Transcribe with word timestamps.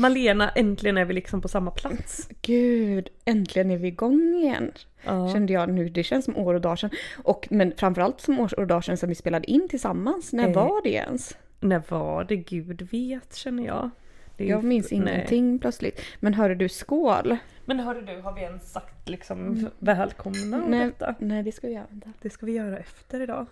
Malena, 0.00 0.48
äntligen 0.50 0.98
är 0.98 1.04
vi 1.04 1.14
liksom 1.14 1.40
på 1.40 1.48
samma 1.48 1.70
plats. 1.70 2.28
Gud, 2.42 3.08
äntligen 3.24 3.70
är 3.70 3.76
vi 3.78 3.88
igång 3.88 4.34
igen. 4.34 4.72
Ja. 5.04 5.32
Kände 5.32 5.52
jag 5.52 5.68
nu. 5.68 5.88
Det 5.88 6.02
känns 6.02 6.24
som 6.24 6.36
år 6.36 6.54
och 6.54 6.60
dagar 6.60 6.76
sedan. 6.76 6.90
Och, 7.22 7.48
men 7.50 7.72
framförallt 7.76 8.20
som 8.20 8.40
år 8.40 8.58
och 8.60 8.66
dagar 8.66 8.80
sedan 8.80 8.96
som 8.96 9.08
vi 9.08 9.14
spelade 9.14 9.50
in 9.50 9.68
tillsammans. 9.68 10.32
När 10.32 10.48
Eh, 10.48 10.54
var 10.54 10.82
det 10.82 10.90
ens? 10.92 11.36
När 11.60 11.82
var 11.88 12.24
det? 12.24 12.36
Gud 12.36 12.88
vet 12.92 13.34
känner 13.36 13.66
jag. 13.66 13.90
Det 14.36 14.44
ju- 14.44 14.50
Jag 14.50 14.64
minns 14.64 14.90
nej. 14.90 15.00
ingenting 15.00 15.58
plötsligt. 15.58 16.00
Men 16.20 16.34
hörde 16.34 16.54
du 16.54 16.68
skål? 16.68 17.36
Men 17.64 17.80
hörru 17.80 18.02
du, 18.02 18.20
har 18.20 18.32
vi 18.34 18.40
ens 18.40 18.72
sagt 18.72 19.08
liksom 19.08 19.68
välkomna 19.78 20.62
och 20.64 20.70
Nej, 20.70 20.86
detta? 20.86 21.14
nej, 21.18 21.42
det 21.42 21.52
ska 21.52 21.66
vi 21.66 21.72
göra. 21.72 21.86
Det 22.22 22.30
ska 22.30 22.46
vi 22.46 22.52
göra 22.52 22.78
efter 22.78 23.20
idag. 23.20 23.46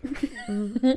Mm. 0.48 0.96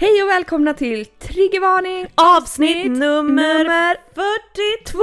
Hej 0.00 0.22
och 0.22 0.28
välkomna 0.28 0.74
till 0.74 1.06
Triggervarning 1.06 2.06
Avsnitt 2.14 2.86
nummer 2.90 3.58
nummer 3.58 3.96
42! 4.14 5.00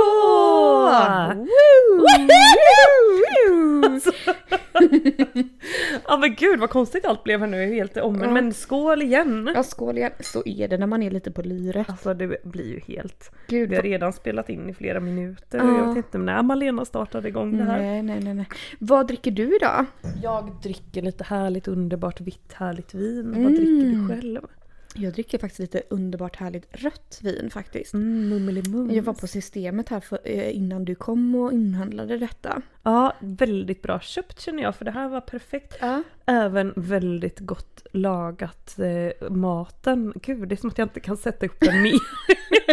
Alltså. 3.86 4.12
ja 6.08 6.18
men 6.18 6.36
gud 6.36 6.60
vad 6.60 6.70
konstigt 6.70 7.06
allt 7.06 7.24
blev 7.24 7.40
här 7.40 7.48
nu, 7.48 7.66
helt 7.66 7.98
om 7.98 8.22
Ja. 8.22 8.32
Men 8.32 8.54
skål 8.54 9.02
igen! 9.02 9.52
Ja, 9.56 9.64
skål 9.64 9.98
igen. 9.98 10.12
Så 10.20 10.44
är 10.46 10.68
det 10.68 10.78
när 10.78 10.88
man 10.88 11.04
är 11.04 11.12
lite 11.12 11.32
på 11.32 11.42
lyret. 11.42 11.90
Alltså 11.90 12.14
det 12.14 12.44
blir 12.44 12.74
ju 12.74 12.80
helt... 12.80 13.32
Gud, 13.48 13.70
Vi 13.70 13.76
har 13.76 13.84
redan 13.84 14.14
spelat 14.14 14.50
in 14.50 14.70
i 14.70 14.74
flera 14.74 15.00
minuter 15.00 15.58
Ja. 15.58 15.78
jag 15.78 15.88
vet 15.88 15.98
inte 15.98 16.18
när 16.18 16.44
Malena 16.44 16.86
startade 16.86 17.28
igång 17.28 17.58
det 17.58 17.64
här. 17.64 17.80
Nej, 17.82 18.04
nej, 18.04 18.20
nej, 18.24 18.34
nej. 18.34 18.48
Vad 18.80 19.08
dricker 19.08 19.32
du 19.32 19.56
idag? 19.56 19.86
Jag 20.24 20.52
dricker 20.64 21.02
lite 21.02 21.24
härligt 21.24 21.68
underbart 21.68 22.22
vitt 22.22 22.54
härligt 22.54 22.94
vin. 22.94 23.26
Mm. 23.26 23.44
Vad 23.44 23.52
dricker 23.52 23.86
du 23.86 24.08
själv? 24.08 24.42
Jag 24.98 25.14
dricker 25.14 25.38
faktiskt 25.38 25.60
lite 25.60 25.82
underbart 25.90 26.36
härligt 26.36 26.68
rött 26.72 27.20
vin 27.24 27.50
faktiskt. 27.50 27.94
Mm. 27.94 28.96
Jag 28.96 29.04
var 29.04 29.14
på 29.14 29.28
systemet 29.28 29.90
här 29.90 30.00
för, 30.00 30.20
eh, 30.24 30.56
innan 30.56 30.86
du 30.86 30.96
kom 30.96 31.36
och 31.36 31.54
inhandlade 31.54 32.18
detta. 32.18 32.62
Ja, 32.84 33.14
väldigt 33.20 33.82
bra 33.82 34.00
köpt 34.00 34.40
känner 34.40 34.64
jag 34.64 34.76
för 34.76 34.86
det 34.86 34.92
här 34.92 35.10
var 35.10 35.22
perfekt. 35.22 35.78
Ja. 35.82 36.04
Även 36.28 36.74
väldigt 36.76 37.40
gott 37.40 37.86
lagat 37.92 38.80
eh, 38.80 39.30
maten. 39.30 40.14
Gud, 40.22 40.48
det 40.50 40.56
är 40.56 40.58
som 40.58 40.70
att 40.70 40.78
jag 40.78 40.86
inte 40.86 41.00
kan 41.00 41.18
sätta 41.18 41.46
upp 41.46 41.60
den 41.60 41.82
mer. 41.82 42.00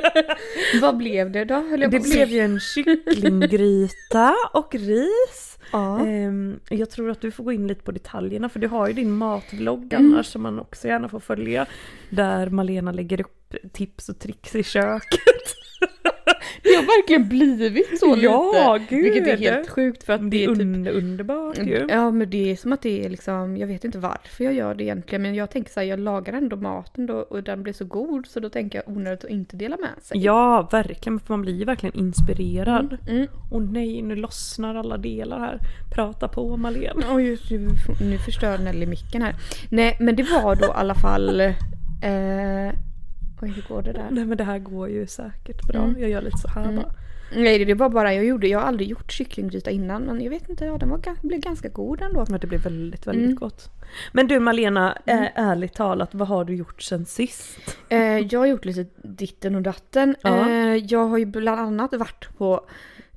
Vad 0.80 0.97
blev 0.97 1.30
det 1.30 1.44
då? 1.44 1.77
Det 1.91 2.02
blev 2.02 2.28
ju 2.28 2.38
en 2.38 2.60
kycklinggryta 2.60 4.34
och 4.52 4.75
ris. 4.75 5.58
Ja. 5.72 6.06
Ehm, 6.06 6.60
jag 6.69 6.91
tror 6.91 7.10
att 7.10 7.20
du 7.20 7.30
får 7.30 7.44
gå 7.44 7.52
in 7.52 7.66
lite 7.66 7.82
på 7.82 7.92
detaljerna 7.92 8.48
för 8.48 8.60
du 8.60 8.69
har 8.69 8.88
ju 8.88 8.92
din 8.94 9.10
matvlogg 9.10 9.92
Mm. 9.92 10.12
annars 10.12 10.27
som 10.27 10.42
man 10.42 10.60
också 10.60 10.88
gärna 10.88 11.08
får 11.08 11.20
följa. 11.20 11.66
Där 12.10 12.50
Malena 12.50 12.92
lägger 12.92 13.20
upp 13.20 13.55
tips 13.72 14.08
och 14.08 14.19
tricks 14.19 14.55
i 14.55 14.62
köket. 14.62 15.20
Det 16.62 16.69
har 16.74 16.83
verkligen 16.83 17.28
blivit 17.28 17.98
så 18.00 18.16
Ja, 18.19 18.74
lite. 18.74 18.94
gud. 18.94 19.05
Vilket 19.05 19.27
är 19.27 19.36
helt 19.36 19.70
sjukt 19.70 20.05
för 20.05 20.12
att 20.12 20.30
Det 20.30 20.44
är 20.44 20.48
typ... 20.48 20.60
under, 20.60 20.92
underbart 20.92 21.58
ju. 21.58 21.86
Ja 21.88 22.10
men 22.10 22.30
det 22.30 22.50
är 22.52 22.56
som 22.56 22.72
att 22.72 22.83
det 22.83 23.05
är 23.05 23.10
liksom, 23.10 23.56
jag 23.56 23.66
vet 23.66 23.84
inte 23.84 23.98
varför 23.98 24.44
jag 24.44 24.54
gör 24.54 24.75
det 24.75 24.84
egentligen 24.84 25.22
men 25.22 25.34
jag 25.34 25.50
tänker 25.50 25.72
så 25.72 25.81
här, 25.81 25.87
jag 25.87 25.98
lagar 26.00 26.32
ändå 26.32 26.56
maten 26.56 27.06
då 27.06 27.14
och 27.14 27.43
den 27.43 27.62
blir 27.62 27.72
så 27.72 27.84
god 27.84 28.26
så 28.26 28.41
då 28.41 28.48
tänker 28.48 28.82
jag 28.87 28.97
onödigt 28.97 29.25
att 29.25 29.31
inte 29.31 29.56
dela 29.56 29.76
med 29.76 30.03
sig. 30.03 30.19
Ja, 30.19 30.69
verkligen. 30.72 31.20
För 31.20 31.32
man 31.32 31.43
blir 31.43 31.54
ju 31.59 31.64
verkligen 31.64 31.94
inspirerad. 31.97 32.98
Mm. 33.09 33.26
Och 33.50 33.62
nej, 33.62 34.03
nu 34.03 34.16
lossnar 34.16 34.75
alla 34.75 34.97
delar 34.97 35.38
här. 35.38 35.59
Prata 35.94 36.28
på. 36.28 36.59
Oj, 37.10 37.22
just 37.26 37.48
det, 37.48 37.59
nu 38.00 38.19
förstör 38.19 38.59
Nelly 38.59 38.87
micken 38.87 39.22
här. 39.22 39.34
Nej 39.70 39.97
men 40.00 40.16
det 40.16 40.22
var 40.22 40.54
då 40.56 40.64
i 40.66 40.70
alla 40.75 40.94
fall... 40.94 41.41
Eh, 41.41 42.72
oj 43.43 43.49
hur 43.50 43.62
går 43.69 43.83
det 43.83 43.93
där? 43.93 44.09
Nej 44.11 44.25
men 44.25 44.39
det 44.39 44.45
här 44.45 44.59
går 44.59 44.89
ju 44.89 45.06
säkert 45.06 45.67
bra. 45.67 45.83
Mm. 45.83 46.00
Jag 46.00 46.11
gör 46.11 46.22
lite 46.22 46.39
så 46.39 46.49
här 46.49 46.62
Mm. 46.65 46.77
bara. 46.77 46.93
Nej 47.37 47.65
det- 47.65 47.75
var 47.75 47.89
bara 47.89 48.15
jag 48.15 48.25
gjorde, 48.25 48.49
jag 48.49 48.59
har 48.59 48.67
aldrig 48.67 48.89
gjort 48.89 49.12
kycklinggryta 49.12 49.71
innan 49.71 50.03
men 50.03 50.21
jag 50.22 50.31
vet 50.31 50.49
inte, 50.49 50.65
ja 50.65 50.78
den 50.78 50.89
var, 50.89 51.27
blev 51.28 51.41
ganska 51.41 51.69
god 51.69 52.03
ändå. 52.03 52.25
Men 52.28 52.41
det 52.41 52.47
blir 52.47 52.59
väldigt, 52.59 53.06
väldigt 53.06 53.25
Mm. 53.25 53.37
gott. 53.37 53.71
Men 54.12 54.27
du 54.27 54.41
Malena, 54.41 54.99
eh, 55.06 55.25
ärligt 55.34 55.75
talat, 55.75 56.15
vad 56.15 56.28
har 56.28 56.44
du 56.44 56.55
gjort 56.55 56.83
sen 56.83 57.06
sist? 57.06 57.77
Eh, 57.89 58.19
jag 58.19 58.41
har 58.41 58.47
gjort 58.47 58.65
lite 58.65 58.87
ditten 59.03 59.55
och 59.55 59.62
datten. 59.62 60.17
Ja. 60.23 60.50
Eh, 60.50 60.77
jag 60.77 61.05
har 61.09 61.19
ju 61.19 61.25
bland 61.27 61.61
annat 61.61 61.94
varit 61.94 62.28
på 62.39 62.67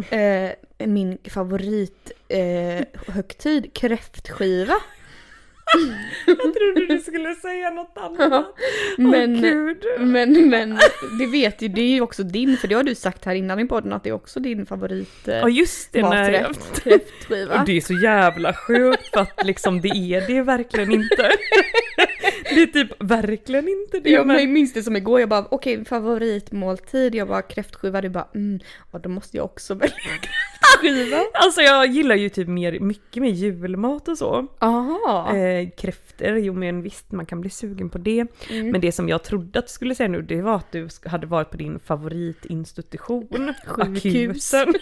eh, 0.09 0.88
min 0.88 1.17
favorit 1.29 2.11
eh, 2.27 2.85
högtid, 3.13 3.73
kräftskiva. 3.73 4.73
Jag 6.25 6.38
trodde 6.38 6.85
du 6.88 7.00
skulle 7.00 7.35
säga 7.35 7.69
något 7.69 7.97
annat. 7.97 8.45
Men, 8.97 9.41
gud. 9.41 9.85
men, 10.00 10.50
men 10.50 10.79
det 11.19 11.25
vet 11.25 11.61
ju, 11.61 11.67
det 11.67 11.81
är 11.81 11.89
ju 11.89 12.01
också 12.01 12.23
din, 12.23 12.57
för 12.57 12.67
det 12.67 12.75
har 12.75 12.83
du 12.83 12.95
sagt 12.95 13.25
här 13.25 13.35
innan 13.35 13.59
i 13.59 13.66
podden 13.66 13.94
att 13.94 14.03
det 14.03 14.09
är 14.09 14.13
också 14.13 14.39
din 14.39 14.66
favorit 14.66 15.27
eh, 15.27 15.35
Ja 15.35 15.50
just 15.50 15.94
det, 15.94 16.00
jag... 16.00 16.09
maträtt, 16.09 16.83
kräftskiva. 16.83 17.59
Och 17.59 17.66
det 17.66 17.77
är 17.77 17.81
så 17.81 17.94
jävla 17.94 18.53
sjukt 18.53 19.07
för 19.13 19.19
att 19.22 19.45
liksom 19.45 19.81
det 19.81 19.89
är 19.89 20.27
det 20.27 20.41
verkligen 20.41 20.91
inte. 20.91 21.31
Det 22.50 22.61
är 22.61 22.67
typ 22.67 22.91
verkligen 23.00 23.67
inte 23.67 24.00
det. 24.00 24.09
Jag 24.09 24.27
men... 24.27 24.53
minns 24.53 24.73
det 24.73 24.83
som 24.83 24.95
igår, 24.95 25.19
jag 25.19 25.29
bara 25.29 25.45
okej 25.50 25.85
favoritmåltid, 25.85 27.16
jag 27.16 27.27
bara 27.27 27.41
kräftskiva, 27.41 28.01
du 28.01 28.09
bara 28.09 28.27
mm, 28.35 28.59
ja 28.91 29.00
då 29.00 29.09
måste 29.09 29.38
jag 29.38 29.45
också 29.45 29.73
välja 29.73 29.95
kräftskiva. 30.81 31.17
Alltså 31.33 31.61
jag 31.61 31.88
gillar 31.88 32.16
ju 32.16 32.29
typ 32.29 32.47
mer, 32.47 32.79
mycket 32.79 33.22
mer 33.23 33.29
julmat 33.29 34.07
och 34.07 34.17
så. 34.17 34.47
Aha. 34.59 35.35
Eh, 35.35 35.69
kräftor, 35.78 36.38
jo 36.38 36.53
men 36.53 36.81
visst 36.81 37.11
man 37.11 37.25
kan 37.25 37.41
bli 37.41 37.50
sugen 37.50 37.89
på 37.89 37.97
det. 37.97 38.25
Mm. 38.50 38.69
Men 38.72 38.81
det 38.81 38.91
som 38.91 39.09
jag 39.09 39.23
trodde 39.23 39.59
att 39.59 39.67
du 39.67 39.72
skulle 39.72 39.95
säga 39.95 40.09
nu 40.09 40.22
det 40.22 40.41
var 40.41 40.56
att 40.56 40.72
du 40.72 40.88
hade 41.06 41.27
varit 41.27 41.51
på 41.51 41.57
din 41.57 41.79
favoritinstitution. 41.79 43.53
Akuten. 43.77 44.73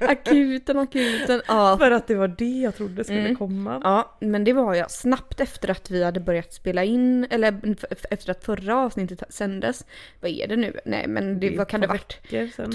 akuten, 0.00 0.78
akuten. 0.78 1.42
Ja. 1.48 1.76
För 1.78 1.90
att 1.90 2.06
det 2.06 2.14
var 2.14 2.28
det 2.28 2.44
jag 2.60 2.76
trodde 2.76 3.04
skulle 3.04 3.20
Mm. 3.22 3.36
komma. 3.36 3.80
ja, 3.84 4.16
men 4.20 4.44
det 4.44 4.52
var 4.52 4.74
jag 4.74 4.90
snabbt 4.90 5.40
efter 5.40 5.70
att 5.70 5.90
vi 5.90 6.04
hade 6.04 6.20
börjat 6.20 6.52
spela 6.52 6.84
in, 6.84 7.26
eller 7.30 7.76
efter 8.10 8.30
att 8.30 8.44
förra 8.44 8.76
avsnittet 8.78 9.22
sändes. 9.28 9.86
Vad 10.20 10.30
är 10.30 10.46
det 10.48 10.56
nu? 10.56 10.80
Nej 10.84 11.06
men 11.08 11.40
det, 11.40 11.46
är 11.54 11.58
vad 11.58 11.68
kan 11.68 11.80
det 11.80 11.86
varit? 11.86 12.20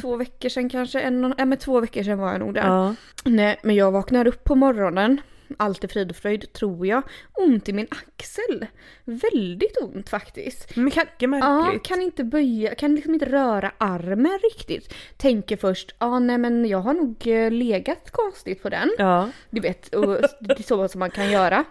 Två 0.01 0.15
veckor 0.15 0.49
sedan 0.49 0.69
kanske? 0.69 0.99
En, 0.99 1.33
ja 1.37 1.45
men 1.45 1.57
två 1.57 1.79
veckor 1.79 2.03
sedan 2.07 2.19
var 2.19 2.31
jag 2.31 2.39
nog 2.39 2.53
där. 2.53 2.67
Ja. 2.67 2.95
Nej, 3.23 3.59
men 3.63 3.75
jag 3.75 3.91
vaknar 3.91 4.27
upp 4.27 4.43
på 4.43 4.55
morgonen. 4.55 5.21
Allt 5.57 5.83
är 5.83 5.87
frid 5.87 6.09
och 6.09 6.15
fröjd, 6.15 6.53
tror 6.53 6.87
jag. 6.87 7.03
Ont 7.33 7.69
i 7.69 7.73
min 7.73 7.87
axel. 7.91 8.65
Väldigt 9.03 9.77
ont 9.81 10.09
faktiskt. 10.09 10.75
Mycket 10.75 11.07
Ja, 11.19 11.27
märkligt. 11.27 11.83
kan 11.83 12.01
inte 12.01 12.23
böja, 12.23 12.75
kan 12.75 12.95
liksom 12.95 13.13
inte 13.13 13.25
röra 13.25 13.71
armen 13.77 14.39
riktigt. 14.43 14.93
Tänker 15.17 15.57
först, 15.57 15.95
ja 15.99 16.05
ah, 16.07 16.19
nej 16.19 16.37
men 16.37 16.65
jag 16.65 16.77
har 16.77 16.93
nog 16.93 17.27
eh, 17.27 17.51
legat 17.51 18.11
konstigt 18.11 18.63
på 18.63 18.69
den. 18.69 18.89
Ja. 18.97 19.29
Du 19.49 19.61
vet, 19.61 19.95
och 19.95 20.21
det 20.39 20.59
är 20.59 20.63
så 20.63 20.87
som 20.87 20.99
man 20.99 21.11
kan 21.11 21.31
göra. 21.31 21.65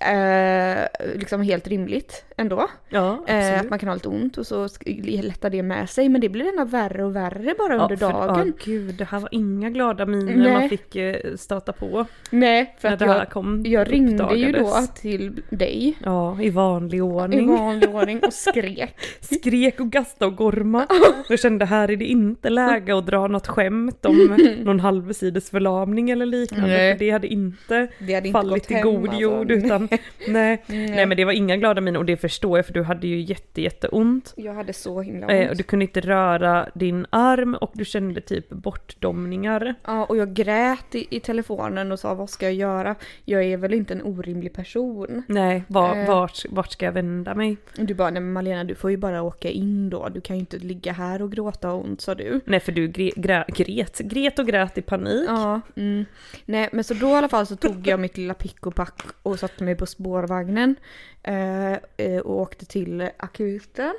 Eh, 0.00 0.86
liksom 1.16 1.42
helt 1.42 1.68
rimligt 1.68 2.24
ändå. 2.36 2.68
Ja, 2.88 3.24
Eh, 3.26 3.60
att 3.60 3.70
man 3.70 3.78
kan 3.78 3.88
ha 3.88 3.94
lite 3.94 4.08
ont 4.08 4.38
och 4.38 4.46
så 4.46 4.68
lättar 5.12 5.50
det 5.50 5.62
med 5.62 5.90
sig. 5.90 6.08
Men 6.08 6.20
det 6.20 6.28
blir 6.28 6.48
ändå 6.48 6.64
värre 6.64 7.04
och 7.04 7.16
värre 7.16 7.54
bara 7.58 7.82
under 7.82 7.96
för- 7.96 8.12
dagen. 8.12 8.46
Ja, 8.58 8.64
gud, 8.64 8.94
det 8.94 9.04
här 9.04 9.20
var 9.20 9.28
inga 9.32 9.70
glada 9.70 10.06
miner 10.06 10.36
Nej. 10.36 10.52
man 10.52 10.68
fick 10.68 10.96
eh, 10.96 11.16
stöta 11.36 11.72
på. 11.72 12.06
Nej, 12.30 12.76
för 12.78 12.88
att 12.88 13.00
jag, 13.00 13.30
kom, 13.30 13.62
jag 13.66 13.92
ringde 13.92 14.34
ju 14.36 14.52
då 14.52 14.72
till 14.94 15.42
dig 15.50 15.96
Ja, 16.04 16.42
i 16.42 16.50
vanlig 16.50 16.98
i 16.98 17.00
ordning. 17.00 17.56
vanlig 17.56 17.94
ordning 17.94 18.20
och 18.26 18.32
skrek. 18.32 18.94
Skrek 19.20 19.80
och 19.80 19.90
gastade 19.90 20.26
och 20.30 20.36
gorma. 20.36 20.86
Jag 21.28 21.38
kände 21.40 21.64
här 21.64 21.90
är 21.90 21.96
det 21.96 22.04
inte 22.04 22.50
läge 22.50 22.98
att 22.98 23.06
dra 23.06 23.26
något 23.26 23.46
skämt 23.46 24.06
om 24.06 24.36
någon 24.62 24.80
halvsides 24.80 25.50
förlamning 25.50 26.10
eller 26.10 26.26
liknande. 26.26 26.66
Nej. 26.68 26.92
För 26.92 26.98
det 26.98 27.10
hade 27.10 27.26
inte 27.28 27.88
Det 27.98 28.14
hade 28.14 28.28
inte 28.28 28.38
fallit 28.38 28.62
gått 28.62 28.70
i 28.70 28.74
hem, 28.74 28.82
god 28.84 29.02
alltså. 29.08 29.20
jord 29.20 29.50
utan 29.50 29.88
Nej. 30.28 30.62
Nej 30.66 31.06
men 31.06 31.16
det 31.16 31.24
var 31.24 31.32
inga 31.32 31.56
glada 31.56 31.80
miner 31.80 31.98
och 31.98 32.04
det 32.04 32.16
förstår 32.16 32.58
jag 32.58 32.66
för 32.66 32.72
du 32.72 32.82
hade 32.82 33.06
ju 33.06 33.20
jätte 33.20 33.60
jätteont. 33.62 34.32
Jag 34.36 34.54
hade 34.54 34.72
så 34.72 35.00
himla 35.02 35.26
ont. 35.26 35.32
Eh, 35.34 35.50
och 35.50 35.56
du 35.56 35.62
kunde 35.62 35.84
inte 35.84 36.00
röra 36.00 36.68
din 36.74 37.06
arm 37.10 37.54
och 37.54 37.70
du 37.74 37.84
kände 37.84 38.20
typ 38.20 38.48
bortdomningar. 38.48 39.74
Ja, 39.84 40.04
och 40.04 40.16
jag 40.16 40.34
grät 40.34 40.94
i, 40.94 41.06
i 41.16 41.20
telefonen 41.20 41.92
och 41.92 41.98
sa 41.98 42.14
vad 42.14 42.30
ska 42.30 42.46
jag 42.46 42.54
göra? 42.54 42.94
Jag 43.24 43.44
är 43.44 43.56
väl 43.56 43.74
inte 43.74 43.94
en 43.94 44.02
orimlig 44.02 44.52
person. 44.52 45.22
Nej, 45.28 45.64
var, 45.68 45.96
Eh. 45.96 46.06
vart, 46.08 46.44
vart 46.50 46.72
ska 46.72 46.84
jag 46.84 46.92
vända 46.92 47.34
mig? 47.34 47.56
Du 47.76 47.94
bara, 47.94 48.10
nej 48.10 48.22
men 48.22 48.32
Malena 48.32 48.64
du 48.64 48.74
får 48.74 48.90
ju 48.90 48.96
bara 48.96 49.22
åka 49.22 49.48
in 49.50 49.90
då. 49.90 50.08
Du 50.08 50.20
kan 50.20 50.36
ju 50.36 50.40
inte 50.40 50.58
ligga 50.58 50.92
här 50.92 51.22
och 51.22 51.32
gråta 51.32 51.72
och 51.72 51.84
ont 51.84 52.00
sa 52.00 52.14
du. 52.14 52.40
Nej 52.44 52.60
för 52.60 52.72
du 52.72 52.88
gre, 52.88 53.10
grä, 53.16 53.44
gret, 53.48 53.98
gret 53.98 54.38
och 54.38 54.46
grät 54.46 54.78
i 54.78 54.82
panik. 54.82 55.24
Ja, 55.28 55.60
mm. 55.76 56.04
Nej 56.44 56.68
men 56.72 56.84
så 56.84 56.94
då 56.94 57.08
i 57.08 57.12
alla 57.12 57.28
fall 57.28 57.46
så 57.46 57.56
tog 57.56 57.86
jag 57.86 58.00
mitt 58.00 58.16
lilla 58.16 58.34
pick 58.34 58.66
och 58.66 58.74
pack 58.74 59.02
och 59.22 59.38
satte 59.38 59.64
mig 59.64 59.76
på 59.80 59.86
spårvagnen. 59.86 60.76
Eh, 61.22 61.72
eh, 61.72 62.18
och 62.24 62.40
åkte 62.40 62.66
till 62.66 63.10
akuten. 63.16 63.94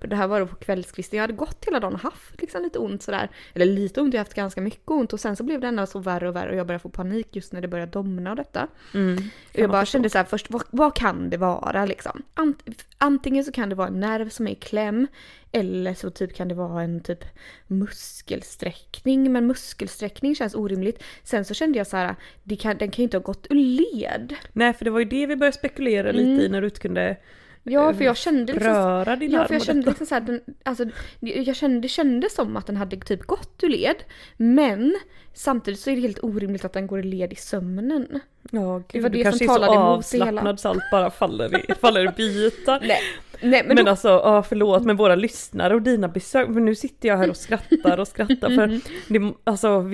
Det 0.00 0.16
här 0.16 0.26
var 0.26 0.40
då 0.40 0.46
på 0.46 0.56
kvällskvisten. 0.56 1.16
Jag 1.16 1.22
hade 1.22 1.32
gått 1.32 1.64
hela 1.66 1.80
dagen 1.80 1.94
och 1.94 2.00
haft 2.00 2.40
liksom 2.40 2.62
lite 2.62 2.78
ont 2.78 3.02
sådär. 3.02 3.30
Eller 3.54 3.66
lite 3.66 4.00
ont, 4.00 4.14
jag 4.14 4.20
har 4.20 4.24
haft 4.24 4.34
ganska 4.34 4.60
mycket 4.60 4.90
ont. 4.90 5.12
Och 5.12 5.20
sen 5.20 5.36
så 5.36 5.44
blev 5.44 5.60
det 5.60 5.66
ändå 5.66 5.86
så 5.86 5.98
värre 5.98 6.28
och 6.28 6.36
värre 6.36 6.50
och 6.50 6.56
jag 6.56 6.66
började 6.66 6.82
få 6.82 6.88
panik 6.88 7.36
just 7.36 7.52
när 7.52 7.60
det 7.60 7.68
började 7.68 7.92
domna 7.92 8.30
och 8.30 8.36
detta. 8.36 8.68
Mm. 8.94 9.16
Och 9.52 9.58
jag 9.58 9.70
bara 9.70 9.84
kände 9.84 10.10
så 10.10 10.18
här 10.18 10.24
först, 10.24 10.50
vad, 10.50 10.62
vad 10.70 10.94
kan 10.94 11.30
det 11.30 11.36
vara 11.36 11.84
liksom? 11.84 12.22
Ant, 12.34 12.62
antingen 12.98 13.44
så 13.44 13.52
kan 13.52 13.68
det 13.68 13.74
vara 13.74 13.88
en 13.88 14.00
nerv 14.00 14.28
som 14.28 14.46
är 14.46 14.50
i 14.50 14.54
kläm. 14.54 15.06
Eller 15.52 15.94
så 15.94 16.10
typ 16.10 16.36
kan 16.36 16.48
det 16.48 16.54
vara 16.54 16.82
en 16.82 17.00
typ 17.00 17.24
muskelsträckning. 17.66 19.32
Men 19.32 19.46
muskelsträckning 19.46 20.34
känns 20.34 20.54
orimligt. 20.54 21.02
Sen 21.22 21.44
så 21.44 21.54
kände 21.54 21.78
jag 21.78 21.86
så 21.86 21.96
här, 21.96 22.14
kan, 22.58 22.78
den 22.78 22.90
kan 22.90 23.02
ju 23.02 23.04
inte 23.04 23.16
ha 23.16 23.22
gått 23.22 23.46
ur 23.50 23.54
led. 23.54 24.34
Nej 24.52 24.72
för 24.72 24.84
det 24.84 24.90
var 24.90 24.98
ju 24.98 25.04
det 25.04 25.26
vi 25.26 25.36
började 25.36 25.56
spekulera 25.56 26.12
lite 26.12 26.44
i 26.44 26.48
när 26.48 26.60
du 26.60 26.66
inte 26.66 26.80
kunde 26.80 27.16
Ja 27.62 27.94
för 27.94 28.04
jag 28.04 28.16
kände 28.16 28.52
liksom 28.52 28.72
röra 28.72 29.16
din 29.16 29.30
Ja 29.30 29.46
för 29.46 29.54
jag 29.54 29.62
kände 29.62 29.86
liksom 29.86 30.06
så 30.06 30.14
här, 30.14 30.20
den, 30.20 30.40
alltså, 30.62 30.84
jag 31.20 31.56
kände, 31.56 31.80
det 31.80 31.88
kändes 31.88 32.34
som 32.34 32.56
att 32.56 32.66
den 32.66 32.76
hade 32.76 32.96
typ 32.96 33.26
gått 33.26 33.62
ur 33.62 33.68
led. 33.68 33.96
Men 34.36 34.96
samtidigt 35.34 35.80
så 35.80 35.90
är 35.90 35.94
det 35.94 36.00
helt 36.00 36.24
orimligt 36.24 36.64
att 36.64 36.72
den 36.72 36.86
går 36.86 37.00
i 37.00 37.02
led 37.02 37.32
i 37.32 37.36
sömnen. 37.36 38.20
Ja 38.50 38.82
Det 38.88 38.92
gud, 38.92 39.02
var 39.02 39.10
du 39.10 39.18
det 39.18 39.24
kanske 39.24 39.44
som 39.44 39.54
är 39.54 39.58
så 39.58 39.72
det 39.72 39.78
avslappnad 39.78 40.60
så 40.60 40.68
allt 40.68 40.90
bara 40.92 41.10
faller 41.10 41.70
i, 41.70 41.74
faller 41.74 42.04
i 42.04 42.12
bitar. 42.16 42.80
Nej, 42.82 43.00
nej 43.42 43.62
men, 43.66 43.74
Men, 43.76 43.84
då, 43.84 43.90
alltså, 43.90 44.08
ja, 44.08 44.42
förlåt 44.48 44.84
men 44.84 44.96
våra 44.96 45.14
lyssnare 45.14 45.74
och 45.74 45.82
dina 45.82 46.08
besök, 46.08 46.46
för 46.46 46.60
nu 46.60 46.74
sitter 46.74 47.08
jag 47.08 47.16
här 47.16 47.30
och 47.30 47.36
skrattar 47.36 47.98
och 48.00 48.08
skrattar 48.08 48.48
för 48.48 48.64
Mm. 48.64 48.80
det, 49.08 49.50
alltså 49.50 49.84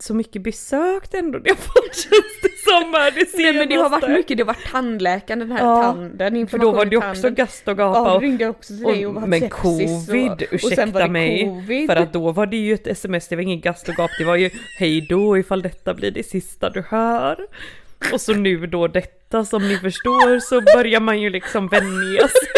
så 0.00 0.14
mycket 0.14 0.42
besök 0.42 1.14
ändå 1.14 1.38
det 1.38 1.50
har 1.50 1.56
fått 1.56 1.94
känns 1.94 2.40
det 2.42 2.70
som 2.70 2.94
här 2.94 3.10
det 3.10 3.16
senaste. 3.20 3.36
nej 3.42 3.52
men 3.52 3.68
det 3.68 3.74
har 3.74 3.88
varit 3.90 4.10
mycket, 4.10 4.36
det 4.36 4.42
har 4.42 4.46
varit 4.46 4.70
tandläkaren, 4.72 5.38
den 5.38 5.52
här 5.52 5.58
Ja, 5.58 5.82
tanden, 5.82 6.46
För 6.46 6.58
då 6.58 6.72
var 6.72 6.84
det 6.84 6.96
också 6.96 7.30
gast 7.30 7.68
och 7.68 7.76
gapa. 7.76 7.98
Ja, 7.98 8.14
och, 8.14 8.20
ringde 8.22 8.48
också 8.48 8.74
till 8.74 8.82
dig 8.82 9.06
och, 9.06 9.16
och, 9.16 9.28
men 9.28 9.48
covid, 9.50 10.30
och, 10.30 10.42
och 10.42 10.48
ursäkta 10.50 10.76
sen 10.76 10.92
var 10.92 11.00
det 11.02 11.08
mig. 11.08 11.44
covid. 11.44 11.90
För 11.90 11.96
att 11.96 12.12
då 12.12 12.32
var 12.32 12.46
det 12.46 12.56
ju 12.56 12.74
ett 12.74 12.86
sms, 12.86 13.28
det 13.28 13.36
var 13.36 13.42
ingen 13.42 13.60
gast 13.60 13.88
och 13.88 13.94
gap, 13.94 14.10
det 14.18 14.24
var 14.24 14.36
ju 14.36 14.50
hej 14.78 15.06
då 15.08 15.38
ifall 15.38 15.62
detta 15.62 15.94
blir 15.94 16.10
det 16.10 16.22
sista 16.22 16.70
du 16.70 16.84
hör. 16.88 17.38
Och 18.12 18.20
så 18.20 18.34
nu 18.34 18.66
då 18.66 18.88
detta 18.88 19.44
som 19.44 19.68
ni 19.68 19.76
förstår 19.76 20.38
så 20.40 20.60
börjar 20.60 21.00
man 21.00 21.20
ju 21.20 21.30
liksom 21.30 21.68
vänja 21.68 22.20
sig. 22.28 22.48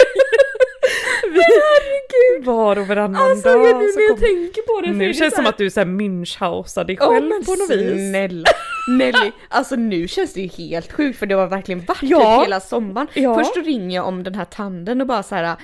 Vi, 1.36 2.44
var 2.46 2.78
och 2.78 2.86
varannan 2.86 3.30
Alltså 3.30 3.48
dag. 3.48 3.68
jag, 3.68 3.76
nu 3.78 3.92
när 3.96 4.02
jag 4.02 4.10
kom- 4.10 4.18
tänker 4.20 4.62
på 4.62 4.80
det 4.80 4.88
är 4.88 4.92
nu 4.92 5.08
det 5.08 5.14
känns 5.14 5.30
det 5.34 5.36
som 5.36 5.46
att 5.46 5.58
du 5.58 5.70
såhär 5.70 5.86
münchhausar 5.86 6.84
dig 6.84 6.96
själv 6.96 7.24
men 7.28 7.44
på 7.44 7.50
något 7.54 7.70
vis. 7.70 8.10
Snälla 8.10 8.48
Nelly, 8.88 9.32
alltså 9.48 9.76
nu 9.76 10.08
känns 10.08 10.32
det 10.34 10.40
ju 10.40 10.48
helt 10.48 10.92
sjukt 10.92 11.18
för 11.18 11.26
det 11.26 11.34
har 11.34 11.46
verkligen 11.46 11.84
Ja. 12.02 12.36
typ 12.38 12.46
hela 12.46 12.60
sommaren. 12.60 13.06
Ja. 13.14 13.34
Först 13.34 13.54
så 13.54 13.60
ringer 13.60 13.96
jag 13.96 14.06
om 14.06 14.22
den 14.22 14.34
här 14.34 14.44
tanden 14.44 15.00
och 15.00 15.06
bara 15.06 15.22
så 15.22 15.34
här, 15.34 15.56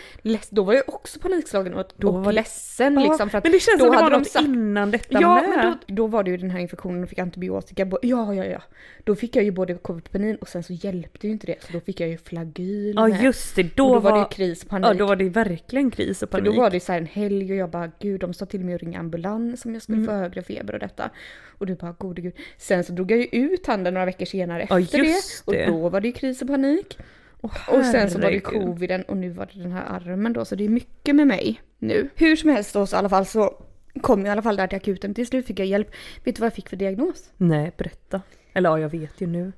då 0.50 0.62
var 0.62 0.74
jag 0.74 0.82
också 0.88 1.18
panikslagen 1.20 1.74
och, 1.74 1.86
Då 1.96 2.08
och 2.08 2.24
var 2.24 2.32
ledsen 2.32 2.94
Ja, 2.94 3.00
liksom 3.08 3.30
för 3.30 3.38
att 3.38 3.44
men 3.44 3.52
det 3.52 3.60
känns 3.60 3.78
då 3.78 3.84
som 3.86 3.96
det 3.96 4.02
var 4.02 4.10
något 4.10 4.28
sagt- 4.28 4.44
innan 4.46 4.90
detta 4.90 5.20
Ja, 5.20 5.34
med. 5.34 5.50
men 5.50 5.66
då, 5.86 5.94
då 5.94 6.06
var 6.06 6.22
det 6.22 6.30
ju 6.30 6.36
den 6.36 6.50
här 6.50 6.60
infektionen 6.60 7.02
och 7.02 7.08
fick 7.08 7.18
antibiotika. 7.18 7.86
Ja, 8.02 8.34
ja, 8.34 8.44
ja. 8.44 8.62
Då 9.04 9.14
fick 9.14 9.36
jag 9.36 9.44
ju 9.44 9.50
både 9.50 9.74
covid 9.74 10.36
och 10.40 10.48
sen 10.48 10.62
så 10.62 10.72
hjälpte 10.72 11.26
ju 11.26 11.32
inte 11.32 11.46
det. 11.46 11.62
Så 11.62 11.72
då 11.72 11.80
fick 11.80 12.00
jag 12.00 12.08
ju 12.08 12.18
flagyl 12.18 12.92
ja 12.96 13.08
med. 13.08 13.22
just 13.22 13.56
det, 13.56 13.62
då, 13.62 13.68
då 13.76 13.88
var, 13.88 14.00
var, 14.00 14.12
det 14.12 14.18
ju 14.18 14.24
kris 14.28 14.62
och 14.62 14.68
panik. 14.68 14.86
ja, 14.88 14.94
då 14.94 15.06
var 15.06 15.16
det 15.16 15.28
verkligen 15.28 15.90
kris 15.90 16.22
och 16.22 16.30
För 16.30 16.38
panik. 16.38 16.54
då 16.54 16.60
var 16.60 16.70
det 16.70 16.80
så 16.80 16.92
här 16.92 16.98
en 16.98 17.06
helg 17.06 17.50
och 17.52 17.56
jag 17.56 17.70
bara 17.70 17.90
gud 17.98 18.20
de 18.20 18.34
sa 18.34 18.46
till 18.46 18.60
mig 18.64 18.74
att 18.74 18.80
ringa 18.82 18.98
ambulans 18.98 19.64
om 19.64 19.72
jag 19.74 19.82
skulle 19.82 19.98
Mm. 19.98 20.08
få 20.08 20.12
högre 20.14 20.42
feber 20.42 20.74
och 20.74 20.80
detta. 20.80 21.10
Och 21.62 21.66
du 21.66 21.74
bara 21.74 21.92
gode 21.92 22.22
gud. 22.22 22.32
Sen 22.56 22.84
så 22.84 22.92
drog 22.92 23.10
jag 23.10 23.18
ju 23.18 23.24
ut 23.26 23.66
handen 23.66 23.94
några 23.94 24.06
veckor 24.06 24.24
senare 24.26 24.66
Ja, 24.70 24.80
efter 24.80 24.98
det. 24.98 25.04
det. 25.46 25.66
Och 25.66 25.72
då 25.72 25.88
var 25.88 26.00
det 26.00 26.06
ju 26.08 26.12
kris 26.12 26.42
och 26.42 26.48
panik. 26.48 26.98
Åh, 27.40 27.68
Och 27.78 27.84
sen 27.84 28.10
så 28.10 28.18
var 28.18 28.30
det 28.30 28.40
coviden 28.40 29.02
och 29.02 29.16
nu 29.16 29.30
var 29.30 29.48
det 29.52 29.62
den 29.62 29.72
här 29.72 29.84
armen 29.88 30.32
då. 30.32 30.44
Så 30.44 30.54
det 30.54 30.64
är 30.64 30.68
mycket 30.68 31.14
med 31.16 31.26
mig 31.26 31.60
nu. 31.78 32.08
Hur 32.16 32.36
som 32.36 32.50
helst 32.50 32.74
då 32.74 32.86
så 32.86 32.96
i 32.96 32.98
alla 32.98 33.08
fall 33.08 33.26
så 33.26 33.62
kom 34.00 34.20
jag 34.20 34.26
i 34.26 34.30
alla 34.32 34.42
fall 34.42 34.56
där 34.56 34.66
till 34.66 34.76
akuten. 34.76 35.14
Till 35.14 35.26
slut 35.26 35.46
fick 35.46 35.58
jag 35.58 35.66
hjälp. 35.66 35.88
Vet 36.24 36.36
du 36.36 36.40
vad 36.40 36.46
jag 36.46 36.54
fick 36.54 36.68
för 36.68 36.76
diagnos? 36.76 37.30
Nej, 37.36 37.72
berätta. 37.76 38.22
Eller 38.52 38.70
ja, 38.70 38.78
jag 38.78 38.88
vet 38.88 39.20
ju 39.20 39.26
nu. 39.26 39.52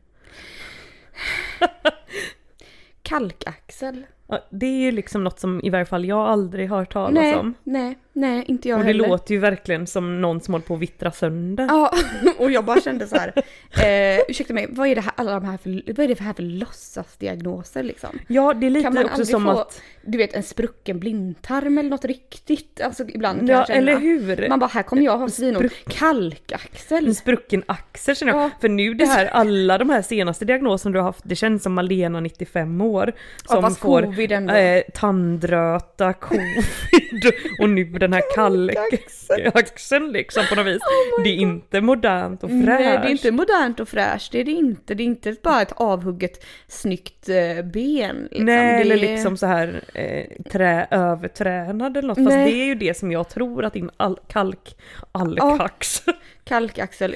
Kalkaxel. 3.03 4.06
Ja, 4.29 4.47
det 4.50 4.67
är 4.67 4.81
ju 4.81 4.91
liksom 4.91 5.25
något 5.25 5.41
som 5.41 5.61
i 5.65 5.71
varje 5.71 5.85
fall 5.85 6.05
jag 6.05 6.19
aldrig 6.19 6.69
har 6.71 6.79
hört 6.79 6.93
talas 6.93 7.15
Nej, 7.15 7.35
om. 7.37 7.55
nej, 7.65 7.99
nej, 8.12 8.44
inte 8.47 8.69
jag 8.69 8.79
Och 8.79 8.85
det 8.85 8.93
heller. 8.93 9.09
låter 9.09 9.35
ju 9.35 9.41
verkligen 9.41 9.87
som 9.87 10.21
någon 10.21 10.41
som 10.41 10.55
håller 10.55 10.67
på 10.67 10.75
att 10.75 10.81
vittra 10.81 11.12
sönder. 11.12 11.67
Ja, 11.69 11.91
och 12.38 12.50
jag 12.50 12.65
bara 12.65 12.81
kände 12.81 13.06
så 13.06 13.17
här. 13.17 13.32
Eh, 13.37 14.21
ursäkta 14.29 14.55
mig, 14.55 14.67
vad 14.71 14.88
är 14.88 14.94
det 14.94 15.00
här, 15.00 15.12
alla 15.17 15.32
de 15.32 15.44
här 15.44 15.56
för, 15.56 15.93
vad 15.93 16.05
är 16.05 16.09
det 16.09 16.17
för 16.17 16.25
här 16.25 16.32
för 16.32 16.43
låtsasdiagnoser 16.43 17.82
liksom? 17.82 18.19
Ja, 18.29 18.55
det 18.55 18.67
är 18.67 18.71
Kan 18.71 18.73
lite 18.73 18.91
man 18.91 19.05
också 19.05 19.25
som 19.25 19.44
få, 19.44 19.50
att... 19.50 19.82
du 20.03 20.19
vet 20.19 20.35
en 20.35 20.43
sprucken 20.43 20.99
blindtarm 21.00 21.79
eller 21.79 21.91
något 21.91 22.05
riktigt? 22.05 22.81
Alltså 22.81 23.05
ibland 23.09 23.38
kan 23.38 23.49
Ja, 23.49 23.65
känna. 23.67 23.79
eller 23.79 23.99
hur? 23.99 24.49
Man 24.49 24.59
bara, 24.59 24.67
här 24.67 24.82
kommer 24.82 25.03
jag 25.03 25.19
ha 25.19 25.29
svinont. 25.29 25.73
Kalkaxel. 25.88 27.06
En 27.06 27.15
sprucken 27.15 27.62
axel 27.67 28.17
känner 28.17 28.32
jag. 28.32 28.43
Ja. 28.43 28.50
För 28.61 28.69
nu 28.69 28.94
det 28.94 29.05
här, 29.06 29.27
alla 29.32 29.79
de 29.79 29.91
här 29.91 30.03
senaste 30.03 30.44
diagnoserna 30.44 30.93
du 30.93 30.99
har 30.99 31.05
haft, 31.06 31.25
det 31.25 31.37
känns 31.37 31.62
som 31.62 31.73
Malena 31.75 32.20
95 32.20 32.81
år. 32.81 33.12
Ja, 33.49 33.55
Som 33.55 33.62
fast 33.62 33.79
får 33.81 34.03
covid 34.15 34.33
ändå. 34.33 34.55
eh, 34.55 34.83
tandröta, 34.95 36.13
covid 36.13 37.33
och 37.61 37.71
nu 37.71 37.85
den 37.85 38.13
här 38.13 38.23
kalkaxeln 38.35 40.13
liksom 40.13 40.45
på 40.49 40.55
något 40.55 40.67
vis. 40.67 40.83
det 41.25 41.31
är 41.31 41.37
inte 41.37 41.81
modernt 41.81 42.45
och 42.45 42.51
fräscht. 42.51 42.65
Nej, 42.67 42.99
det 42.99 43.07
är 43.07 43.11
inte 43.11 43.31
modernt 43.31 43.81
och 43.81 43.89
fräscht. 43.89 44.33
Det 44.33 44.41
är 44.41 44.45
det 44.45 44.51
inte. 44.51 44.95
Det 44.95 45.03
är 45.03 45.05
inte 45.05 45.37
bara 45.43 45.63
ett 45.63 45.73
avhugget 45.77 46.45
snyggt 46.69 47.29
eh, 47.29 47.65
ben. 47.65 48.29
Liksom. 48.31 48.45
Nej, 48.45 48.75
det 48.75 48.81
eller 48.81 48.97
liksom 48.97 49.37
så 49.37 49.47
här 49.47 49.81
eh, 49.95 50.43
trä, 50.51 50.87
övertränad 50.91 51.97
eller 51.97 52.09
något. 52.09 52.19
Fast 52.19 52.29
Nej. 52.29 52.53
det 52.53 52.63
är 52.63 52.67
ju 52.67 52.75
det 52.75 52.97
som 52.97 53.13
jag 53.13 53.29
tror 53.29 53.65
att 53.65 53.73
din 53.73 53.91
all, 53.97 54.19
kalk, 54.29 54.77
allkax. 55.13 56.03
Kalkaxel. 56.44 57.14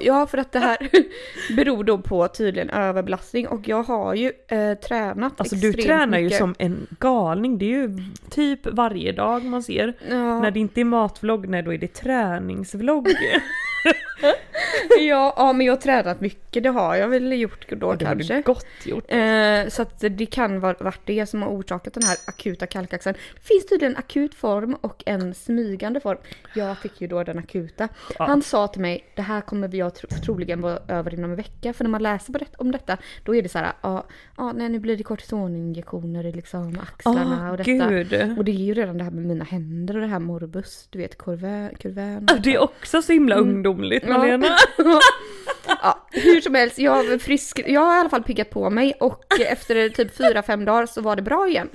Ja, 0.00 0.26
för 0.26 0.38
att 0.38 0.52
det 0.52 0.58
här 0.58 0.90
beror 1.56 1.84
då 1.84 1.98
på 1.98 2.28
tydligen 2.28 2.70
överbelastning 2.70 3.48
och 3.48 3.68
jag 3.68 3.82
har 3.82 4.14
ju 4.14 4.32
eh, 4.48 4.74
tränat 4.74 5.40
Alltså 5.40 5.56
du 5.56 5.72
tränar 5.72 6.18
ju 6.18 6.24
mycket. 6.24 6.38
som 6.38 6.54
en 6.58 6.86
galning. 7.00 7.58
Det 7.58 7.64
är 7.64 7.68
ju 7.68 7.98
typ 8.30 8.66
varje 8.66 9.12
dag 9.12 9.44
man 9.44 9.62
ser. 9.62 9.94
Ja, 10.08 10.40
När 10.40 10.50
det 10.50 10.60
inte 10.60 10.80
är 10.80 10.84
matvlogg, 10.84 11.48
nej 11.48 11.62
då 11.62 11.74
är 11.74 11.78
det 11.78 11.94
träningsvlogg. 11.94 13.08
ja, 15.00 15.34
ja, 15.36 15.52
men 15.52 15.66
jag 15.66 15.72
har 15.72 15.80
tränat 15.80 16.20
mycket. 16.20 16.49
Det 16.50 16.68
har 16.68 16.96
jag 16.96 17.08
väl 17.08 17.32
gjort 17.32 17.66
då 17.68 17.94
det 17.94 18.06
har 18.06 18.14
kanske. 18.14 18.34
du 18.34 18.42
gott 18.42 18.66
gjort. 18.84 19.04
Eh, 19.08 19.68
så 19.68 19.82
att 19.82 20.04
det 20.10 20.26
kan 20.26 20.60
vara 20.60 20.74
varit 20.80 21.00
det 21.04 21.26
som 21.26 21.42
har 21.42 21.48
orsakat 21.48 21.94
den 21.94 22.02
här 22.02 22.16
akuta 22.26 22.66
kalkaxeln. 22.66 23.16
Det 23.34 23.40
finns 23.40 23.66
tydligen 23.66 23.92
en 23.92 23.98
akut 23.98 24.34
form 24.34 24.74
och 24.80 25.02
en 25.06 25.34
smygande 25.34 26.00
form. 26.00 26.18
Jag 26.54 26.78
fick 26.78 27.00
ju 27.00 27.06
då 27.06 27.24
den 27.24 27.38
akuta. 27.38 27.88
Ja. 28.18 28.26
Han 28.26 28.42
sa 28.42 28.68
till 28.68 28.80
mig, 28.80 29.04
det 29.16 29.22
här 29.22 29.40
kommer 29.40 29.74
jag 29.74 29.94
tro, 29.94 30.08
troligen 30.24 30.60
vara 30.60 30.78
över 30.88 31.14
inom 31.14 31.30
en 31.30 31.36
vecka. 31.36 31.72
För 31.72 31.84
när 31.84 31.90
man 31.90 32.02
läser 32.02 32.32
det, 32.32 32.44
om 32.56 32.72
detta, 32.72 32.96
då 33.24 33.34
är 33.34 33.42
det 33.42 33.48
så 33.48 33.58
här, 33.58 33.72
ja, 33.82 34.06
ja 34.36 34.52
nej 34.52 34.68
nu 34.68 34.78
blir 34.78 34.96
det 34.96 35.02
kortisoninjektioner 35.02 36.26
i 36.26 36.32
liksom 36.32 36.78
axlarna 36.82 37.38
Åh 37.44 37.50
och 37.50 37.56
detta. 37.56 37.88
gud. 37.88 38.38
Och 38.38 38.44
det 38.44 38.52
är 38.52 38.54
ju 38.54 38.74
redan 38.74 38.98
det 38.98 39.04
här 39.04 39.10
med 39.10 39.24
mina 39.24 39.44
händer 39.44 39.94
och 39.94 40.00
det 40.00 40.06
här 40.06 40.18
morbus, 40.18 40.86
du 40.90 40.98
vet 40.98 41.18
kurvän. 41.18 41.74
kurvän 41.80 42.26
Ja, 42.30 42.36
Det 42.42 42.54
är 42.54 42.58
också 42.62 43.02
så 43.02 43.12
himla 43.12 43.36
ungdomligt 43.36 44.04
Mm. 44.04 44.12
Ja. 44.12 44.18
Malena. 44.18 44.46
Ja, 44.78 44.84
hur 46.12 46.40
som 46.40 46.54
helst, 46.54 46.78
jag, 46.78 47.04
var 47.04 47.18
frisk, 47.18 47.60
jag 47.66 47.80
har 47.80 47.96
i 47.96 48.00
alla 48.00 48.08
fall 48.08 48.22
piggat 48.22 48.50
på 48.50 48.70
mig 48.70 48.94
och 49.00 49.24
efter 49.40 49.88
typ 49.88 50.18
4-5 50.18 50.64
dagar 50.64 50.86
så 50.86 51.00
var 51.00 51.16
det 51.16 51.22
bra 51.22 51.48
igen. 51.48 51.68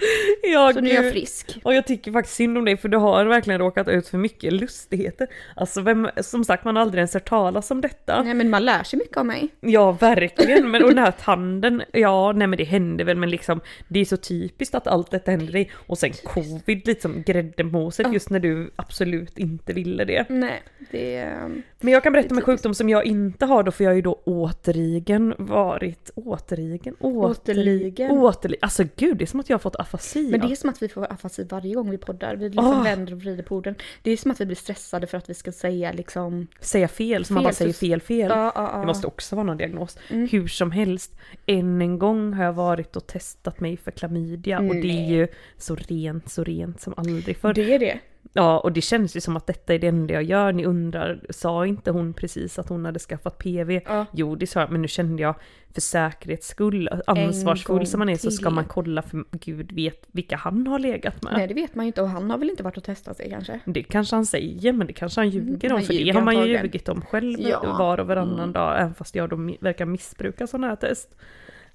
Ja, 0.43 0.71
Så 0.73 0.81
nu 0.81 0.89
är 0.89 1.03
jag 1.03 1.11
frisk. 1.13 1.57
Och 1.63 1.73
jag 1.73 1.87
tycker 1.87 2.11
faktiskt 2.11 2.35
synd 2.35 2.57
om 2.57 2.65
dig 2.65 2.77
för 2.77 2.89
du 2.89 2.97
har 2.97 3.25
verkligen 3.25 3.59
råkat 3.59 3.87
ut 3.87 4.07
för 4.07 4.17
mycket 4.17 4.53
lustigheter. 4.53 5.27
Alltså 5.55 5.81
vem, 5.81 6.09
som 6.17 6.43
sagt 6.43 6.65
man 6.65 6.75
har 6.75 6.81
aldrig 6.81 6.99
ens 6.99 7.13
hört 7.13 7.29
talas 7.29 7.71
om 7.71 7.81
detta. 7.81 8.23
Nej 8.23 8.33
men 8.33 8.49
man 8.49 8.65
lär 8.65 8.83
sig 8.83 8.99
mycket 8.99 9.17
av 9.17 9.25
mig. 9.25 9.49
Ja 9.59 9.91
verkligen, 9.91 10.71
men 10.71 10.83
och 10.83 10.89
den 10.89 10.97
här 10.97 11.11
tanden, 11.11 11.83
ja 11.91 12.31
nej 12.31 12.47
men 12.47 12.57
det 12.57 12.63
händer 12.63 13.05
väl 13.05 13.17
men 13.17 13.29
liksom 13.29 13.61
det 13.87 13.99
är 13.99 14.05
så 14.05 14.17
typiskt 14.17 14.75
att 14.75 14.87
allt 14.87 15.11
detta 15.11 15.31
händer 15.31 15.53
dig 15.53 15.71
och 15.87 15.97
sen 15.97 16.11
covid 16.23 16.87
lite 16.87 17.01
som 17.01 17.23
moset 17.71 18.13
just 18.13 18.29
när 18.29 18.39
du 18.39 18.71
absolut 18.75 19.37
inte 19.37 19.73
ville 19.73 20.05
det. 20.05 20.25
Nej, 20.29 20.63
det 20.91 21.15
är... 21.15 21.51
Men 21.79 21.93
jag 21.93 22.03
kan 22.03 22.13
berätta 22.13 22.29
om 22.29 22.37
en 22.37 22.43
sjukdom 22.43 22.73
som 22.73 22.89
jag 22.89 23.05
inte 23.05 23.45
har 23.45 23.63
då 23.63 23.71
för 23.71 23.83
jag 23.83 23.91
har 23.91 23.94
ju 23.95 24.01
då 24.01 24.21
återigen 24.25 25.35
varit, 25.37 26.11
återigen, 26.15 26.95
Återligen. 26.99 28.11
återligen. 28.11 28.59
Alltså 28.61 28.83
gud 28.95 29.17
det 29.17 29.23
är 29.23 29.25
som 29.25 29.39
att 29.39 29.49
jag 29.49 29.53
har 29.53 29.59
fått 29.59 29.75
afasi. 29.75 30.31
Men 30.31 30.39
det 30.39 30.47
är 30.47 30.55
som 30.55 30.69
att 30.69 30.81
vi 30.81 30.89
får 30.89 31.13
afasi 31.13 31.43
varje 31.43 31.75
gång 31.75 31.89
vi 31.89 31.97
poddar. 31.97 32.35
Vi 32.35 32.49
liksom 32.49 32.67
Åh. 32.67 32.83
vänder 32.83 33.13
och 33.13 33.21
vrider 33.21 33.43
på 33.43 33.55
orden. 33.55 33.75
Det 34.01 34.11
är 34.11 34.17
som 34.17 34.31
att 34.31 34.41
vi 34.41 34.45
blir 34.45 34.55
stressade 34.55 35.07
för 35.07 35.17
att 35.17 35.29
vi 35.29 35.33
ska 35.33 35.51
säga 35.51 35.91
liksom... 35.91 36.47
säga 36.59 36.87
fel, 36.87 37.25
så 37.25 37.33
man 37.33 37.43
bara 37.43 37.53
säger 37.53 37.73
fel 37.73 38.01
fel. 38.01 38.29
Ja, 38.29 38.51
ja, 38.55 38.69
ja. 38.73 38.79
Det 38.79 38.85
måste 38.85 39.07
också 39.07 39.35
vara 39.35 39.45
någon 39.45 39.57
diagnos. 39.57 39.97
Mm. 40.09 40.27
Hur 40.31 40.47
som 40.47 40.71
helst, 40.71 41.15
än 41.45 41.81
en 41.81 41.99
gång 41.99 42.33
har 42.33 42.43
jag 42.43 42.53
varit 42.53 42.95
och 42.95 43.07
testat 43.07 43.59
mig 43.59 43.77
för 43.77 43.91
klamydia 43.91 44.59
och 44.59 44.75
det 44.75 45.05
är 45.05 45.09
ju 45.09 45.27
så 45.57 45.75
rent, 45.75 46.29
så 46.29 46.43
rent 46.43 46.81
som 46.81 46.93
aldrig 46.97 47.37
förr. 47.37 47.53
Det 47.53 47.73
är 47.73 47.79
det. 47.79 47.99
Ja, 48.33 48.59
och 48.59 48.71
det 48.71 48.81
känns 48.81 49.15
ju 49.15 49.21
som 49.21 49.37
att 49.37 49.47
detta 49.47 49.73
är 49.73 49.79
det 49.79 49.87
enda 49.87 50.13
jag 50.13 50.23
gör. 50.23 50.51
Ni 50.53 50.65
undrar, 50.65 51.19
sa 51.29 51.65
inte 51.65 51.91
hon 51.91 52.13
precis 52.13 52.59
att 52.59 52.69
hon 52.69 52.85
hade 52.85 52.99
skaffat 52.99 53.37
PV? 53.37 53.81
Ja. 53.85 54.05
Jo, 54.13 54.35
det 54.35 54.47
sa 54.47 54.59
jag, 54.59 54.71
men 54.71 54.81
nu 54.81 54.87
kände 54.87 55.21
jag 55.21 55.35
för 55.73 55.81
säkerhets 55.81 56.47
skull, 56.47 56.89
ansvarsfull 57.07 57.87
som 57.87 57.99
man 57.99 58.09
är, 58.09 58.15
så 58.17 58.31
ska 58.31 58.49
man 58.49 58.65
kolla 58.65 59.01
för 59.01 59.23
gud 59.31 59.71
vet 59.71 60.03
vilka 60.11 60.35
han 60.35 60.67
har 60.67 60.79
legat 60.79 61.23
med. 61.23 61.33
Nej 61.37 61.47
det 61.47 61.53
vet 61.53 61.75
man 61.75 61.85
ju 61.85 61.87
inte 61.87 62.01
och 62.01 62.09
han 62.09 62.29
har 62.31 62.37
väl 62.37 62.49
inte 62.49 62.63
varit 62.63 62.77
och 62.77 62.83
testat 62.83 63.17
sig 63.17 63.29
kanske. 63.29 63.59
Det 63.65 63.83
kanske 63.83 64.15
han 64.15 64.25
säger, 64.25 64.73
men 64.73 64.87
det 64.87 64.93
kanske 64.93 65.21
han 65.21 65.29
ljuger 65.29 65.69
han 65.69 65.77
om, 65.79 65.83
för 65.85 65.93
det 65.93 65.99
ljuger 65.99 66.13
har 66.13 66.21
man 66.21 66.35
ju 66.37 66.45
ljugit 66.61 66.89
om 66.89 67.01
själv 67.01 67.39
Ja. 67.39 67.75
var 67.79 67.99
och 67.99 68.07
varannan 68.07 68.39
Mm. 68.39 68.51
dag, 68.53 68.79
även 68.81 68.93
fast 68.93 69.15
jag 69.15 69.29
då 69.29 69.35
verkar 69.59 69.85
missbruka 69.85 70.47
sådana 70.47 70.67
här 70.67 70.75
test. 70.75 71.15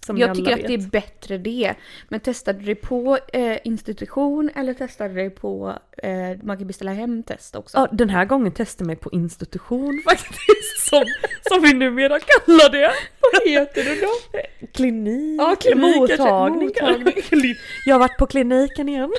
Som 0.07 0.19
Jag 0.19 0.35
tycker 0.35 0.53
att 0.53 0.59
vet. 0.59 0.67
det 0.67 0.75
är 0.75 0.79
bättre 0.91 1.39
det. 1.39 1.75
Men 2.09 2.21
testade 2.21 2.59
du 2.59 2.65
det 2.65 2.75
på 2.75 3.19
eh, 3.33 3.59
institution 3.65 4.51
eller 4.57 4.75
testade 4.75 5.15
du 5.15 5.23
det 5.23 5.31
på, 5.31 5.79
eh, 6.03 6.13
man 6.43 6.59
kan 6.59 6.67
beställa 6.67 6.93
hem 6.93 7.23
test 7.23 7.57
också? 7.57 7.79
Ja, 7.79 7.89
den 7.93 8.11
här 8.11 8.25
gången 8.25 8.53
testade 8.53 8.83
jag 8.85 8.87
mig 8.87 8.97
på 8.97 9.11
institution 9.13 10.03
faktiskt, 10.09 10.89
som, 10.91 11.05
som 11.49 11.63
vi 11.63 11.73
numera 11.75 12.19
kallar 12.21 12.71
det. 12.71 12.91
Vad 13.33 13.49
heter 13.49 13.85
det 13.85 14.01
då? 14.01 14.39
Klinik, 14.75 15.41
Ja, 15.41 15.57
klinik 15.61 15.97
mottagning. 15.97 16.69
Mottagning. 16.69 17.15
Jag 17.87 17.95
har 17.95 17.99
varit 18.01 18.19
på 18.19 18.27
kliniken 18.27 18.89
igen. 18.89 19.13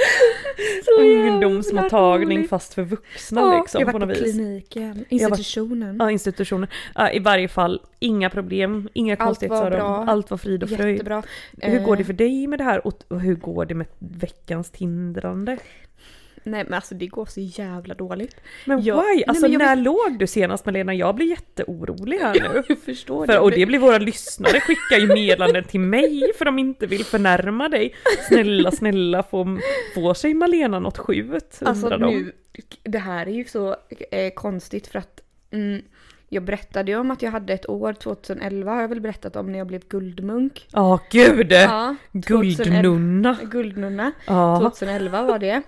Ungdomsmottagning 1.00 2.48
fast 2.48 2.74
för 2.74 2.82
vuxna 2.82 3.40
Ja, 3.40 3.58
liksom 3.60 3.80
jag 3.80 3.86
på 3.92 3.98
var 3.98 4.06
något 4.06 4.18
på 4.18 4.24
vis. 4.24 4.34
kliniken, 4.34 4.82
Jag 5.08 5.28
var- 5.30 5.36
institutionen. 5.38 5.96
Ja, 6.00 6.10
institutioner. 6.10 6.68
Ja, 6.94 7.10
I 7.12 7.18
varje 7.18 7.48
fall, 7.48 7.80
inga 7.98 8.30
problem, 8.30 8.88
inga 8.92 9.16
konstigheter 9.16 9.78
sa. 9.78 10.04
Allt 10.04 10.30
var 10.30 10.38
frid 10.38 10.62
och 10.62 10.68
fröjd. 10.70 10.92
Jättebra. 10.92 11.22
Hur 11.58 11.78
går 11.84 11.96
det 11.96 12.02
Eh, 12.02 12.06
för 12.06 12.12
dig 12.12 12.46
med 12.46 12.58
det 12.58 12.64
här 12.64 12.86
och 12.86 13.20
hur 13.20 13.34
går 13.34 13.64
det 13.64 13.74
med 13.74 13.86
veckans 13.98 14.70
tindrande? 14.70 15.56
Nej 16.42 16.64
men 16.64 16.74
alltså 16.74 16.94
det 16.94 17.06
går 17.06 17.26
så 17.26 17.40
jävla 17.40 17.94
dåligt. 17.94 18.36
Men 18.64 18.82
Jag- 18.82 18.96
why? 18.96 19.02
nej, 19.02 19.24
Alltså 19.26 19.42
men 19.42 19.52
jag 19.52 19.58
när 19.58 19.76
låg 19.76 20.18
du 20.18 20.26
senast 20.26 20.66
Malena? 20.66 20.94
Jag 20.94 21.14
blir 21.14 21.26
jätteorolig 21.26 22.18
här 22.18 22.34
nu. 22.34 22.62
Jag 22.68 22.78
förstår 22.78 23.26
För, 23.26 23.38
och 23.38 23.50
det 23.50 23.66
blir 23.66 23.78
våra 23.78 23.98
lyssnare 23.98 24.60
skickar 24.60 24.98
ju 24.98 25.06
meddelanden 25.14 25.64
till 25.64 25.80
mig 25.80 26.32
för 26.38 26.44
de 26.44 26.58
inte 26.58 26.86
vill 26.86 27.04
förnärma 27.04 27.68
dig. 27.68 27.94
Snälla, 28.28 28.70
snälla, 28.70 29.22
få, 29.22 29.58
få 29.94 30.14
sig 30.14 30.34
Malena 30.34 30.78
något 30.78 30.98
skjut? 30.98 31.58
Alltså 31.64 31.88
de. 31.88 32.02
nu, 32.02 32.32
det 32.82 32.98
här 32.98 33.26
är 33.26 33.30
ju 33.32 33.44
så 33.44 33.76
eh, 34.10 34.32
konstigt 34.34 34.86
för 34.86 34.98
att 34.98 35.20
mm, 35.50 35.82
jag 36.28 36.42
berättade 36.42 36.90
ju 36.90 36.98
om 36.98 37.10
att 37.10 37.22
jag 37.22 37.30
hade 37.30 37.52
ett 37.52 37.68
år, 37.68 37.92
2011 37.92 38.72
har 38.72 38.80
jag 38.80 38.88
väl 38.88 39.00
berättat 39.00 39.36
om 39.36 39.52
när 39.52 39.58
jag 39.58 39.66
blev 39.66 39.82
guldmunk. 39.88 40.66
Ja, 40.72 41.00
gud! 41.10 41.52
Ja, 41.52 41.96
2011 42.12 42.72
Guldnunna! 42.82 43.36
Guldnunna. 43.42 44.12
Ja. 44.26 44.58
2011 44.62 45.22
var 45.22 45.38
det. 45.38 45.62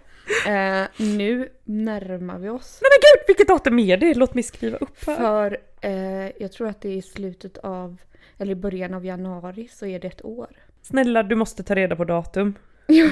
Eh, 0.46 0.86
nu 0.96 1.48
närmar 1.64 2.38
vi 2.38 2.48
oss. 2.48 2.78
Nej 2.82 2.88
men 2.90 3.00
gud, 3.00 3.24
vilket 3.26 3.48
datum 3.48 3.78
är 3.78 3.96
det? 3.96 4.14
Låt 4.14 4.34
mig 4.34 4.42
skriva 4.42 4.76
upp 4.76 5.06
här. 5.06 5.16
För 5.16 5.58
eh, 5.80 6.30
jag 6.38 6.52
tror 6.52 6.68
att 6.68 6.80
det 6.80 6.88
är 6.88 6.96
i 6.96 7.02
slutet 7.02 7.58
av, 7.58 7.96
eller 8.38 8.52
i 8.52 8.56
början 8.56 8.94
av 8.94 9.04
januari 9.04 9.68
så 9.68 9.86
är 9.86 10.00
det 10.00 10.08
ett 10.08 10.24
år. 10.24 10.48
Snälla, 10.82 11.22
du 11.22 11.34
måste 11.34 11.62
ta 11.62 11.74
reda 11.74 11.96
på 11.96 12.04
datum. 12.04 12.54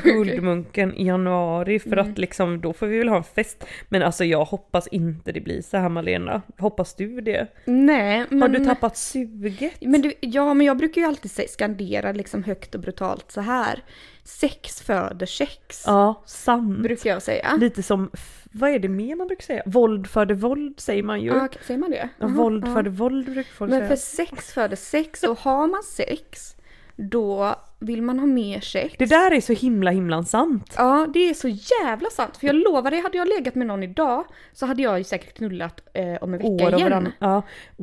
Guldmunken 0.03 0.95
i 0.95 1.07
januari 1.07 1.79
för 1.79 1.93
Mm. 1.93 2.11
att 2.13 2.19
liksom 2.19 2.61
då 2.61 2.73
får 2.73 2.87
vi 2.87 2.99
väl 2.99 3.09
ha 3.09 3.17
en 3.17 3.25
fest. 3.25 3.65
Men 3.89 4.03
alltså 4.03 4.25
jag 4.25 4.45
hoppas 4.45 4.87
inte 4.87 5.33
det 5.33 5.41
blir 5.41 5.63
så 5.63 5.77
här 5.77 5.89
Malena. 5.89 6.43
Hoppas 6.59 6.95
du 6.95 7.21
det? 7.21 7.47
Nej, 7.65 8.25
men... 8.31 8.43
Har 8.43 8.49
du 8.49 8.65
tappat 8.65 8.97
suget? 8.97 9.73
Men 9.81 10.03
du, 10.03 10.13
ja, 10.21 10.55
men 10.55 10.67
jag 10.67 10.77
brukar 10.77 11.01
ju 11.01 11.07
alltid 11.09 11.51
skandera 11.51 12.13
liksom 12.13 12.45
högt 12.45 12.75
och 12.75 12.81
brutalt 12.81 13.31
så 13.33 13.41
här. 13.41 13.83
Sex 14.25 14.83
föder 14.83 15.27
sex. 15.27 15.83
Ja, 15.87 16.23
sant. 16.27 16.79
Brukar 16.83 17.11
jag 17.11 17.23
säga. 17.23 17.57
Lite 17.61 17.83
som, 17.83 18.11
vad 18.53 18.71
är 18.71 18.79
det 18.79 18.89
mer 18.89 19.17
man 19.17 19.27
brukar 19.27 19.43
säga? 19.45 19.63
Våld 19.67 20.07
föder 20.07 20.35
våld 20.35 20.81
säger 20.81 21.03
man 21.03 21.21
ju. 21.21 21.27
Ja, 21.29 21.49
säger 21.67 21.81
man 21.81 21.91
det? 21.91 21.97
Ja, 21.97 22.09
Jaha, 22.19 22.29
våld 22.31 22.65
ja. 22.69 22.75
föder 22.75 22.91
våld 22.91 23.25
brukar 23.33 23.51
folk 23.53 23.71
Men 23.71 23.79
säga. 23.81 23.89
för 23.89 23.97
sex 23.97 24.53
föder 24.53 24.77
sex 24.77 25.23
och 25.23 25.39
har 25.39 25.67
man 25.67 25.83
sex 25.83 26.57
då 26.97 27.57
vill 27.83 28.03
man 28.03 28.19
ha 28.19 28.27
mer 28.27 28.61
sex. 28.61 28.95
Det 28.99 29.07
där 29.07 29.31
är 29.33 29.41
så 29.41 29.53
himla 29.53 29.91
himla 29.91 30.23
sant. 30.23 30.75
Ja, 30.77 31.07
det 31.15 31.31
är 31.31 31.35
så 31.35 31.49
jävla 31.49 32.11
sant. 32.11 32.37
För 32.37 32.47
jag 32.47 32.57
lovar 32.57 32.91
dig, 32.91 33.01
hade 33.01 33.19
jag 33.19 33.29
legat 33.29 33.55
med 33.55 33.67
någon 33.67 33.83
idag 33.83 34.25
så 34.53 34.67
hade 34.67 34.83
jag 34.83 34.99
ju 34.99 35.05
säkert 35.05 35.37
knullat 35.37 35.81
eh, 35.95 36.05
om 36.21 36.35
en 36.35 36.39
vecka 36.39 36.49
År 36.67 36.73
och 36.75 36.79
igen. 36.81 36.91
varann, 36.91 37.13
ja, 37.19 37.43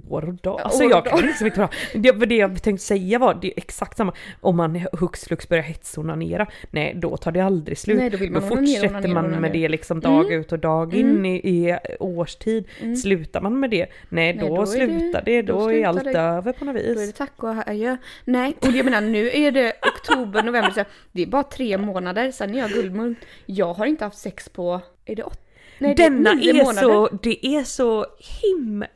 år 0.10 0.28
och 0.28 0.34
dag. 0.34 0.62
Alltså 0.62 0.84
år 0.84 0.90
jag 0.92 1.06
kan 1.06 1.30
inte 1.30 1.60
vara... 1.60 1.70
Det, 1.94 2.12
vad 2.12 2.30
det 2.30 2.36
jag 2.36 2.64
tänkte 2.64 2.86
säga 2.86 3.20
var, 3.20 3.38
det 3.42 3.54
exakt 3.58 3.98
samma. 3.98 4.14
Om 4.42 4.58
man 4.58 4.88
hux 4.92 5.26
flux 5.26 5.50
börjar 5.50 5.64
hetsonanera, 5.64 6.48
nej 6.72 6.94
då 6.98 7.18
tar 7.18 7.32
det 7.32 7.40
aldrig 7.42 7.78
slut. 7.78 7.98
Nej, 7.98 8.10
då 8.10 8.18
vill 8.18 8.32
man 8.32 8.42
då 8.42 8.48
fortsätter 8.48 8.88
onanera, 8.90 9.14
man 9.14 9.24
onanera. 9.26 9.40
med 9.42 9.52
det 9.52 9.70
liksom 9.70 10.00
dag 10.00 10.26
Mm. 10.26 10.40
ut 10.40 10.52
och 10.52 10.60
dag 10.60 10.94
in 10.94 11.26
i, 11.26 11.36
i 11.36 11.78
årstid. 12.00 12.66
Slutar 13.04 13.42
man 13.42 13.60
med 13.60 13.70
det, 13.70 13.78
nej, 14.10 14.34
Nej, 14.34 14.38
då, 14.50 14.56
då 14.56 14.62
är 14.62 14.66
det- 14.66 15.00
slutar 15.00 15.22
det, 15.26 15.42
då, 15.42 15.54
då 15.54 15.72
är 15.72 15.74
slutar 15.74 15.90
allt 15.90 16.04
det. 16.04 16.20
över 16.20 16.54
på 16.54 16.66
något 16.66 16.76
Då 16.76 16.82
är 16.82 16.96
det 16.96 17.02
vis. 17.02 17.14
tack 17.14 17.44
och 17.44 17.50
adjö. 17.68 17.98
Nej, 18.26 18.56
och 18.62 18.68
jag 18.72 18.86
menar 18.86 19.02
nu 19.02 19.30
är 19.34 19.52
det 19.52 19.74
oktober, 19.88 20.44
november, 20.44 20.72
så 20.72 20.84
det 21.12 21.22
är 21.22 21.26
bara 21.26 21.44
tre 21.44 21.78
månader, 21.78 22.32
sen 22.32 22.56
är 22.56 22.60
jag 22.60 22.70
guldmunk. 22.70 23.18
Jag 23.46 23.74
har 23.74 23.86
inte 23.86 24.04
haft 24.04 24.18
sex 24.18 24.50
på, 24.50 24.82
är 25.06 25.16
det 25.16 25.24
åtta? 25.24 25.38
Nej, 25.80 25.96
det 25.96 26.04
Denna 26.04 26.34
nio 26.34 26.50
är 26.50 26.54
månader. 26.66 26.82
så, 26.82 27.10
det 27.22 27.46
är 27.46 27.64
så 27.64 28.06
himla 28.44 28.88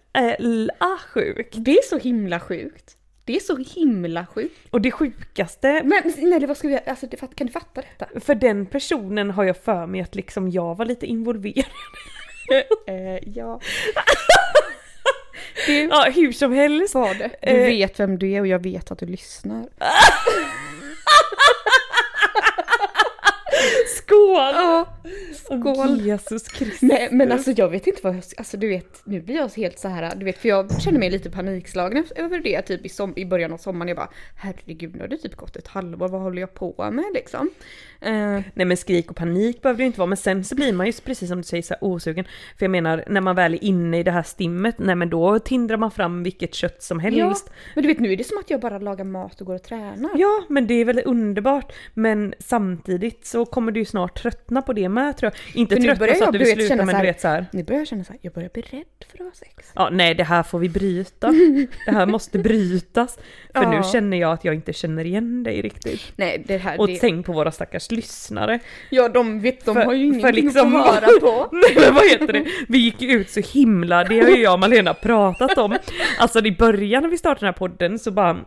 sjukt. 1.13 1.55
Det 1.57 1.71
är 1.77 1.81
så 1.89 1.97
himla 1.97 2.39
sjukt. 2.39 2.97
Det 3.25 3.35
är 3.35 3.39
så 3.39 3.57
himla 3.57 4.25
sjukt. 4.25 4.55
Och 4.69 4.81
det 4.81 4.91
sjukaste 4.91 5.81
Men 5.83 6.13
nej, 6.17 6.45
vad 6.45 6.57
ska 6.57 6.67
vi, 6.67 6.79
alltså 6.87 7.07
det, 7.07 7.17
kan 7.35 7.47
du 7.47 7.53
fatta 7.53 7.81
detta? 7.81 8.19
för 8.19 8.35
den 8.35 8.65
personen 8.65 9.31
har 9.31 9.43
jag 9.43 9.57
för 9.57 9.85
mig 9.85 10.01
att 10.01 10.15
liksom 10.15 10.49
jag 10.49 10.75
var 10.77 10.85
lite 10.85 11.05
involverad. 11.05 11.65
Eh, 12.87 13.29
ja. 13.35 13.59
Det 15.67 15.83
Ja, 15.83 16.07
hur 16.15 16.31
som 16.31 16.53
helst. 16.53 16.95
var 16.95 17.13
det. 17.13 17.29
Du 17.41 17.47
Eh. 17.49 17.65
vet 17.65 17.99
vem 17.99 18.17
du 18.19 18.31
är 18.31 18.41
och 18.41 18.47
jag 18.47 18.63
vet 18.63 18.91
att 18.91 18.99
du 18.99 19.05
lyssnar. 19.05 19.65
School 23.87 24.20
Skål! 24.31 24.53
Ja, 24.53 24.87
skål. 25.33 26.01
Jesus 26.01 26.47
Kristus. 26.47 26.81
Nej 26.81 27.07
men 27.11 27.31
alltså 27.31 27.51
jag 27.51 27.69
vet 27.69 27.87
inte 27.87 27.99
vad 28.03 28.15
jag, 28.15 28.23
alltså 28.37 28.57
du 28.57 28.67
vet, 28.67 29.01
nu 29.03 29.21
blir 29.21 29.35
jag 29.35 29.49
helt 29.49 29.79
så 29.79 29.87
här, 29.87 30.15
du 30.15 30.25
vet 30.25 30.37
för 30.37 30.49
jag 30.49 30.81
känner 30.81 30.99
mig 30.99 31.09
lite 31.09 31.29
panikslagen 31.29 32.05
över 32.15 32.39
det 32.39 32.61
typ 32.61 32.85
i, 32.85 32.89
som, 32.89 33.13
i 33.15 33.25
början 33.25 33.53
av 33.53 33.57
sommaren. 33.57 33.87
Jag 33.87 33.97
bara 33.97 34.09
herregud 34.35 34.95
nu 34.95 35.01
har 35.01 35.07
det 35.07 35.17
typ 35.17 35.35
gått 35.35 35.55
ett 35.55 35.67
halvår, 35.67 36.07
vad 36.07 36.21
håller 36.21 36.41
jag 36.41 36.53
på 36.53 36.89
med 36.91 37.05
liksom? 37.13 37.49
Eh, 38.01 38.39
Nej 38.53 38.65
men 38.65 38.77
skrik 38.77 39.11
och 39.11 39.17
panik 39.17 39.61
behöver 39.61 39.77
det 39.77 39.83
ju 39.83 39.87
inte 39.87 39.99
vara, 39.99 40.07
men 40.07 40.17
sen 40.17 40.43
så 40.43 40.55
blir 40.55 40.73
man 40.73 40.85
ju 40.85 40.93
precis 40.93 41.29
som 41.29 41.37
du 41.37 41.43
säger 41.43 41.63
så 41.63 41.73
här 41.73 41.83
osugen. 41.83 42.25
För 42.57 42.65
jag 42.65 42.71
menar, 42.71 43.03
när 43.07 43.21
man 43.21 43.35
väl 43.35 43.53
är 43.53 43.63
inne 43.63 43.99
i 43.99 44.03
det 44.03 44.11
här 44.11 44.23
stimmet, 44.23 44.79
nej 44.79 44.95
men 44.95 45.09
då 45.09 45.39
tindrar 45.39 45.77
man 45.77 45.91
fram 45.91 46.23
vilket 46.23 46.55
kött 46.55 46.83
som 46.83 46.99
ja, 46.99 47.25
helst. 47.25 47.49
men 47.75 47.83
du 47.83 47.87
vet 47.87 47.99
nu 47.99 48.11
är 48.13 48.17
det 48.17 48.23
som 48.23 48.37
att 48.37 48.49
jag 48.49 48.59
bara 48.59 48.79
lagar 48.79 49.05
mat 49.05 49.41
och 49.41 49.47
går 49.47 49.55
och 49.55 49.63
tränar. 49.63 50.11
Ja, 50.15 50.43
men 50.49 50.67
det 50.67 50.73
är 50.73 50.85
väl 50.85 51.01
underbart. 51.05 51.73
Men 51.93 52.33
samtidigt 52.39 53.25
så 53.25 53.45
kommer 53.45 53.71
du 53.71 53.79
ju 53.79 53.85
snart 53.85 54.20
tröttna 54.21 54.61
på 54.61 54.73
det 54.73 54.89
med 54.89 55.17
tror 55.17 55.31
jag. 55.33 55.55
Inte 55.61 55.75
För 55.75 55.81
nu 55.81 55.87
tröttna 55.95 56.15
så 56.15 56.23
att 56.25 56.31
du 56.33 56.37
vill 56.39 56.47
sluta, 56.67 56.75
men 56.75 56.95
du 56.95 57.01
vet 57.01 57.21
så 57.21 57.27
här. 57.27 57.45
Nu 57.51 57.63
börjar 57.63 57.79
jag 57.79 57.87
känna 57.87 58.03
så 58.03 58.11
här, 58.13 58.19
jag 58.21 58.33
börjar 58.33 58.49
bli 58.53 58.61
rädd 58.61 58.83
för 59.11 59.17
att 59.17 59.25
ha 59.25 59.31
sex. 59.33 59.71
Ja, 59.75 59.89
nej 59.91 60.15
det 60.15 60.23
här 60.23 60.43
får 60.43 60.59
vi 60.59 60.69
bryta. 60.69 61.27
Det 61.85 61.91
här 61.91 62.05
måste 62.05 62.39
brytas. 62.39 63.19
För 63.53 63.65
nu 63.65 63.75
Ja. 63.75 63.83
känner 63.83 64.17
jag 64.17 64.31
att 64.33 64.45
jag 64.45 64.55
inte 64.55 64.73
känner 64.73 65.05
igen 65.05 65.43
dig 65.43 65.61
riktigt. 65.61 66.01
Nej 66.15 66.43
det 66.47 66.57
här, 66.57 66.79
Och 66.79 66.87
det, 66.87 66.97
tänk 66.99 67.25
på 67.25 67.31
våra 67.33 67.51
stackars 67.51 67.91
lyssnare. 67.91 68.59
ja 68.89 69.09
de 69.09 69.39
vet, 69.41 69.65
de 69.65 69.75
För- 69.75 69.85
har 69.85 69.93
ju 69.93 70.05
ingenting 70.05 70.31
liksom- 70.45 70.75
att 70.75 70.87
höra 70.95 71.19
på. 71.19 71.49
Nej 71.55 71.75
men 71.85 71.93
vad 71.95 72.09
heter 72.09 72.33
det? 72.33 72.45
Vi 72.67 72.77
gick 72.77 73.01
ju 73.01 73.11
ut 73.11 73.29
så 73.29 73.39
himla, 73.53 74.03
det 74.03 74.19
har 74.21 74.29
ju 74.29 74.41
jag 74.43 74.53
och 74.53 74.59
Malena 74.59 74.93
pratat 74.93 75.57
om. 75.57 75.77
Alltså 76.19 76.45
i 76.45 76.51
början 76.51 77.03
när 77.03 77.09
vi 77.09 77.17
startade 77.17 77.39
den 77.39 77.53
här 77.53 77.53
podden 77.67 77.99
så 77.99 78.11
bara 78.11 78.37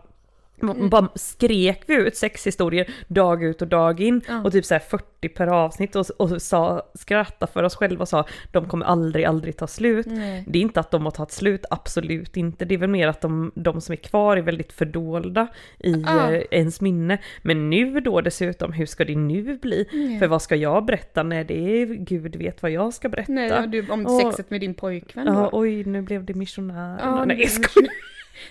Mm. 0.71 0.88
Bara 0.88 1.09
skrek 1.14 1.83
vi 1.87 1.94
ut 1.94 2.16
sexhistorier 2.16 2.90
dag 3.09 3.44
ut 3.44 3.62
och 3.62 3.68
dag 3.68 4.00
in 4.00 4.21
Ja. 4.28 4.42
och 4.44 4.52
typ 4.52 4.64
så 4.64 4.75
här 4.75 4.78
40 4.80 5.28
per 5.28 5.47
avsnitt 5.47 5.97
och, 5.97 6.06
och 6.18 6.42
sa, 6.42 6.90
skratta 6.94 7.47
för 7.47 7.62
oss 7.62 7.75
själva 7.76 8.02
och 8.02 8.09
sa 8.09 8.25
de 8.52 8.68
kommer 8.68 8.87
aldrig, 8.87 9.25
aldrig 9.25 9.56
ta 9.56 9.66
slut. 9.66 10.06
Nej. 10.06 10.44
Det 10.49 10.59
är 10.59 10.62
inte 10.62 10.80
att 10.80 10.90
de 10.90 11.04
har 11.04 11.11
tagit 11.11 11.30
slut, 11.33 11.64
absolut 11.71 12.37
inte. 12.37 12.64
Det 12.64 12.75
är 12.75 12.78
väl 12.78 12.90
mer 12.90 13.09
att 13.09 13.21
de, 13.21 13.52
de 13.54 13.80
som 13.80 13.92
är 13.92 13.97
kvar 13.97 14.37
är 14.37 14.42
väldigt 14.42 14.73
fördolda 14.73 15.47
i 15.78 15.92
Ja. 16.06 16.33
eh, 16.33 16.42
ens 16.50 16.80
minne. 16.80 17.18
Men 17.42 17.71
nu 17.71 18.00
då 18.00 18.21
dessutom, 18.21 18.73
hur 18.73 18.87
ska 18.87 19.04
det 19.04 19.16
nu 19.16 19.59
bli? 19.62 19.87
För 20.21 20.26
vad 20.26 20.42
ska 20.42 20.56
jag 20.56 20.85
berätta? 20.85 21.23
Nej, 21.23 21.44
det 21.44 21.54
är 21.83 21.87
gud 21.87 22.37
vet 22.37 22.62
vad 22.62 22.71
jag 22.71 22.94
ska 22.94 23.09
berätta. 23.09 23.33
Nej, 23.33 23.49
ja, 23.49 23.66
du, 23.66 23.87
om 23.90 24.06
Och- 24.06 24.21
sexet 24.21 24.50
med 24.50 24.61
din 24.61 24.75
pojkvän 24.75 25.26
Ja, 25.26 25.33
då? 25.33 25.49
oj, 25.52 25.85
nu 25.85 26.02
blev 26.02 26.25
det 26.25 26.35
missionär. 26.35 26.99
Ja, 27.02 27.25
Nej, 27.25 27.40
jag 27.40 27.50
skojar. 27.50 27.90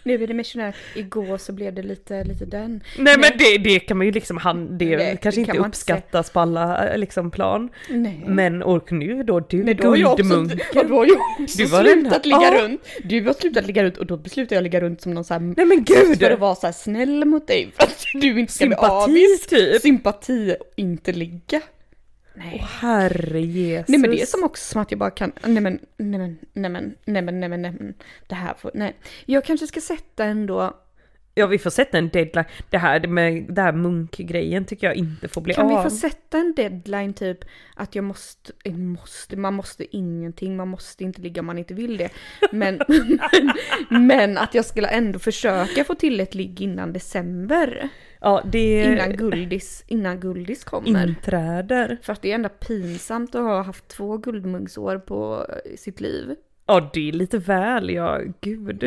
Nu 0.04 0.24
är 0.24 0.28
det 0.28 0.34
missionär. 0.34 0.76
Igår 0.96 1.38
så 1.38 1.52
blev 1.54 1.74
det 1.74 1.82
lite, 1.84 2.24
lite 2.24 2.46
den. 2.46 2.84
Nej 2.98 3.16
men 3.18 3.32
det, 3.38 3.58
det 3.58 3.80
kan 3.80 3.98
man 3.98 4.06
ju 4.08 4.12
liksom, 4.12 4.38
han, 4.38 4.78
det 4.78 4.98
Nej, 4.98 5.18
kanske 5.22 5.38
det 5.38 5.42
inte 5.42 5.52
kan 5.52 5.56
inte 5.58 5.68
uppskattas 5.68 6.30
på 6.30 6.40
alla 6.40 6.90
eh, 6.90 6.98
liksom 6.98 7.32
plan. 7.32 7.70
Nej. 7.90 8.24
Men 8.28 8.64
och 8.64 8.92
nu 8.92 9.24
då, 9.24 9.40
du 9.40 9.64
Nej, 9.64 9.74
då 9.74 9.88
har 9.88 9.96
jag 9.98 10.12
också, 10.12 10.24
guldmunken. 10.24 10.88
då 10.88 10.96
har 10.96 11.06
jag 11.06 11.18
också 11.44 11.58
Du 11.58 11.66
var 11.66 11.84
slutat 11.84 12.26
ligga 12.26 12.38
Ja. 12.42 12.62
runt. 12.64 12.82
Du 13.04 13.22
har 13.26 13.34
slutat 13.34 13.68
ligga 13.68 13.84
runt 13.84 13.98
och 13.98 14.06
då 14.06 14.18
beslutade 14.18 14.56
jag 14.56 14.64
ligga 14.64 14.82
runt 14.82 15.02
som 15.02 15.14
någon 15.14 15.24
sån 15.24 15.34
här 15.48 15.54
Nej 15.58 15.66
men 15.66 15.84
gud! 15.84 16.20
för 16.20 16.32
att 16.32 16.40
vara 16.40 16.56
så 16.56 16.68
här 16.68 16.74
snäll 16.74 17.26
mot 17.26 17.48
dig 17.48 17.72
för 17.76 17.84
att 17.84 18.06
du 18.22 18.40
inte 18.40 18.54
ska 18.54 18.66
bli 18.66 18.76
Sympati 18.76 18.92
avis. 19.12 19.48
typ. 19.48 19.82
Sympati 19.82 20.56
inte 20.76 21.12
ligga. 21.12 21.62
Nej. 22.36 22.60
Åh 22.62 22.68
herre 22.68 23.42
Jesus. 23.42 23.88
Nej 23.88 24.00
men 24.00 24.12
det 24.12 24.22
är 24.22 24.26
som 24.26 24.44
också 24.44 24.72
som 24.72 24.82
att 24.82 24.92
jag 24.92 25.00
bara 25.00 25.12
kan, 25.12 25.32
nej 25.44 25.62
men, 25.62 25.80
nej 25.98 26.20
men, 26.20 26.38
nej 26.54 26.70
men, 26.72 26.96
nej 27.06 27.22
men, 27.22 27.40
nej 27.40 27.50
men, 27.50 27.62
nej 27.62 27.72
men, 27.80 27.94
det 28.28 28.36
här 28.36 28.54
får, 28.54 28.72
nej. 28.74 28.96
Jag 29.26 29.46
kanske 29.46 29.68
ska 29.68 29.82
sätta 29.82 30.24
ändå, 30.24 30.74
Ja 31.36 31.48
vi 31.48 31.60
får 31.60 31.70
sätta 31.70 31.98
en 31.98 32.10
deadline. 32.10 32.46
Det 32.70 32.78
här 32.78 33.08
med 33.08 33.46
det 33.50 33.62
här 33.62 33.74
munkgrejen 33.74 34.66
tycker 34.66 34.88
jag 34.88 34.96
inte 34.96 35.28
får 35.28 35.42
bli 35.42 35.54
kan 35.54 35.72
av. 35.72 35.84
vi 35.84 35.90
få 35.90 35.96
sätta 35.96 36.38
en 36.38 36.54
deadline 36.56 37.14
typ 37.14 37.46
att 37.76 37.96
jag 37.96 38.04
måste, 38.04 38.52
jag 38.64 38.80
måste, 38.80 39.38
man 39.38 39.54
måste 39.54 39.96
ingenting, 39.98 40.58
man 40.58 40.68
måste 40.68 41.04
inte 41.04 41.22
ligga 41.22 41.40
om 41.40 41.46
man 41.46 41.58
inte 41.58 41.74
vill 41.74 41.98
det. 41.98 42.10
Men, 42.52 42.82
men, 42.88 43.54
men 44.08 44.38
att 44.38 44.54
jag 44.54 44.66
skulle 44.66 44.88
ändå 44.88 45.20
försöka 45.20 45.84
få 45.84 45.96
till 45.96 46.20
ett 46.20 46.36
ligg 46.36 46.62
innan 46.62 46.94
december. 46.94 47.90
Ja 48.22 48.42
det 48.52 48.84
Innan 48.84 49.16
guldis, 49.16 49.84
innan 49.88 50.20
guldis 50.20 50.64
kommer. 50.64 51.08
inträder. 51.08 51.98
För 52.02 52.14
att 52.14 52.22
det 52.22 52.32
är 52.32 52.36
ändå 52.36 52.50
pinsamt 52.50 53.36
att 53.36 53.42
ha 53.42 53.62
haft 53.62 53.88
två 53.88 54.18
guldmunksår 54.18 54.98
på 54.98 55.48
eh, 55.50 55.76
sitt 55.76 56.02
liv. 56.02 56.36
Ja 56.66 56.90
det 56.94 57.10
är 57.10 57.12
lite 57.12 57.38
väl, 57.38 57.90
ja 57.90 58.20
gud. 58.42 58.84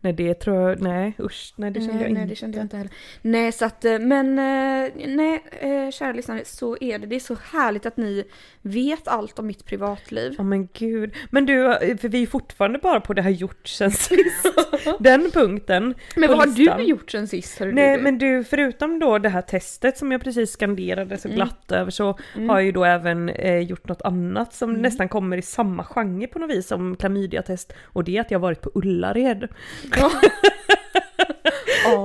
Nej 0.00 0.12
det 0.12 0.34
tror 0.34 0.56
jag, 0.70 0.80
nej 0.80 1.12
usch, 1.20 1.54
nej 1.56 1.70
det 1.70 1.80
kände 1.80 1.94
nej, 1.94 2.02
jag 2.02 2.12
nej, 2.12 2.22
inte. 2.22 2.32
det 2.32 2.36
kände 2.36 2.58
jag 2.58 2.64
inte 2.64 2.76
heller. 2.76 2.92
Nej, 3.22 3.52
så 3.52 3.64
att, 3.64 3.84
eh, 3.84 3.98
men 3.98 4.38
eh, 4.38 4.90
nej, 5.06 5.42
eh, 5.60 5.90
kära 5.90 6.12
lyssnare, 6.12 6.40
så 6.44 6.76
är 6.80 6.98
det. 6.98 7.06
Det 7.06 7.16
är 7.16 7.20
så 7.20 7.36
härligt 7.52 7.86
att 7.86 7.96
ni 7.96 8.24
vet 8.62 9.08
allt 9.08 9.38
om 9.38 9.46
mitt 9.46 9.64
privatliv. 9.64 10.34
Ja 10.38 10.44
men 10.44 10.68
gud. 10.72 11.14
Men 11.30 11.46
du, 11.46 11.54
för 12.00 12.08
vi 12.08 12.22
är 12.22 12.26
fortfarande 12.26 12.78
bara 12.78 13.00
på 13.00 13.12
det 13.12 13.22
här 13.22 13.30
gjort 13.30 13.68
sen 13.68 13.90
sist. 13.90 14.46
Den 15.00 15.30
punkten. 15.30 15.94
Men 16.16 16.28
vad 16.28 16.38
har 16.38 16.46
listan. 16.46 16.78
du 16.78 16.84
gjort 16.84 17.10
sen 17.10 17.28
sist? 17.28 17.60
Nej 17.60 17.96
du? 17.96 18.02
men 18.02 18.18
du, 18.18 18.44
förutom 18.44 18.98
då 18.98 19.18
det 19.18 19.28
här 19.28 19.42
testet 19.42 19.98
som 19.98 20.12
jag 20.12 20.20
precis 20.24 20.50
skanderade 20.52 21.18
så 21.18 21.28
Mm. 21.28 21.36
glatt 21.36 21.72
över 21.72 21.90
så 21.90 22.04
har 22.34 22.56
jag 22.58 22.64
ju 22.64 22.72
då 22.72 22.84
även 22.84 23.28
eh, 23.28 23.58
gjort 23.58 23.88
något 23.88 24.02
annat 24.02 24.54
som 24.54 24.70
Mm. 24.70 24.82
nästan 24.82 25.08
kommer 25.08 25.36
i 25.36 25.42
samma 25.42 25.84
genre 25.84 26.26
på 26.26 26.38
något 26.38 26.50
vis 26.50 26.66
som 26.66 26.96
klamydiatest 27.16 27.72
och 27.82 28.04
det 28.04 28.16
är 28.16 28.20
att 28.20 28.30
jag 28.30 28.38
varit 28.38 28.60
på 28.60 28.70
Ullared. 28.74 29.48
Ja. 29.96 30.10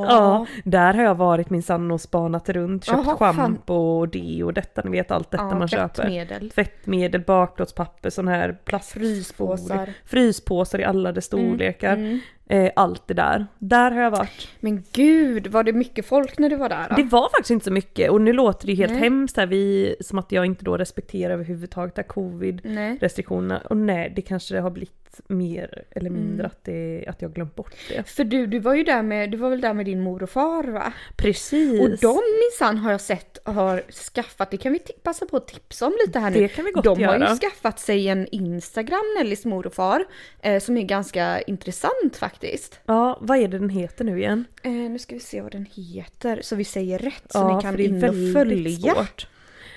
Ja, 0.09 0.45
där 0.63 0.93
har 0.93 1.03
jag 1.03 1.15
varit 1.15 1.49
minsann 1.49 1.91
och 1.91 2.01
spanat 2.01 2.49
runt, 2.49 2.85
köpt 2.85 3.05
fan. 3.05 3.17
schampo 3.35 3.73
och 3.73 4.09
det 4.09 4.43
och 4.43 4.53
detta, 4.53 4.81
ni 4.85 4.91
vet 4.91 5.11
allt 5.11 5.31
detta 5.31 5.43
Ja, 5.43 5.57
man 5.57 5.67
köper. 5.67 5.87
tvättmedel. 5.95 6.49
Tvättmedel, 6.49 7.21
bakplåtspapper, 7.21 8.09
sån 8.09 8.27
här 8.27 8.57
plast... 8.65 8.91
Fryspåsar. 8.91 9.89
Fryspåsar 10.05 10.79
i 10.79 10.83
alla 10.83 11.11
dess 11.11 11.25
storlekar. 11.25 11.93
Mm. 11.93 12.19
Eh, 12.47 12.71
allt 12.75 13.07
det 13.07 13.13
där. 13.13 13.45
Där 13.59 13.91
har 13.91 14.01
jag 14.01 14.11
varit. 14.11 14.47
Men 14.59 14.83
gud, 14.93 15.47
var 15.47 15.63
det 15.63 15.73
mycket 15.73 16.05
folk 16.05 16.37
när 16.39 16.49
du 16.49 16.55
var 16.55 16.69
där? 16.69 16.85
Då? 16.89 16.95
Det 16.95 17.03
var 17.03 17.29
faktiskt 17.29 17.51
inte 17.51 17.65
så 17.65 17.71
mycket 17.71 18.11
och 18.11 18.21
nu 18.21 18.33
låter 18.33 18.67
det 18.67 18.73
helt 18.73 18.91
Nej. 18.91 19.01
hemskt 19.01 19.37
här, 19.37 19.45
vi, 19.47 19.95
som 19.99 20.19
att 20.19 20.31
jag 20.31 20.45
inte 20.45 20.65
då 20.65 20.77
respekterar 20.77 21.33
överhuvudtaget 21.33 21.95
det 21.95 22.01
här 22.01 22.07
covid 22.07 22.61
Nej. 22.63 22.97
restriktionerna. 23.01 23.61
Och 23.69 23.77
nej, 23.77 24.13
det 24.15 24.21
kanske 24.21 24.59
har 24.59 24.69
blivit 24.69 25.00
mer 25.27 25.83
eller 25.91 26.09
mindre 26.09 26.33
Mm. 26.33 26.45
att, 26.45 26.63
det, 26.63 27.05
att 27.07 27.21
jag 27.21 27.33
glömt 27.33 27.55
bort 27.55 27.75
det. 27.89 28.09
För 28.09 28.23
du, 28.23 28.47
du 28.47 28.59
var 28.59 28.73
ju 28.73 28.83
där 28.83 29.01
med, 29.03 29.31
du 29.31 29.37
var 29.37 29.49
väl 29.49 29.61
där 29.61 29.73
med 29.73 29.85
din 29.85 30.01
mor 30.01 30.23
och 30.23 30.29
far 30.29 30.63
va? 30.63 30.93
Precis. 31.17 31.81
Och 31.81 31.89
de 31.89 32.19
minsann 32.41 32.77
har 32.77 32.91
jag 32.91 33.01
sett 33.01 33.37
har 33.43 33.83
skaffat, 33.91 34.51
det 34.51 34.57
kan 34.57 34.73
vi 34.73 34.79
passa 34.79 35.25
på 35.25 35.37
att 35.37 35.47
tipsa 35.47 35.87
om 35.87 35.93
lite 36.05 36.19
här 36.19 36.29
nu. 36.31 36.39
Det 36.39 36.47
kan 36.47 36.65
vi 36.65 36.71
gott 36.71 36.83
de 36.83 37.03
har 37.03 37.13
göra. 37.17 37.29
ju 37.29 37.35
skaffat 37.37 37.79
sig 37.79 38.07
en 38.07 38.27
Instagram, 38.31 39.15
Nellys 39.17 39.45
mor 39.45 39.67
och 39.67 39.73
far, 39.73 40.05
eh, 40.41 40.59
som 40.59 40.77
är 40.77 40.81
ganska 40.83 41.41
intressant 41.41 42.15
faktiskt. 42.17 42.79
Ja, 42.85 43.17
vad 43.21 43.37
är 43.37 43.47
det 43.47 43.59
den 43.59 43.69
heter 43.69 44.05
nu 44.05 44.17
igen? 44.19 44.45
Eh, 44.63 44.71
nu 44.71 44.99
ska 44.99 45.15
vi 45.15 45.21
se 45.21 45.41
vad 45.41 45.51
den 45.51 45.65
heter, 45.75 46.39
så 46.43 46.55
vi 46.55 46.63
säger 46.63 46.99
rätt 46.99 47.23
så 47.29 47.37
ja, 47.37 47.55
ni 47.55 47.61
kan 47.61 47.79
in 47.79 48.03
och 48.03 48.33
följa. 48.33 48.93
svårt. 48.93 49.27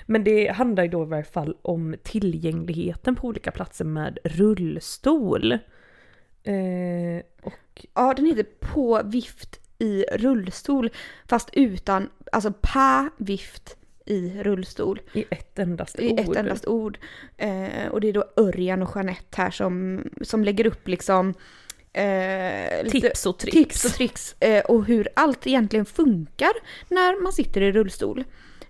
Men 0.05 0.23
det 0.23 0.47
handlar 0.51 0.83
ju 0.83 0.89
då 0.89 1.03
i 1.03 1.05
varje 1.05 1.23
fall 1.23 1.57
om 1.61 1.95
tillgängligheten 2.03 3.15
på 3.15 3.27
olika 3.27 3.51
platser 3.51 3.85
med 3.85 4.17
rullstol. 4.23 5.51
Eh, 6.43 7.23
och 7.41 7.85
Ja, 7.93 8.13
den 8.13 8.25
heter 8.25 8.43
På 8.59 9.01
vift 9.05 9.59
i 9.79 10.03
rullstol, 10.11 10.89
fast 11.25 11.49
utan, 11.53 12.09
alltså 12.31 12.53
pa 12.61 13.09
vift 13.17 13.77
i 14.05 14.43
rullstol. 14.43 15.01
i 15.13 15.25
ett 15.29 15.59
endast 15.59 15.99
I 15.99 16.11
ord. 16.11 16.19
ett 16.19 16.35
endast 16.35 16.67
ord. 16.67 16.97
Eh, 17.37 17.87
och 17.91 18.01
det 18.01 18.07
är 18.09 18.13
då 18.13 18.25
Örjan 18.37 18.81
och 18.83 18.91
Jeanette 18.95 19.41
här 19.41 19.51
som, 19.51 20.03
som 20.21 20.43
lägger 20.43 20.67
upp 20.67 20.87
liksom 20.87 21.33
eh, 21.93 22.89
Tips 22.91 23.25
och 23.25 23.37
tricks. 23.39 23.55
tips 23.57 23.85
och 23.85 23.91
tricks 23.91 24.35
eh, 24.39 24.65
och 24.65 24.85
hur 24.85 25.07
allt 25.15 25.47
egentligen 25.47 25.85
funkar 25.85 26.51
när 26.89 27.23
man 27.23 27.33
sitter 27.33 27.61
i 27.61 27.71
rullstol. 27.71 28.23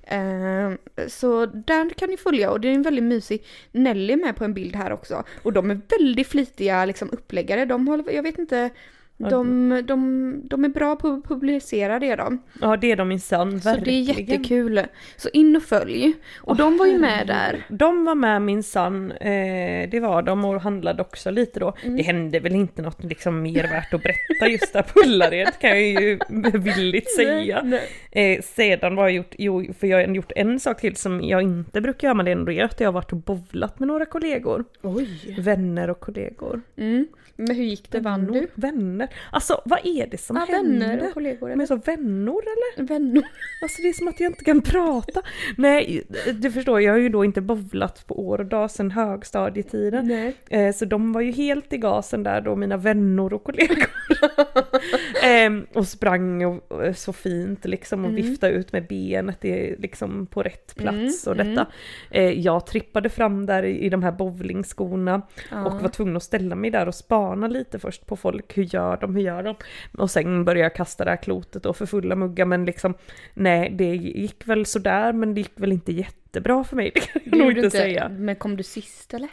Ehm, 0.07 0.77
så 1.07 1.45
där 1.45 1.89
kan 1.89 2.09
ni 2.09 2.17
följa 2.17 2.51
och 2.51 2.61
det 2.61 2.67
är 2.67 2.73
en 2.73 2.81
väldigt 2.81 3.03
mysig 3.03 3.43
Nelly 3.71 4.13
är 4.13 4.17
med 4.17 4.35
på 4.35 4.43
en 4.43 4.53
bild 4.53 4.75
här 4.75 4.91
också. 4.91 5.23
Och 5.43 5.53
de 5.53 5.71
är 5.71 5.79
väldigt 5.89 6.27
flitiga 6.27 6.85
liksom, 6.85 7.09
uppläggare. 7.11 7.65
De 7.65 7.87
håller, 7.87 8.11
jag 8.11 8.23
vet 8.23 8.39
inte, 8.39 8.69
de, 9.17 9.69
de, 9.87 10.41
de 10.47 10.65
är 10.65 10.69
bra 10.69 10.95
på 10.95 11.07
att 11.07 11.23
publicera 11.23 11.99
det 11.99 12.15
de. 12.15 12.41
Ja 12.61 12.77
det 12.77 12.91
är 12.91 12.95
de 12.95 13.07
minsann, 13.07 13.61
Så 13.61 13.69
det 13.69 13.73
är 13.73 13.75
verkligen. 13.75 14.03
jättekul. 14.03 14.81
Så 15.17 15.29
in 15.33 15.55
och 15.55 15.63
följ. 15.63 16.13
Och 16.41 16.55
de 16.55 16.77
var 16.77 16.85
ju 16.85 16.97
med 16.99 17.27
där. 17.27 17.65
De 17.69 18.05
var 18.05 18.15
med 18.15 18.41
minsann, 18.41 19.11
eh, 19.11 19.89
det 19.89 19.99
var 20.01 20.21
de 20.21 20.45
och 20.45 20.61
handlade 20.61 21.01
också 21.01 21.31
lite 21.31 21.59
då. 21.59 21.73
Mm. 21.83 21.97
Det 21.97 22.03
hände 22.03 22.39
väl 22.39 22.55
inte 22.55 22.81
något 22.81 23.03
liksom 23.03 23.41
mer 23.41 23.63
värt 23.63 23.93
att 23.93 24.01
berätta 24.03 24.47
just 24.51 24.73
där 24.73 24.81
på 24.81 24.99
Ullared 25.05 25.59
kan 25.59 25.69
jag 25.69 25.81
ju 25.81 26.19
villigt 26.53 27.15
säga. 27.15 27.79
Eh, 28.11 28.41
sedan 28.41 28.95
var 28.95 29.03
jag 29.03 29.11
gjort, 29.13 29.35
jo 29.37 29.73
för 29.79 29.87
jag 29.87 30.07
har 30.07 30.15
gjort 30.15 30.31
en 30.35 30.59
sak 30.59 30.81
till 30.81 30.95
som 30.95 31.21
jag 31.23 31.41
inte 31.41 31.81
brukar 31.81 32.07
göra 32.07 32.13
med 32.15 32.25
det 32.25 32.31
ändå 32.31 32.51
är 32.51 32.63
att 32.63 32.79
jag 32.79 32.87
har 32.87 32.93
varit 32.93 33.11
och 33.11 33.17
bowlat 33.17 33.79
med 33.79 33.87
några 33.87 34.05
kollegor. 34.05 34.65
Oj. 34.81 35.35
Vänner 35.39 35.89
och 35.89 35.99
kollegor. 35.99 36.61
Mm. 36.77 37.07
Men 37.37 37.55
hur 37.55 37.63
gick 37.63 37.91
det? 37.91 37.99
Vann 37.99 38.25
du? 38.31 38.47
Vänner. 38.55 39.04
Alltså 39.31 39.61
vad 39.65 39.79
är 39.83 40.07
det 40.07 40.17
som 40.17 40.35
Ja, 40.37 40.55
händer? 40.55 40.87
vänner 40.87 41.07
och 41.07 41.13
kollegor. 41.13 41.55
Men 41.55 41.67
så 41.67 41.75
vänner 41.75 42.31
eller? 42.31 42.83
Vänner. 42.87 43.23
Alltså 43.61 43.81
det 43.81 43.89
är 43.89 43.93
som 43.93 44.07
att 44.07 44.19
jag 44.19 44.29
inte 44.31 44.43
kan 44.43 44.61
prata. 44.61 45.21
Nej, 45.57 46.03
du 46.33 46.51
förstår, 46.51 46.81
jag 46.81 46.93
har 46.93 46.99
ju 46.99 47.09
då 47.09 47.25
inte 47.25 47.41
bovlat 47.41 48.07
på 48.07 48.27
år 48.27 48.39
och 48.39 48.45
dag 48.45 48.71
sedan 48.71 48.91
högstadietiden. 48.91 50.07
Nej. 50.07 50.35
Eh, 50.49 50.73
så 50.75 50.85
de 50.85 51.13
var 51.13 51.21
ju 51.21 51.31
helt 51.31 51.73
i 51.73 51.77
gasen 51.77 52.23
där 52.23 52.41
då, 52.41 52.55
mina 52.55 52.77
vänner 52.77 53.33
och 53.33 53.43
kollegor. 53.43 53.85
Ehm, 55.23 55.65
och 55.73 55.87
sprang 55.87 56.45
och, 56.45 56.71
och 56.71 56.95
så 56.97 57.13
fint 57.13 57.65
liksom 57.65 57.99
och 58.05 58.09
Mm. 58.09 58.23
viftade 58.23 58.53
ut 58.53 58.71
med 58.71 58.87
benet 58.87 59.45
i, 59.45 59.75
liksom 59.79 60.27
på 60.27 60.43
rätt 60.43 60.75
plats 60.75 61.27
Mm, 61.27 61.39
och 61.39 61.45
detta. 61.45 61.67
Eh, 62.11 62.29
jag 62.31 62.65
trippade 62.67 63.09
fram 63.09 63.45
där 63.45 63.63
i, 63.63 63.79
i 63.79 63.89
de 63.89 64.03
här 64.03 64.11
bowlingskorna 64.11 65.21
Ja. 65.51 65.65
och 65.65 65.81
var 65.81 65.89
tvungen 65.89 66.15
att 66.15 66.23
ställa 66.23 66.55
mig 66.55 66.71
där 66.71 66.87
och 66.87 66.95
spana 66.95 67.47
lite 67.47 67.79
först 67.79 68.05
på 68.05 68.15
folk. 68.15 68.57
Hur 68.57 68.63
gör 68.63 68.94
de? 69.01 69.15
Hur 69.15 69.21
gör 69.21 69.43
de? 69.43 69.55
Och 69.97 70.11
sen 70.11 70.45
började 70.45 70.65
jag 70.65 70.75
kasta 70.75 71.03
det 71.03 71.09
här 71.09 71.17
klotet 71.17 71.63
då 71.63 71.73
för 71.73 71.85
fulla 71.85 72.15
muggar 72.15 72.45
men 72.45 72.65
liksom 72.65 72.93
nej 73.33 73.69
det 73.69 73.95
gick 73.95 74.47
väl 74.47 74.65
sådär 74.65 75.13
men 75.13 75.33
det 75.33 75.41
gick 75.41 75.53
väl 75.59 75.71
inte 75.71 75.91
jättebra 75.91 76.63
för 76.63 76.75
mig. 76.75 76.91
Det 76.95 76.99
kan 76.99 77.21
jag 77.25 77.37
nog 77.39 77.57
inte 77.57 77.69
säga. 77.71 78.09
Men 78.09 78.35
kom 78.35 78.57
du 78.57 78.63
sist 78.63 79.13
eller? 79.13 79.29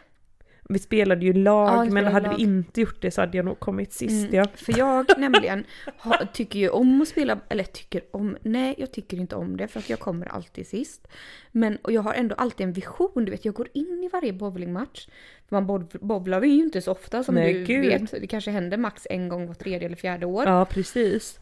Vi 0.68 0.78
spelade 0.78 1.24
ju 1.24 1.32
lag 1.32 1.68
Ja, 1.68 1.84
ni 1.84 1.90
men 1.90 2.02
spelade 2.04 2.10
hade 2.14 2.26
lag. 2.28 2.36
vi 2.36 2.42
inte 2.42 2.80
gjort 2.80 3.02
det 3.02 3.10
så 3.10 3.20
hade 3.20 3.36
jag 3.36 3.44
nog 3.46 3.60
kommit 3.60 3.92
sist 3.92 4.24
Mm, 4.28 4.34
ja. 4.34 4.46
För 4.54 4.78
jag 4.78 5.06
nämligen 5.18 5.64
ha, 5.98 6.18
tycker 6.32 6.58
ju 6.58 6.68
om 6.68 7.02
att 7.02 7.08
spela, 7.08 7.38
eller 7.48 7.64
tycker 7.64 8.02
om, 8.10 8.36
nej 8.42 8.74
jag 8.78 8.92
tycker 8.92 9.16
inte 9.16 9.36
om 9.36 9.56
det 9.56 9.68
för 9.68 9.78
att 9.78 9.90
jag 9.90 9.98
kommer 9.98 10.26
alltid 10.26 10.66
sist. 10.66 11.08
Men 11.52 11.76
och 11.76 11.92
jag 11.92 12.02
har 12.02 12.14
ändå 12.14 12.34
alltid 12.34 12.66
en 12.66 12.72
vision, 12.72 13.24
du 13.24 13.30
vet 13.30 13.44
jag 13.44 13.54
går 13.54 13.68
in 13.72 14.04
i 14.04 14.08
varje 14.12 14.32
bowlingmatch. 14.32 15.08
Man 15.52 15.88
bowlar 16.00 16.42
ju 16.42 16.62
inte 16.62 16.82
så 16.82 16.92
ofta 16.92 17.22
som 17.24 17.34
Nej, 17.34 17.52
du 17.54 17.64
gud. 17.64 17.86
vet. 17.86 18.10
Det 18.10 18.26
kanske 18.26 18.50
händer 18.50 18.76
max 18.76 19.06
en 19.10 19.28
gång 19.28 19.46
var 19.46 19.54
tredje 19.54 19.86
eller 19.86 19.96
fjärde 19.96 20.26
år. 20.26 20.44
Ja 20.46 20.64
precis. 20.64 21.38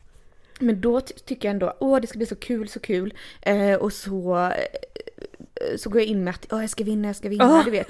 Men 0.61 0.81
då 0.81 1.01
ty- 1.01 1.15
tycker 1.15 1.49
jag 1.49 1.53
ändå, 1.53 1.77
åh 1.81 2.01
det 2.01 2.07
ska 2.07 2.17
bli 2.19 2.27
så 2.27 2.37
kul, 2.37 2.69
så 2.69 2.81
kul. 2.81 3.15
Eh, 3.43 3.75
och 3.75 3.93
så, 3.93 4.37
eh, 4.47 5.77
så 5.77 5.91
går 5.91 6.01
jag 6.01 6.09
in 6.09 6.25
med 6.25 6.31
att, 6.35 6.53
åh 6.53 6.61
jag 6.61 6.71
ska 6.71 6.85
vinna, 6.85 7.09
jag 7.09 7.17
ska 7.17 7.29
vinna, 7.29 7.45
Ah. 7.45 7.63
du 7.65 7.71
vet. 7.71 7.87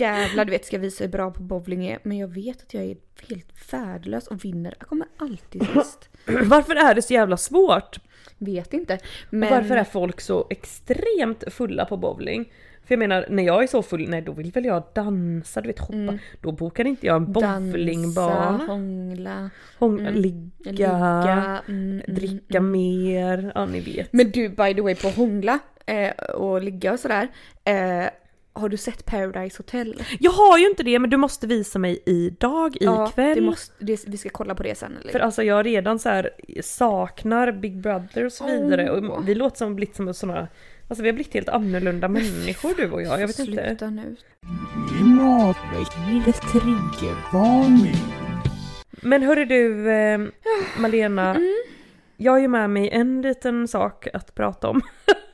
Jävlar, 0.00 0.44
du 0.44 0.50
vet, 0.50 0.64
ska 0.66 0.78
visa 0.78 1.04
hur 1.04 1.10
bra 1.10 1.30
på 1.30 1.42
bowling 1.42 1.86
är. 1.86 1.98
Men 2.02 2.18
jag 2.18 2.28
vet 2.28 2.62
att 2.62 2.74
jag 2.74 2.84
är 2.84 2.96
helt 3.28 3.72
värdelös 3.72 4.26
och 4.26 4.44
vinner. 4.44 4.74
Jag 4.78 4.88
kommer 4.88 5.06
alltid 5.16 5.66
sist. 5.74 6.08
Varför 6.44 6.74
är 6.76 6.94
det 6.94 7.02
så 7.02 7.12
jävla 7.12 7.36
svårt? 7.36 7.98
Vet 8.38 8.72
inte. 8.74 8.94
Och 8.94 9.00
Men 9.32 9.50
varför 9.50 9.76
är 9.76 9.84
folk 9.84 10.20
så 10.20 10.46
extremt 10.50 11.44
fulla 11.52 11.84
på 11.84 11.96
bowling? 11.96 12.52
För 12.88 12.94
jag 12.94 12.98
menar, 12.98 13.26
när 13.28 13.42
jag 13.42 13.62
är 13.62 13.66
så 13.66 13.82
full, 13.82 14.08
nej 14.08 14.22
då 14.22 14.32
vill 14.32 14.52
väl 14.52 14.64
jag 14.64 14.82
dansa, 14.94 15.60
du 15.60 15.66
vet 15.66 15.78
hoppa. 15.78 16.18
Då 16.40 16.52
bokar 16.52 16.86
inte 16.86 17.06
jag 17.06 17.16
en 17.16 17.32
dansa, 17.32 17.60
bowlingbana. 17.60 18.64
hångla, 18.66 19.50
Hång, 19.78 20.00
mm, 20.00 20.14
ligga, 20.14 20.50
ligga, 20.64 21.62
mm, 21.68 21.90
mm, 21.90 22.02
dricka 22.06 22.60
mer, 22.60 23.52
ja 23.54 23.66
ni 23.66 23.80
vet. 23.80 24.12
Men 24.12 24.30
du, 24.30 24.48
by 24.48 24.74
the 24.74 24.80
way, 24.80 24.94
på 24.94 25.08
hångla 25.08 25.58
eh, 25.86 26.10
och 26.34 26.62
ligga 26.62 26.92
och 26.92 27.00
sådär. 27.00 27.28
Eh, 27.64 28.10
har 28.52 28.68
du 28.68 28.76
sett 28.76 29.04
Paradise 29.04 29.58
Hotel? 29.58 30.02
Jag 30.20 30.30
har 30.30 30.58
ju 30.58 30.66
inte 30.68 30.82
det 30.82 30.98
men 30.98 31.10
du 31.10 31.16
måste 31.16 31.46
visa 31.46 31.78
mig 31.78 32.02
idag, 32.06 32.76
ikväll. 32.76 33.34
det 33.34 33.40
måste, 33.40 33.84
det, 33.84 34.04
vi 34.06 34.16
ska 34.16 34.28
kolla 34.28 34.54
på 34.54 34.62
det 34.62 34.74
sen. 34.74 34.96
Eller? 35.00 35.12
För 35.12 35.20
alltså 35.20 35.42
jag 35.42 35.66
redan 35.66 35.98
så 35.98 36.08
här 36.08 36.30
saknar 36.62 37.52
Big 37.52 37.80
Brother 37.80 38.24
och 38.24 38.32
så 38.32 38.46
vidare 38.46 38.90
Åh. 38.92 39.10
och 39.10 39.28
vi 39.28 39.34
låter 39.34 39.56
som 39.56 39.76
blivit 39.76 39.96
som 39.96 40.14
såna 40.14 40.48
Alltså 40.88 41.02
vi 41.02 41.08
har 41.08 41.14
blivit 41.14 41.34
helt 41.34 41.48
annorlunda 41.48 42.08
människor 42.08 42.74
du 42.76 42.90
och 42.90 43.02
jag, 43.02 43.20
jag 43.20 43.26
vet 43.26 43.38
inte. 43.38 43.52
Sluta 43.66 43.90
nu. 43.90 44.16
Klimatväckningens 44.96 46.40
triggervarning. 46.40 47.96
Men 48.90 49.22
hörru 49.22 49.44
du 49.44 49.90
eh, 49.90 50.20
Malena, 50.78 51.30
Mm. 51.30 51.54
jag 52.16 52.32
har 52.32 52.38
ju 52.38 52.48
med 52.48 52.70
mig 52.70 52.88
en 52.90 53.22
liten 53.22 53.68
sak 53.68 54.08
att 54.12 54.34
prata 54.34 54.68
om. 54.68 54.80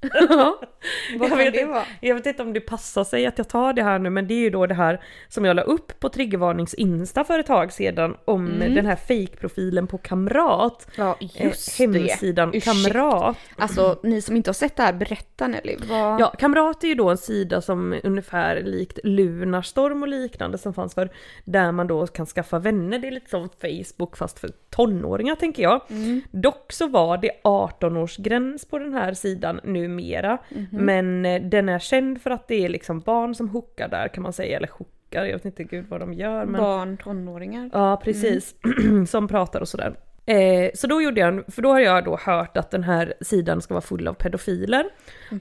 Jag, 1.20 1.36
vet 1.36 1.54
inte, 1.54 1.84
jag 2.00 2.14
vet 2.14 2.26
inte 2.26 2.42
om 2.42 2.52
det 2.52 2.60
passar 2.60 3.04
sig 3.04 3.26
att 3.26 3.38
jag 3.38 3.48
tar 3.48 3.72
det 3.72 3.82
här 3.82 3.98
nu 3.98 4.10
men 4.10 4.26
det 4.26 4.34
är 4.34 4.38
ju 4.38 4.50
då 4.50 4.66
det 4.66 4.74
här 4.74 5.00
som 5.28 5.44
jag 5.44 5.56
la 5.56 5.62
upp 5.62 6.00
på 6.00 6.08
Triggervarnings 6.08 6.74
Insta 6.74 7.24
för 7.24 7.38
ett 7.38 7.46
tag 7.46 7.72
sedan 7.72 8.16
om 8.24 8.46
Mm. 8.50 8.74
den 8.74 8.86
här 8.86 8.96
fake-profilen 8.96 9.86
på 9.86 9.98
Kamrat. 9.98 10.86
Ja, 10.96 11.16
Eh, 11.20 11.46
just 11.46 11.78
hemsidan 11.78 12.50
det. 12.50 12.60
Kamrat. 12.60 13.36
Alltså 13.56 14.00
ni 14.02 14.22
som 14.22 14.36
inte 14.36 14.48
har 14.50 14.54
sett 14.54 14.76
det 14.76 14.82
här, 14.82 14.92
berätta 14.92 15.46
Nelly. 15.46 15.76
Vad... 15.88 16.20
Ja, 16.20 16.34
Kamrat 16.38 16.84
är 16.84 16.88
ju 16.88 16.94
då 16.94 17.08
en 17.10 17.18
sida 17.18 17.60
som 17.60 18.00
ungefär 18.04 18.62
likt 18.62 18.98
Lunarstorm 19.04 20.02
och 20.02 20.08
liknande 20.08 20.58
som 20.58 20.74
fanns 20.74 20.94
för 20.94 21.10
där 21.44 21.72
man 21.72 21.86
då 21.86 22.06
kan 22.06 22.26
skaffa 22.26 22.58
vänner. 22.58 22.98
Det 22.98 23.06
är 23.08 23.12
lite 23.12 23.30
som 23.30 23.48
Facebook 23.60 24.16
fast 24.16 24.38
för 24.38 24.50
tonåringar 24.70 25.34
tänker 25.34 25.62
jag. 25.62 25.80
Mm. 25.90 26.20
Dock 26.30 26.72
så 26.72 26.86
var 26.88 27.18
det 27.18 27.30
18-årsgräns 27.44 28.70
på 28.70 28.78
den 28.78 28.92
här 28.94 29.14
sidan 29.14 29.60
numera. 29.90 30.38
Mhm. 30.50 30.66
Men 30.72 31.26
eh, 31.26 31.42
den 31.42 31.68
är 31.68 31.78
känd 31.78 32.22
för 32.22 32.30
att 32.30 32.48
det 32.48 32.64
är 32.64 32.68
liksom 32.68 33.00
barn 33.00 33.34
som 33.34 33.48
hookar 33.48 33.88
där 33.88 34.08
kan 34.08 34.22
man 34.22 34.32
säga, 34.32 34.56
eller 34.56 34.68
hookar, 34.68 35.24
jag 35.24 35.32
vet 35.32 35.44
inte 35.44 35.64
gud 35.64 35.86
vad 35.88 36.00
de 36.00 36.12
gör. 36.12 36.44
Men... 36.46 36.60
Barn, 36.60 36.96
tonåringar. 36.96 37.70
Ja 37.72 38.00
precis, 38.04 38.54
som 39.08 39.28
pratar 39.28 39.60
och 39.60 39.68
sådär. 39.68 39.94
Eh, 40.26 40.70
så 40.74 40.86
då 40.86 41.02
gjorde 41.02 41.20
jag, 41.20 41.28
en- 41.28 41.44
för 41.48 41.62
då 41.62 41.68
har 41.72 41.80
jag 41.80 42.04
då 42.04 42.16
hört 42.26 42.56
att 42.56 42.70
den 42.70 42.82
här 42.84 43.14
sidan 43.20 43.60
ska 43.60 43.74
vara 43.74 43.82
full 43.82 44.08
av 44.08 44.14
pedofiler. 44.14 44.84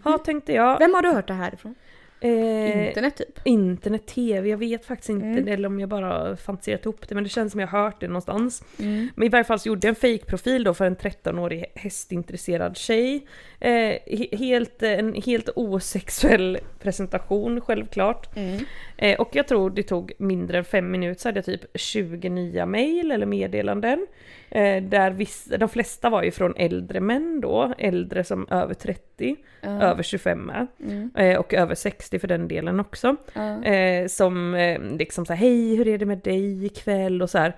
Ja 0.05 0.17
tänkte 0.17 0.53
jag. 0.53 0.79
Vem 0.79 0.93
har 0.93 1.01
du 1.01 1.09
hört 1.09 1.27
det 1.27 1.33
här 1.33 1.53
ifrån? 1.53 1.75
Eh, 2.21 2.87
Internet 2.87 3.15
typ? 3.17 3.39
internet, 3.45 4.07
tv, 4.07 4.49
jag 4.49 4.57
vet 4.57 4.85
faktiskt 4.85 5.09
inte 5.09 5.25
Mm. 5.27 5.47
eller 5.47 5.67
om 5.67 5.79
jag 5.79 5.89
bara 5.89 6.35
fantiserat 6.35 6.85
ihop 6.85 7.07
det 7.09 7.15
men 7.15 7.23
det 7.23 7.29
känns 7.29 7.51
som 7.51 7.59
jag 7.61 7.67
hört 7.67 7.99
det 8.01 8.07
någonstans. 8.07 8.63
Mm. 8.79 9.07
Men 9.15 9.25
i 9.25 9.29
varje 9.29 9.43
fall 9.43 9.59
så 9.59 9.67
gjorde 9.69 9.87
jag 9.87 9.89
en 9.89 9.95
fake-profil 9.95 10.63
då 10.63 10.73
för 10.73 10.85
en 10.85 10.95
13-årig 10.95 11.65
hästintresserad 11.75 12.77
tjej. 12.77 13.27
Eh, 13.59 13.69
he- 14.05 14.37
helt, 14.37 14.83
en 14.83 15.13
helt 15.13 15.49
osexuell 15.55 16.57
presentation 16.79 17.61
självklart. 17.61 18.35
Mm. 18.37 18.59
Eh, 18.97 19.19
och 19.19 19.29
jag 19.31 19.47
tror 19.47 19.69
det 19.69 19.83
tog 19.83 20.11
mindre 20.19 20.57
än 20.57 20.63
fem 20.65 20.91
minuter 20.91 21.21
så 21.21 21.27
hade 21.27 21.37
jag 21.37 21.45
typ 21.45 21.65
20 21.75 22.29
nya 22.29 22.65
mail 22.65 23.11
eller 23.11 23.25
meddelanden. 23.25 24.07
Eh, 24.51 24.83
där 24.83 25.11
vissa, 25.11 25.57
de 25.57 25.69
flesta 25.69 26.09
var 26.09 26.23
ju 26.23 26.31
från 26.31 26.55
äldre 26.55 26.99
män 26.99 27.41
då, 27.41 27.73
äldre 27.77 28.23
som 28.23 28.47
över 28.51 28.73
30, 28.73 29.35
Ja. 29.61 29.81
över 29.81 30.03
25 30.03 30.39
med. 30.39 30.67
Mm. 30.85 31.11
Eh, 31.15 31.37
och 31.39 31.53
över 31.53 31.75
60 31.75 32.08
för 32.17 32.27
den 32.27 32.47
delen 32.47 32.79
också. 32.79 33.15
Ja. 33.33 33.63
Eh, 33.63 34.07
som 34.07 34.55
eh, 34.55 34.81
liksom 34.81 35.25
såhär, 35.25 35.39
hej 35.39 35.75
hur 35.75 35.87
är 35.87 35.97
det 35.97 36.05
med 36.05 36.17
dig 36.17 36.65
ikväll? 36.65 37.21
Och 37.21 37.29
så 37.29 37.37
här. 37.37 37.55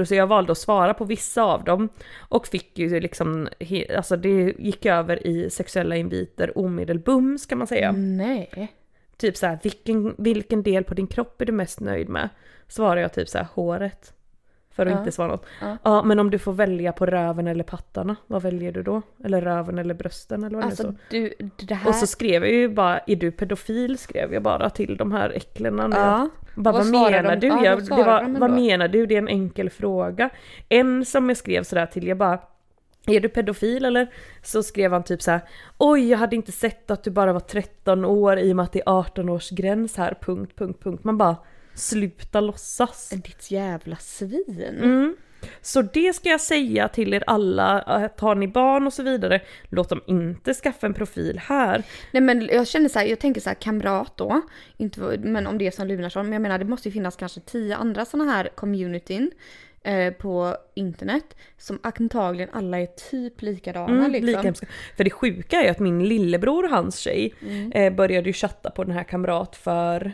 Och 0.00 0.08
så 0.08 0.14
jag 0.14 0.26
valde 0.26 0.52
att 0.52 0.58
svara 0.58 0.94
på 0.94 1.04
vissa 1.04 1.42
av 1.42 1.64
dem. 1.64 1.88
Och 2.28 2.46
fick 2.46 2.78
ju 2.78 3.00
liksom, 3.00 3.48
he, 3.60 3.96
alltså 3.96 4.16
det 4.16 4.54
gick 4.58 4.86
över 4.86 5.26
i 5.26 5.50
sexuella 5.50 5.96
inviter 5.96 6.58
omedelbums 6.58 7.46
kan 7.46 7.58
man 7.58 7.66
säga. 7.66 7.92
Nej. 7.92 8.72
Typ 9.16 9.36
så 9.36 9.46
här, 9.46 9.58
vilken, 9.62 10.14
vilken 10.18 10.62
del 10.62 10.84
på 10.84 10.94
din 10.94 11.06
kropp 11.06 11.40
är 11.40 11.46
du 11.46 11.52
mest 11.52 11.80
nöjd 11.80 12.08
med? 12.08 12.28
Svarar 12.68 13.00
jag 13.00 13.12
typ 13.12 13.28
så 13.28 13.38
här, 13.38 13.46
håret. 13.54 14.12
För 14.76 14.86
att 14.86 14.92
Ja. 14.92 14.98
inte 14.98 15.12
svara 15.12 15.28
något. 15.28 15.46
Ja. 15.60 15.76
Ja. 15.82 16.02
men 16.02 16.18
om 16.18 16.30
du 16.30 16.38
får 16.38 16.52
välja 16.52 16.92
på 16.92 17.06
röven 17.06 17.46
eller 17.46 17.64
pattarna, 17.64 18.16
vad 18.26 18.42
väljer 18.42 18.72
du 18.72 18.82
då? 18.82 19.02
Eller 19.24 19.40
röven 19.40 19.78
eller 19.78 19.94
brösten 19.94 20.44
eller 20.44 20.56
vad 20.56 20.64
det 20.66 20.72
är 20.72 20.76
så. 20.76 20.86
Alltså 20.86 21.02
du, 21.10 21.32
det 21.56 21.74
här... 21.74 21.88
Och 21.88 21.94
så 21.94 22.06
skrev 22.06 22.44
jag 22.44 22.52
ju 22.54 22.68
bara, 22.68 22.98
är 22.98 23.16
du 23.16 23.30
pedofil? 23.30 23.98
Skrev 23.98 24.34
jag 24.34 24.42
bara 24.42 24.70
till 24.70 24.96
de 24.96 25.12
här 25.12 25.30
äcklena. 25.30 25.88
Ja. 25.92 26.28
Bara, 26.54 26.72
Vad 26.72 26.74
vad, 26.74 26.86
menar 27.12 27.36
de? 27.36 27.40
du? 27.40 27.46
Ja, 27.46 27.64
jag, 27.64 27.76
vad 27.90 28.06
var, 28.06 28.38
vad 28.40 28.50
menar 28.50 28.88
du? 28.88 29.06
Det 29.06 29.14
är 29.14 29.18
en 29.18 29.28
enkel 29.28 29.70
fråga. 29.70 30.30
En 30.68 31.04
som 31.04 31.28
jag 31.28 31.36
skrev 31.36 31.62
sådär 31.62 31.86
till, 31.86 32.06
jag 32.06 32.18
bara 32.18 32.38
är 33.06 33.20
du 33.20 33.28
pedofil 33.28 33.84
eller? 33.84 34.06
Så 34.42 34.62
skrev 34.62 34.92
han 34.92 35.02
typ 35.02 35.22
så 35.22 35.30
här. 35.30 35.40
Oj, 35.78 36.10
jag 36.10 36.18
hade 36.18 36.36
inte 36.36 36.52
sett 36.52 36.90
att 36.90 37.04
du 37.04 37.10
bara 37.10 37.32
var 37.32 37.40
13 37.40 38.04
år 38.04 38.38
i 38.38 38.52
och 38.52 38.56
med 38.56 38.62
att 38.62 38.72
det 38.72 38.80
är 38.86 38.90
18 38.98 39.28
års 39.28 39.50
gräns 39.50 39.96
här, 39.96 40.16
punkt, 40.20 40.52
punkt, 40.56 40.80
punkt. 40.82 41.04
Man 41.04 41.18
bara, 41.18 41.36
sluta 41.76 42.40
låtsas. 42.40 43.08
Ditt 43.08 43.50
jävla 43.50 43.96
svin. 43.96 44.80
Mm. 44.82 45.16
Så 45.60 45.82
det 45.82 46.12
ska 46.12 46.28
jag 46.28 46.40
säga 46.40 46.88
till 46.88 47.14
er 47.14 47.24
alla, 47.26 47.80
att 47.80 48.20
har 48.20 48.34
ni 48.34 48.48
barn 48.48 48.86
och 48.86 48.92
så 48.92 49.02
vidare, 49.02 49.40
låt 49.68 49.88
dem 49.88 50.00
inte 50.06 50.54
skaffa 50.54 50.86
en 50.86 50.94
profil 50.94 51.38
här. 51.44 51.82
Nej 52.12 52.22
men 52.22 52.48
jag 52.52 52.66
känner 52.68 52.88
så 52.88 52.98
här, 52.98 53.06
jag 53.06 53.18
tänker 53.18 53.40
så 53.40 53.50
här 53.50 53.54
kamrat 53.54 54.16
då, 54.16 54.40
inte, 54.76 55.00
men 55.18 55.46
om 55.46 55.58
det 55.58 55.66
är 55.66 55.70
som 55.70 55.86
Lunarsson, 55.86 56.26
men 56.26 56.32
jag 56.32 56.42
menar 56.42 56.58
det 56.58 56.64
måste 56.64 56.88
ju 56.88 56.92
finnas 56.92 57.16
kanske 57.16 57.40
tio 57.40 57.76
andra 57.76 58.04
sådana 58.04 58.32
här 58.32 58.48
communityn 58.54 59.30
eh, 59.82 60.12
på 60.12 60.56
internet 60.74 61.36
som 61.58 61.78
antagligen 61.82 62.48
alla 62.52 62.80
är 62.80 62.86
typ 63.10 63.42
likadana 63.42 64.06
Mm, 64.06 64.12
liksom. 64.12 64.42
lika. 64.44 64.54
För 64.96 65.04
det 65.04 65.10
sjuka 65.10 65.56
är 65.60 65.64
ju 65.64 65.70
att 65.70 65.78
min 65.78 66.04
lillebror 66.08 66.64
och 66.64 66.70
hans 66.70 66.98
tjej 66.98 67.34
Mm. 67.42 67.72
eh, 67.72 67.92
började 67.92 68.28
ju 68.28 68.32
chatta 68.32 68.70
på 68.70 68.84
den 68.84 68.92
här 68.92 69.04
kamrat 69.04 69.56
för 69.56 70.12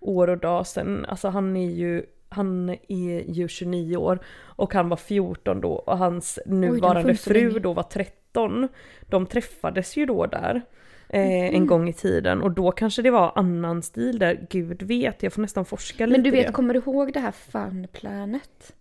år 0.00 0.28
och 0.30 0.38
dag 0.38 0.66
sedan. 0.66 1.04
Alltså 1.08 1.28
han 1.28 1.56
är 1.56 1.70
ju 1.70 2.02
han 2.30 2.68
är 2.88 3.30
ju 3.30 3.48
29 3.48 3.96
år 3.96 4.18
och 4.40 4.74
han 4.74 4.88
var 4.88 4.96
14 4.96 5.60
då 5.60 5.72
och 5.72 5.98
hans 5.98 6.38
nuvarande 6.46 7.16
så 7.16 7.30
fru 7.30 7.58
då 7.58 7.72
var 7.72 7.82
13. 7.82 8.68
De 9.02 9.26
träffades 9.26 9.96
ju 9.96 10.06
då 10.06 10.26
där. 10.26 10.62
Eh, 11.08 11.20
Mhm. 11.20 11.54
En 11.54 11.66
gång 11.66 11.88
i 11.88 11.92
tiden 11.92 12.42
och 12.42 12.50
då 12.50 12.70
kanske 12.72 13.02
det 13.02 13.10
var 13.10 13.32
annan 13.36 13.82
stil 13.82 14.18
där, 14.18 14.46
gud 14.50 14.82
vet, 14.82 15.22
jag 15.22 15.32
får 15.32 15.42
nästan 15.42 15.64
forska 15.64 16.06
lite 16.06 16.18
Men 16.18 16.24
du 16.24 16.30
vet, 16.30 16.46
det. 16.46 16.52
kommer 16.52 16.74
du 16.74 16.80
ihåg 16.80 17.12
det 17.12 17.20
här 17.20 17.32
Funplanet? 17.32 18.74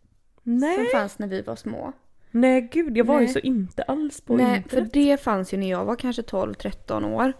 Nej, 0.43 0.75
Som 0.75 0.85
fanns 0.99 1.19
när 1.19 1.27
vi 1.27 1.41
var 1.41 1.55
små? 1.55 1.91
nej 2.31 2.61
gud 2.71 2.97
jag 2.97 3.05
var 3.05 3.19
ju 3.19 3.25
Nej. 3.25 3.33
så 3.33 3.39
inte 3.39 3.83
alls 3.83 4.21
på 4.21 4.35
Nej, 4.35 4.45
internet. 4.57 4.71
för 4.71 4.99
det 4.99 5.21
fanns 5.21 5.53
ju 5.53 5.57
när 5.57 5.69
jag 5.69 5.85
var 5.85 5.95
kanske 5.95 6.21
12-13 6.21 7.05
år. 7.13 7.33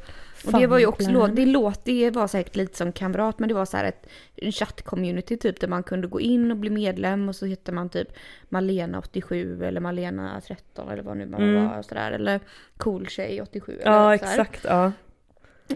Och 0.53 0.59
det 0.59 0.67
var 0.67 0.79
ju 0.79 0.85
också, 0.85 1.11
låt, 1.11 1.35
det, 1.35 1.45
låt, 1.45 1.85
det 1.85 2.11
var 2.11 2.27
säkert 2.27 2.55
lite 2.55 2.77
som 2.77 2.91
kamrat 2.91 3.39
men 3.39 3.49
det 3.49 3.55
var 3.55 3.65
så 3.65 3.77
här 3.77 3.83
ett 3.85 4.07
en 4.35 4.51
chatt-community 4.51 5.37
typ 5.37 5.59
där 5.59 5.67
man 5.67 5.83
kunde 5.83 6.07
gå 6.07 6.19
in 6.21 6.51
och 6.51 6.57
bli 6.57 6.69
medlem 6.69 7.29
och 7.29 7.35
så 7.35 7.45
hette 7.45 7.71
man 7.71 7.89
typ 7.89 8.07
Malena 8.49 8.99
87 8.99 9.63
eller 9.65 9.81
Malena 9.81 10.41
13 10.47 10.89
eller 10.89 11.03
vad 11.03 11.17
nu 11.17 11.25
man 11.25 11.41
Mm. 11.41 11.67
var 11.69 11.81
sådär 11.81 12.11
eller 12.11 12.39
Cool 12.77 13.07
tjej 13.07 13.41
87 13.41 13.77
eller 13.81 13.91
Ja 13.91 14.15
exakt, 14.15 14.65
ja. 14.69 14.91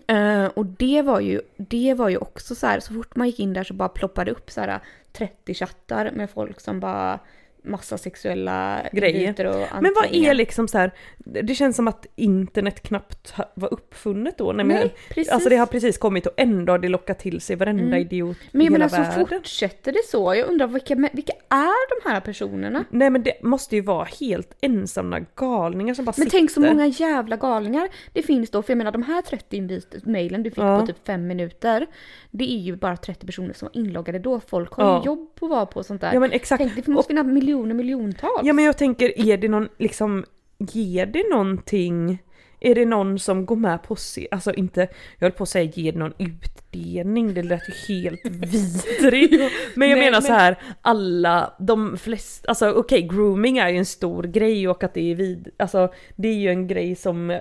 Eh, 0.07 0.45
och 0.45 0.65
det 0.65 1.01
var 1.01 1.19
ju, 1.19 1.41
det 1.57 1.93
var 1.93 2.09
ju 2.09 2.17
också 2.17 2.55
så 2.55 2.67
här, 2.67 2.79
så 2.79 2.93
fort 2.93 3.15
man 3.15 3.27
gick 3.27 3.39
in 3.39 3.53
där 3.53 3.63
så 3.63 3.73
bara 3.73 3.89
ploppade 3.89 4.31
upp 4.31 4.51
så 4.51 4.61
här 4.61 4.79
30 5.13 5.53
chattar 5.53 6.11
med 6.11 6.29
folk 6.29 6.59
som 6.59 6.79
bara 6.79 7.19
massa 7.63 7.97
sexuella 7.97 8.81
Grejer. 8.91 9.45
och 9.45 9.81
Men 9.81 9.93
vad 9.95 10.05
är 10.15 10.33
liksom 10.33 10.67
så 10.67 10.77
här, 10.77 10.91
det 11.17 11.55
känns 11.55 11.75
som 11.75 11.87
att 11.87 12.05
internet 12.15 12.79
knappt 12.83 13.33
var 13.53 13.73
uppfunnet 13.73 14.37
då. 14.37 14.51
Nej, 14.51 14.65
men, 14.65 14.75
Nej, 14.77 14.93
precis. 15.09 15.29
Alltså 15.33 15.49
det 15.49 15.55
har 15.55 15.65
precis 15.65 15.97
kommit 15.97 16.25
och 16.27 16.33
ändå 16.37 16.73
har 16.73 16.77
det 16.79 16.87
lockat 16.87 17.19
till 17.19 17.41
sig 17.41 17.55
varenda 17.55 17.83
Mm. 17.83 17.99
idiot 17.99 18.37
Men 18.51 18.61
jag 18.65 18.71
menar 18.71 18.87
så 18.87 18.95
världen. 18.95 19.27
fortsätter 19.27 19.91
det 19.91 20.05
så? 20.07 20.35
Jag 20.35 20.47
undrar 20.49 20.67
vilka, 20.67 20.95
vilka 21.13 21.33
är 21.49 22.01
de 22.03 22.09
här 22.09 22.19
personerna? 22.21 22.85
Nej 22.89 23.09
men 23.09 23.23
det 23.23 23.43
måste 23.43 23.75
ju 23.75 23.81
vara 23.81 24.07
helt 24.19 24.57
ensamma 24.61 25.19
galningar 25.35 25.93
som 25.93 26.05
bara 26.05 26.13
Men 26.17 26.25
sitter. 26.25 26.37
tänk 26.37 26.51
så 26.51 26.59
många 26.61 26.87
jävla 26.87 27.37
galningar 27.37 27.89
det 28.13 28.21
finns 28.23 28.49
då, 28.51 28.61
för 28.61 28.71
jag 28.73 28.77
menar 28.77 28.91
de 28.91 29.03
här 29.03 29.21
30 29.21 29.57
invit- 29.57 30.05
mejlen 30.05 30.43
du 30.43 30.49
fick 30.49 30.59
Ja. 30.59 30.79
på 30.79 30.87
typ 30.87 31.05
fem 31.05 31.27
minuter, 31.27 31.85
det 32.31 32.51
är 32.51 32.57
ju 32.59 32.75
bara 32.75 32.97
30 32.97 33.25
personer 33.25 33.53
som 33.53 33.69
var 33.73 33.81
inloggade 33.81 34.19
då. 34.19 34.39
Folk 34.39 34.73
har 34.73 34.83
Ja. 34.85 34.99
ju 34.99 35.05
jobb 35.05 35.29
att 35.41 35.49
vara 35.49 35.65
på 35.65 35.79
och 35.79 35.85
sånt 35.85 36.01
där. 36.01 36.13
Ja 36.13 36.19
men 36.19 36.31
exakt. 36.31 36.57
Tänk, 36.63 36.75
det 36.75 36.87
måste 36.87 37.07
finnas 37.07 37.25
miljoner 37.27 37.50
miljoner 37.51 37.75
miljontals. 37.75 38.41
Ja 38.43 38.53
men 38.53 38.65
jag 38.65 38.77
tänker, 38.77 39.19
är 39.19 39.37
det 39.37 39.47
någon, 39.47 39.69
liksom, 39.77 40.25
ger 40.57 41.05
det 41.05 41.29
någonting? 41.29 42.23
Är 42.59 42.75
det 42.75 42.85
någon 42.85 43.19
som 43.19 43.45
går 43.45 43.55
med 43.55 43.83
på, 43.83 43.95
se, 43.95 44.27
alltså 44.31 44.53
inte, 44.53 44.81
jag 45.17 45.25
höll 45.25 45.31
på 45.31 45.43
att 45.43 45.49
säga 45.49 45.71
ger 45.75 45.93
någon 45.93 46.13
ut 46.17 46.60
utdelning, 46.71 47.33
det 47.33 47.43
lät 47.43 47.69
ju 47.69 47.73
helt 47.95 48.25
vidrigt. 48.25 49.53
men 49.75 49.89
jag 49.89 49.97
Nej, 49.97 50.05
menar 50.05 50.11
men- 50.11 50.21
så 50.21 50.33
här, 50.33 50.55
alla, 50.81 51.53
de 51.59 51.97
flesta, 51.97 52.49
alltså 52.49 52.71
okej 52.71 53.01
grooming 53.01 53.57
är 53.57 53.69
ju 53.69 53.77
en 53.77 53.85
stor 53.85 54.23
grej 54.23 54.67
och 54.67 54.83
att 54.83 54.93
det 54.93 55.11
är 55.11 55.15
vid, 55.15 55.49
alltså 55.57 55.93
det 56.15 56.27
är 56.27 56.33
ju 56.35 56.49
en 56.49 56.67
grej 56.67 56.95
som 56.95 57.39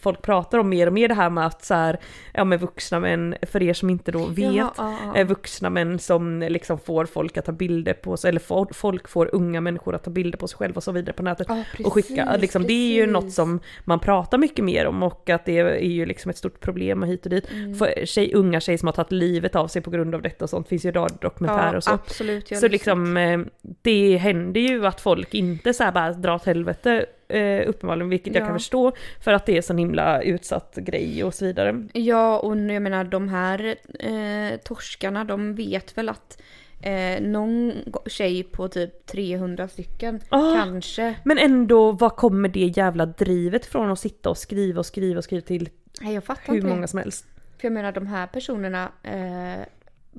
folk 0.00 0.22
pratar 0.22 0.58
om 0.58 0.68
mer 0.68 0.86
och 0.86 0.92
mer 0.92 1.08
det 1.08 1.14
här 1.14 1.30
med 1.30 1.46
att 1.46 1.64
så 1.64 1.74
här, 1.74 1.98
ja 2.34 2.44
men 2.44 2.58
vuxna 2.58 3.00
män, 3.00 3.34
för 3.42 3.62
er 3.62 3.74
som 3.74 3.90
inte 3.90 4.12
då 4.12 4.26
vet, 4.26 4.54
Jaha, 4.54 4.70
ja, 4.76 4.96
ja. 5.04 5.16
eh, 5.16 5.26
vuxna 5.26 5.70
män 5.70 5.98
som 5.98 6.40
liksom 6.40 6.78
får 6.78 7.04
folk 7.04 7.36
att 7.36 7.44
ta 7.44 7.52
bilder 7.52 7.92
på 7.94 8.16
sig, 8.16 8.28
eller 8.28 8.72
folk 8.74 9.08
får 9.08 9.30
unga 9.32 9.60
människor 9.60 9.94
att 9.94 10.04
ta 10.04 10.10
bilder 10.10 10.38
på 10.38 10.48
sig 10.48 10.56
själva 10.58 10.76
och 10.76 10.82
så 10.84 10.92
vidare 10.92 11.12
på 11.12 11.22
nätet. 11.22 11.46
Ja, 11.50 11.64
och 11.84 11.92
skicka, 11.92 12.24
precis, 12.26 12.40
liksom, 12.40 12.62
det 12.62 12.72
är 12.72 12.94
ju 12.94 13.00
precis. 13.00 13.12
något 13.12 13.32
som 13.32 13.60
man 13.84 14.00
pratar 14.00 14.38
mycket 14.38 14.64
mer 14.64 14.86
om 14.86 15.02
och 15.02 15.30
att 15.30 15.44
det 15.44 15.58
är 15.58 15.78
ju 15.80 16.06
liksom 16.06 16.30
ett 16.30 16.36
stort 16.36 16.60
problem 16.60 17.02
och 17.02 17.08
hit 17.08 17.24
och 17.26 17.30
dit. 17.30 17.50
Mm. 17.50 17.74
För 17.74 18.06
tjej, 18.06 18.32
unga 18.34 18.60
tjejer 18.62 18.78
som 18.78 18.86
har 18.86 18.92
tagit 18.92 19.12
livet 19.12 19.56
av 19.56 19.66
sig 19.68 19.82
på 19.82 19.90
grund 19.90 20.14
av 20.14 20.22
detta 20.22 20.44
och 20.44 20.50
sånt 20.50 20.68
finns 20.68 20.84
ju 20.84 20.92
radiodokumentärer 20.92 21.70
ja, 21.72 21.76
och 21.76 21.84
så. 21.84 21.90
absolut. 21.90 22.50
jag 22.50 22.60
Så 22.60 22.68
liksom 22.68 23.16
eh, 23.16 23.40
det 23.82 24.16
händer 24.16 24.60
ju 24.60 24.86
att 24.86 25.00
folk 25.00 25.34
inte 25.34 25.74
så 25.74 25.90
bara 25.94 26.12
drar 26.12 26.34
åt 26.34 26.44
helvete 26.44 27.06
eh, 27.28 27.68
uppenbarligen, 27.68 28.08
vilket 28.10 28.34
jag 28.34 28.42
Ja. 28.42 28.46
kan 28.46 28.58
förstå 28.58 28.92
för 29.24 29.32
att 29.32 29.46
det 29.46 29.56
är 29.56 29.62
så 29.62 29.74
himla 29.76 30.22
utsatt 30.22 30.74
grej 30.76 31.24
och 31.24 31.34
så 31.34 31.44
vidare. 31.44 31.86
Ja, 31.92 32.38
och 32.38 32.56
jag 32.56 32.82
menar 32.82 33.04
de 33.04 33.28
här 33.28 33.74
eh, 34.00 34.56
torskarna, 34.64 35.24
de 35.24 35.54
vet 35.54 35.98
väl 35.98 36.08
att 36.08 36.42
eh, 36.82 37.22
någon 37.22 37.72
tjej 38.06 38.42
på 38.42 38.68
typ 38.68 39.06
300 39.06 39.68
stycken 39.68 40.20
Ah. 40.28 40.54
kanske. 40.54 41.14
Men 41.24 41.38
ändå, 41.38 41.92
var 41.92 42.10
kommer 42.10 42.48
det 42.48 42.60
jävla 42.76 43.06
drivet 43.06 43.66
från 43.66 43.90
att 43.90 43.98
sitta 43.98 44.30
och 44.30 44.38
skriva 44.38 44.78
och 44.78 44.86
skriva 44.86 45.18
och 45.18 45.24
skriva 45.24 45.40
till 45.42 45.68
Nej, 46.00 46.14
jag 46.14 46.24
fattar 46.24 46.42
hur 46.46 46.54
inte 46.54 46.66
många 46.68 46.80
det. 46.80 46.88
som 46.88 46.98
helst? 46.98 47.26
För 47.62 47.66
jag 47.68 47.72
menar 47.72 47.92
de 47.92 48.06
här 48.06 48.26
personerna 48.26 48.92
eh, 49.02 49.66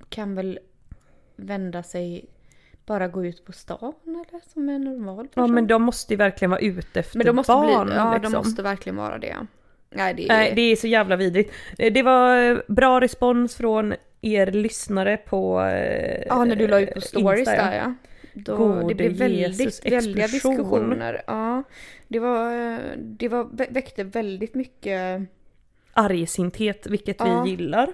kan 0.10 0.36
väl 0.36 0.60
vända 1.36 1.84
sig, 1.84 2.26
bara 2.86 3.08
gå 3.08 3.26
ut 3.26 3.46
på 3.46 3.52
stan 3.52 3.94
eller 4.06 4.42
som 4.54 4.70
en 4.70 4.82
normal 4.84 5.28
person. 5.28 5.44
Ja 5.44 5.48
men 5.48 5.68
de 5.68 5.82
måste 5.84 6.14
ju 6.14 6.18
verkligen 6.18 6.50
vara 6.52 6.60
ute 6.62 7.00
efter 7.00 7.18
Men 7.18 7.28
de 7.28 7.36
måste 7.36 7.52
barn. 7.54 7.86
bli, 7.88 7.96
ja 7.96 8.14
liksom. 8.14 8.32
de 8.32 8.38
måste 8.38 8.62
verkligen 8.64 8.96
vara 8.96 9.18
det. 9.18 9.36
Nej 9.90 10.14
det 10.14 10.24
är... 10.24 10.28
Nej, 10.28 10.54
det 10.56 10.62
är 10.62 10.76
så 10.76 10.88
jävla 10.88 11.16
vidrigt. 11.16 11.54
Eh, 11.78 11.94
Det 11.94 12.04
var 12.04 12.52
eh, 12.52 12.58
bra 12.68 13.02
respons 13.02 13.56
från 13.56 13.94
er 14.22 14.52
lyssnare 14.52 15.18
på 15.18 15.62
eh, 15.62 16.24
Ja, 16.28 16.46
när 16.46 16.56
du 16.56 16.68
la 16.68 16.80
ut 16.80 16.94
på 16.94 17.02
stories 17.02 17.40
Insta, 17.40 17.56
där 17.56 17.78
ja. 17.78 17.94
Då, 18.34 18.58
Gode 18.58 18.88
det 18.88 18.96
blev 18.96 19.12
väldigt, 19.12 19.60
Jesus, 19.60 19.86
väldiga 19.86 20.28
diskussioner. 20.28 21.22
Ja, 21.28 21.64
det 22.08 22.20
var, 22.20 22.52
det 22.98 23.28
var, 23.28 23.44
vä- 23.44 23.74
väckte 23.74 24.04
väldigt 24.04 24.56
mycket... 24.56 25.22
Argsinthet, 25.94 26.88
vilket 26.88 27.16
Ja. 27.20 27.44
vi 27.44 27.50
gillar. 27.50 27.94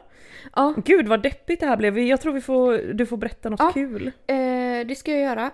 Ja, 0.55 0.73
Gud 0.85 1.07
vad 1.07 1.21
deppigt 1.23 1.59
det 1.59 1.65
här 1.65 1.77
blev. 1.77 1.99
Jag 1.99 2.21
tror 2.21 2.33
vi 2.33 2.41
får, 2.41 2.93
du 2.93 3.05
får 3.05 3.17
berätta 3.17 3.49
något 3.49 3.59
Ja. 3.59 3.71
kul. 3.73 4.07
eh, 4.27 4.88
det 4.88 4.97
ska 4.97 5.12
jag 5.12 5.21
göra. 5.21 5.51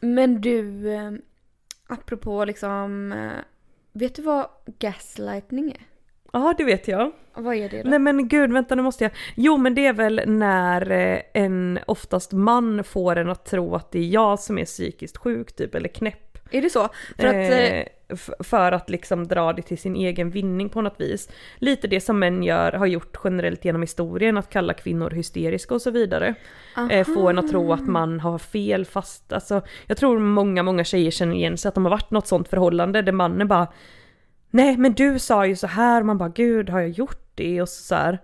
Men 0.00 0.40
du, 0.40 0.92
eh, 0.94 1.10
apropå 1.88 2.44
liksom... 2.44 3.12
Eh, 3.12 3.30
vet 3.92 4.14
du 4.14 4.22
vad 4.22 4.46
gaslightning 4.78 5.70
är? 5.70 5.80
Ja, 6.32 6.54
det 6.58 6.64
vet 6.64 6.88
jag. 6.88 7.12
Vad 7.34 7.54
är 7.56 7.68
det 7.68 7.82
då? 7.82 7.90
Nej 7.90 7.98
men 7.98 8.28
gud, 8.28 8.52
vänta 8.52 8.74
nu 8.74 8.82
måste 8.82 9.04
jag. 9.04 9.12
Jo 9.36 9.56
men 9.56 9.74
det 9.74 9.86
är 9.86 9.92
väl 9.92 10.20
när 10.26 10.90
eh, 10.90 11.18
en 11.34 11.78
oftast 11.86 12.32
man 12.32 12.84
får 12.84 13.16
en 13.16 13.30
att 13.30 13.44
tro 13.44 13.74
att 13.74 13.92
det 13.92 13.98
är 13.98 14.08
jag 14.08 14.40
som 14.40 14.58
är 14.58 14.64
psykiskt 14.64 15.16
sjuk 15.16 15.52
typ, 15.56 15.74
eller 15.74 15.88
knäpp. 15.88 16.38
Är 16.50 16.62
det 16.62 16.70
så? 16.70 16.88
För 17.18 17.26
att... 17.26 17.34
Eh, 17.52 17.82
för 18.38 18.72
att 18.72 18.90
liksom 18.90 19.28
dra 19.28 19.52
det 19.52 19.62
till 19.62 19.78
sin 19.78 19.96
egen 19.96 20.30
vinning 20.30 20.68
på 20.68 20.80
något 20.80 21.00
vis. 21.00 21.30
Lite 21.58 21.88
det 21.88 22.00
som 22.00 22.18
män 22.18 22.42
gör, 22.42 22.72
har 22.72 22.86
gjort 22.86 23.18
generellt 23.24 23.64
genom 23.64 23.82
historien, 23.82 24.38
att 24.38 24.50
kalla 24.50 24.74
kvinnor 24.74 25.10
hysteriska 25.10 25.74
och 25.74 25.82
så 25.82 25.90
vidare. 25.90 26.34
Eh, 26.90 27.04
få 27.04 27.28
en 27.28 27.38
att 27.38 27.48
tro 27.48 27.72
att 27.72 27.86
man 27.86 28.20
har 28.20 28.38
fel 28.38 28.84
fast 28.84 29.32
alltså, 29.32 29.62
jag 29.86 29.96
tror 29.96 30.18
många, 30.18 30.62
många 30.62 30.84
tjejer 30.84 31.10
känner 31.10 31.34
igen 31.34 31.58
sig 31.58 31.68
att 31.68 31.74
de 31.74 31.84
har 31.84 31.90
varit 31.90 32.10
något 32.10 32.26
sånt 32.26 32.48
förhållande 32.48 33.02
där 33.02 33.12
mannen 33.12 33.48
bara 33.48 33.66
Nej 34.54 34.76
men 34.76 34.92
du 34.92 35.18
sa 35.18 35.46
ju 35.46 35.56
så 35.56 35.66
här, 35.66 36.02
man 36.02 36.18
bara 36.18 36.28
gud 36.28 36.70
har 36.70 36.80
jag 36.80 36.90
gjort 36.90 37.30
det? 37.34 37.62
Och 37.62 37.68
så, 37.68 37.82
så 37.82 37.94
här, 37.94 38.18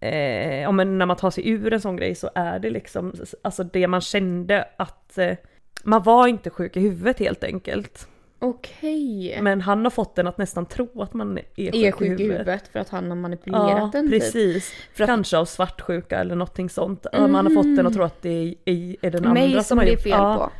eh, 0.00 0.60
ja, 0.60 0.72
men 0.72 0.98
när 0.98 1.06
man 1.06 1.16
tar 1.16 1.30
sig 1.30 1.48
ur 1.48 1.72
en 1.72 1.80
sån 1.80 1.96
grej 1.96 2.14
så 2.14 2.30
är 2.34 2.58
det 2.58 2.70
liksom, 2.70 3.12
alltså 3.42 3.64
det 3.64 3.86
man 3.86 4.00
kände 4.00 4.68
att 4.76 5.18
eh, 5.18 5.36
man 5.84 6.02
var 6.02 6.26
inte 6.26 6.50
sjuk 6.50 6.76
i 6.76 6.80
huvudet 6.80 7.18
helt 7.18 7.44
enkelt. 7.44 8.08
Okej. 8.38 9.38
Men 9.42 9.60
han 9.60 9.84
har 9.84 9.90
fått 9.90 10.14
den 10.14 10.26
att 10.26 10.38
nästan 10.38 10.66
tro 10.66 11.02
att 11.02 11.14
man 11.14 11.38
är 11.38 11.42
sjuk, 11.72 11.74
Är 11.74 11.92
sjuk 11.92 12.20
i 12.20 12.22
huvudet 12.24 12.68
för 12.68 12.78
att 12.78 12.88
han 12.88 13.08
har 13.08 13.16
manipulerat 13.16 13.70
Ja, 13.78 13.90
den 13.92 14.10
typ. 14.10 14.20
precis. 14.20 14.72
För 14.94 15.04
att- 15.04 15.08
Kanske 15.08 15.38
av 15.38 15.44
svartsjuka 15.44 16.18
eller 16.18 16.34
någonting 16.34 16.68
sånt. 16.70 17.06
Man 17.12 17.34
har 17.34 17.54
fått 17.54 17.76
den 17.76 17.86
att 17.86 17.94
tro 17.94 18.02
att 18.02 18.22
det 18.22 18.54
är, 18.64 18.96
är, 19.02 19.10
den 19.10 19.26
andra 19.26 19.32
Mig 19.40 19.52
som, 19.52 19.62
som 19.62 19.78
har 19.78 19.84
det 19.84 19.90
är 19.90 19.92
gjort- 19.92 20.02
fel 20.02 20.10
ja. 20.12 20.36
på. 20.36 20.50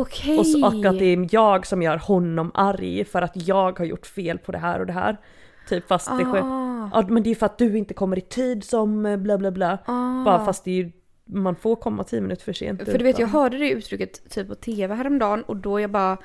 Okej. 0.00 0.38
Och, 0.38 0.46
så, 0.46 0.66
och 0.66 0.84
att 0.84 0.98
det 0.98 1.04
är 1.04 1.28
jag 1.30 1.66
som 1.66 1.82
gör 1.82 1.96
honom 1.96 2.50
arg 2.54 3.04
för 3.04 3.22
att 3.22 3.46
jag 3.48 3.78
har 3.78 3.84
gjort 3.86 4.06
fel 4.06 4.38
på 4.38 4.52
det 4.52 4.58
här 4.58 4.80
och 4.80 4.86
det 4.86 4.92
här. 4.92 5.16
Typ 5.68 5.88
fast 5.88 6.18
det 6.18 6.24
sker. 6.24 6.40
Ah. 6.44 6.90
Ja 6.92 7.04
men 7.08 7.22
det 7.22 7.30
är 7.30 7.34
för 7.34 7.46
att 7.46 7.58
du 7.58 7.78
inte 7.78 7.94
kommer 7.94 8.18
i 8.18 8.20
tid 8.20 8.64
som 8.64 9.06
eh, 9.06 9.16
bla 9.16 9.38
bla 9.38 9.50
bla. 9.50 9.78
Ah. 9.84 10.24
Bara 10.24 10.44
fast 10.44 10.64
det 10.64 10.70
är 10.70 10.74
ju, 10.74 10.92
man 11.24 11.56
får 11.56 11.76
komma 11.76 12.04
tio 12.04 12.20
minuter 12.20 12.44
för 12.44 12.52
sent. 12.52 12.84
För 12.84 12.98
du 12.98 13.04
vet 13.04 13.18
jag 13.18 13.26
hörde 13.28 13.58
det 13.58 13.70
uttrycket 13.70 14.30
typ 14.30 14.48
på 14.48 14.54
tv 14.54 14.94
häromdagen 14.94 15.42
och 15.42 15.56
då 15.56 15.80
jag 15.80 15.90
bara 15.90 16.16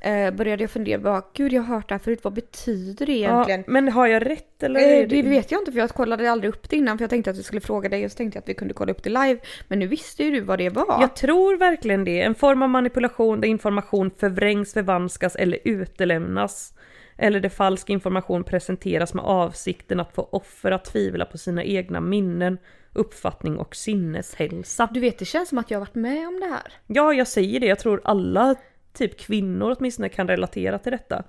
eh, 0.00 0.30
började 0.30 0.62
jag 0.62 0.70
fundera 0.70 0.98
bara 0.98 1.22
gud 1.34 1.52
jag 1.52 1.62
har 1.62 1.74
hört 1.74 1.88
det 1.88 1.94
här 1.94 1.98
förut, 1.98 2.20
vad 2.22 2.32
betyder 2.32 3.06
det 3.06 3.12
egentligen? 3.12 3.60
Ja, 3.66 3.72
men 3.72 3.88
har 3.88 4.06
jag 4.06 4.26
rätt 4.26 4.62
eller? 4.62 5.00
Eh, 5.00 5.08
det 5.08 5.22
vet 5.22 5.50
jag 5.50 5.60
inte 5.60 5.72
för 5.72 5.78
jag 5.78 5.90
kollade 5.90 6.30
aldrig 6.30 6.54
upp 6.54 6.70
det 6.70 6.76
innan 6.76 6.98
för 6.98 7.02
jag 7.02 7.10
tänkte 7.10 7.30
att 7.30 7.36
jag 7.36 7.44
skulle 7.44 7.60
fråga 7.60 7.88
dig 7.88 8.04
och 8.04 8.10
så 8.10 8.16
tänkte 8.16 8.36
jag 8.36 8.42
att 8.42 8.48
vi 8.48 8.54
kunde 8.54 8.74
kolla 8.74 8.92
upp 8.92 9.02
det 9.02 9.10
live. 9.10 9.38
Men 9.68 9.78
nu 9.78 9.86
visste 9.86 10.24
ju 10.24 10.30
du 10.30 10.40
vad 10.40 10.58
det 10.58 10.68
var. 10.68 11.00
Jag 11.00 11.16
tror 11.16 11.56
verkligen 11.56 12.04
det. 12.04 12.22
En 12.22 12.34
form 12.34 12.62
av 12.62 12.68
manipulation 12.68 13.40
där 13.40 13.48
information 13.48 14.10
förvrängs, 14.18 14.72
förvanskas 14.72 15.36
eller 15.36 15.58
utelämnas. 15.64 16.74
Eller 17.16 17.40
där 17.40 17.48
falsk 17.48 17.90
information 17.90 18.44
presenteras 18.44 19.14
med 19.14 19.24
avsikten 19.24 20.00
att 20.00 20.14
få 20.14 20.28
offer 20.32 20.70
att 20.70 20.84
tvivla 20.84 21.24
på 21.24 21.38
sina 21.38 21.64
egna 21.64 22.00
minnen, 22.00 22.58
uppfattning 22.92 23.58
och 23.58 23.76
sinneshälsa. 23.76 24.88
Du 24.92 25.00
vet 25.00 25.18
det 25.18 25.24
känns 25.24 25.48
som 25.48 25.58
att 25.58 25.70
jag 25.70 25.78
har 25.78 25.86
varit 25.86 25.94
med 25.94 26.28
om 26.28 26.40
det 26.40 26.46
här. 26.46 26.72
Ja, 26.86 27.12
jag 27.12 27.28
säger 27.28 27.60
det. 27.60 27.66
Jag 27.66 27.78
tror 27.78 28.00
alla 28.04 28.54
typ 28.92 29.18
kvinnor 29.18 29.76
åtminstone 29.78 30.08
kan 30.08 30.28
relatera 30.28 30.78
till 30.78 30.92
detta. 30.92 31.22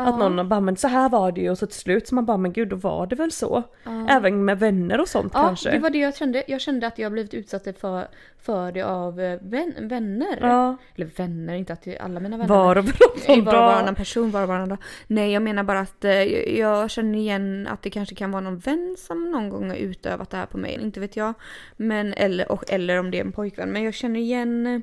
Att 0.00 0.18
någon 0.18 0.48
bara 0.48 0.60
men 0.60 0.76
så 0.76 0.88
här 0.88 1.08
var 1.08 1.32
det 1.32 1.40
ju 1.40 1.50
och 1.50 1.58
så 1.58 1.66
till 1.66 1.78
slut 1.80 2.08
så 2.08 2.14
man 2.14 2.26
bara 2.26 2.36
men 2.36 2.52
gud 2.52 2.68
då 2.68 2.76
var 2.76 3.06
det 3.06 3.16
väl 3.16 3.32
så. 3.32 3.62
Även 4.08 4.44
med 4.44 4.58
vänner 4.58 5.00
och 5.00 5.08
sånt 5.08 5.32
Ja, 5.34 5.46
kanske. 5.46 5.70
det 5.70 5.78
var 5.78 5.90
det 5.90 5.98
jag 5.98 6.16
kände. 6.16 6.44
Jag 6.48 6.60
kände 6.60 6.86
att 6.86 6.98
jag 6.98 7.12
blivit 7.12 7.34
utsatt 7.34 7.78
för, 7.80 8.08
för 8.38 8.72
det 8.72 8.82
av 8.82 9.20
eh, 9.20 9.38
vän, 9.42 9.74
vänner. 9.80 10.38
Ja, 10.40 10.76
Eller 10.94 11.06
vänner, 11.06 11.54
inte 11.54 11.72
att 11.72 11.88
alla 12.00 12.20
mina 12.20 12.36
vänner. 12.36 12.54
var 12.54 12.78
och 12.78 12.84
varannan 12.84 13.38
I 13.38 13.40
var 13.40 13.54
och 13.54 13.60
varannan 13.60 13.94
person, 13.94 14.30
var 14.30 14.42
och 14.42 14.48
varannan 14.48 14.68
dag. 14.68 14.78
Nej, 15.06 15.32
jag 15.32 15.42
menar 15.42 15.62
bara 15.62 15.80
att 15.80 16.04
eh, 16.04 16.22
jag 16.58 16.90
känner 16.90 17.18
igen 17.18 17.66
att 17.70 17.82
det 17.82 17.90
kanske 17.90 18.14
kan 18.14 18.30
vara 18.30 18.40
någon 18.42 18.58
vän 18.58 18.96
som 18.98 19.30
någon 19.30 19.48
gång 19.48 19.68
har 19.70 19.76
utövat 19.76 20.30
det 20.30 20.36
här 20.36 20.46
på 20.46 20.58
mig. 20.58 20.78
Inte 20.82 21.00
vet 21.00 21.16
jag. 21.16 21.34
Men, 21.76 22.12
eller, 22.14 22.52
och, 22.52 22.64
eller 22.72 22.98
om 22.98 23.10
det 23.10 23.18
är 23.18 23.24
en 23.24 23.32
pojkvän. 23.32 23.72
Men 23.72 23.82
jag 23.82 23.94
känner 23.94 24.20
igen 24.20 24.66
eh, 24.66 24.80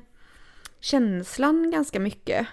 känslan 0.86 1.70
ganska 1.70 2.00
mycket. 2.00 2.46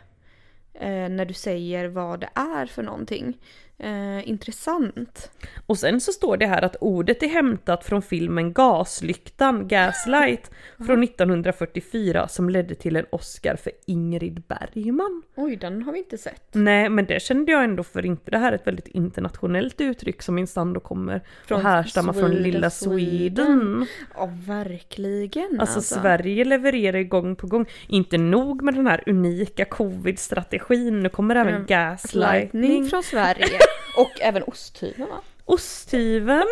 Eh, 0.74 1.10
när 1.10 1.26
du 1.26 1.34
säger 1.34 1.86
vad 1.88 2.20
det 2.20 2.30
är 2.36 2.66
för 2.66 2.84
någonting. 2.84 3.38
Eh, 3.84 4.30
intressant. 4.30 5.32
Och 5.66 5.78
sen 5.78 6.02
så 6.02 6.12
står 6.12 6.38
det 6.38 6.46
här 6.46 6.62
att 6.62 6.76
ordet 6.82 7.24
är 7.24 7.28
hämtat 7.28 7.86
från 7.86 8.02
filmen 8.02 8.54
Gaslyktan, 8.54 9.68
Gaslight, 9.68 10.52
från 10.86 11.04
1944 11.04 12.28
som 12.28 12.50
ledde 12.50 12.76
till 12.76 12.96
en 12.96 13.06
Oscar 13.10 13.56
för 13.56 13.72
Ingrid 13.86 14.42
Bergman. 14.48 15.22
Oj, 15.36 15.56
den 15.56 15.84
har 15.84 15.94
vi 15.94 16.00
inte 16.00 16.18
sett. 16.18 16.50
Nej, 16.52 16.90
men 16.90 17.06
det 17.06 17.22
kände 17.22 17.52
jag 17.52 17.64
ändå 17.64 17.84
för 17.84 18.06
inte. 18.06 18.32
Det 18.32 18.38
här 18.38 18.52
är 18.52 18.56
ett 18.56 18.68
väldigt 18.68 18.88
internationellt 18.88 19.82
uttryck 19.82 20.22
som 20.22 20.36
minsann 20.36 20.74
då 20.74 20.80
kommer 20.80 21.22
från 21.46 21.58
och 21.58 21.64
härstammar 21.64 22.14
från 22.14 22.32
lilla 22.32 22.70
Sweden. 22.70 23.86
Ja, 24.16 24.30
verkligen. 24.48 25.60
Alltså, 25.60 25.82
Sverige 25.82 26.46
levererar 26.46 27.04
gång 27.04 27.36
på 27.36 27.48
gång. 27.48 27.66
Inte 27.88 28.18
nog 28.18 28.62
med 28.62 28.74
den 28.74 28.88
här 28.88 29.04
unika 29.06 29.66
covid-strategin, 29.66 31.00
nu 31.00 31.10
kommer 31.10 31.36
även 31.36 31.54
Mm, 31.54 31.66
gaslightning. 31.66 32.62
Lightning 32.62 32.90
från 32.90 33.04
Sverige. 33.04 33.48
Och 33.98 34.12
även 34.22 34.44
osthyveln 34.44 35.10
va? 35.10 35.22
Osthyveln, 35.46 36.48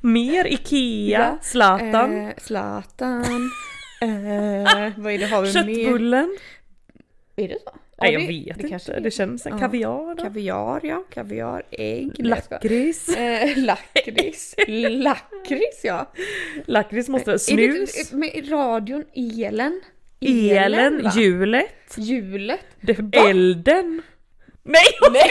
mer 0.00 0.44
Ikea, 0.46 1.20
Ja, 1.20 1.38
Zlatan, 1.42 2.26
Eh, 2.26 2.32
Zlatan. 2.36 3.22
eh, 4.02 4.92
vad 4.96 5.12
är 5.12 5.18
det 5.18 5.26
har 5.26 5.42
vi 5.42 5.52
mer? 5.74 5.74
köttbullen. 5.84 6.36
Är 7.36 7.48
det 7.48 7.58
så? 7.64 7.70
Nej 8.02 8.12
Ja, 8.12 8.20
jag 8.20 8.28
vet 8.28 8.58
det 8.58 8.68
inte, 8.68 9.00
det, 9.00 9.10
känns 9.10 9.46
en 9.46 9.52
Ja. 9.52 9.58
kaviar 9.58 10.14
då. 10.14 10.22
Kaviar 10.22 10.80
ja, 10.82 11.04
kaviar, 11.14 11.62
ägg. 11.70 12.12
Lakrits. 12.18 13.08
Eh, 13.16 13.58
lakrits. 13.58 14.54
Lakrits 14.68 15.84
ja. 15.84 16.12
Lakrits 16.66 17.08
måste 17.08 17.30
vara 17.30 17.38
Är 17.48 17.56
det 17.56 17.86
snus. 17.86 18.12
med 18.12 18.50
radion, 18.52 19.04
elen? 19.14 19.80
elen, 20.20 21.02
va? 21.02 21.12
hjulet, 21.14 21.94
Hjulet. 21.96 22.60
elden. 23.12 24.02
Nej! 24.62 24.98
Nej. 25.12 25.30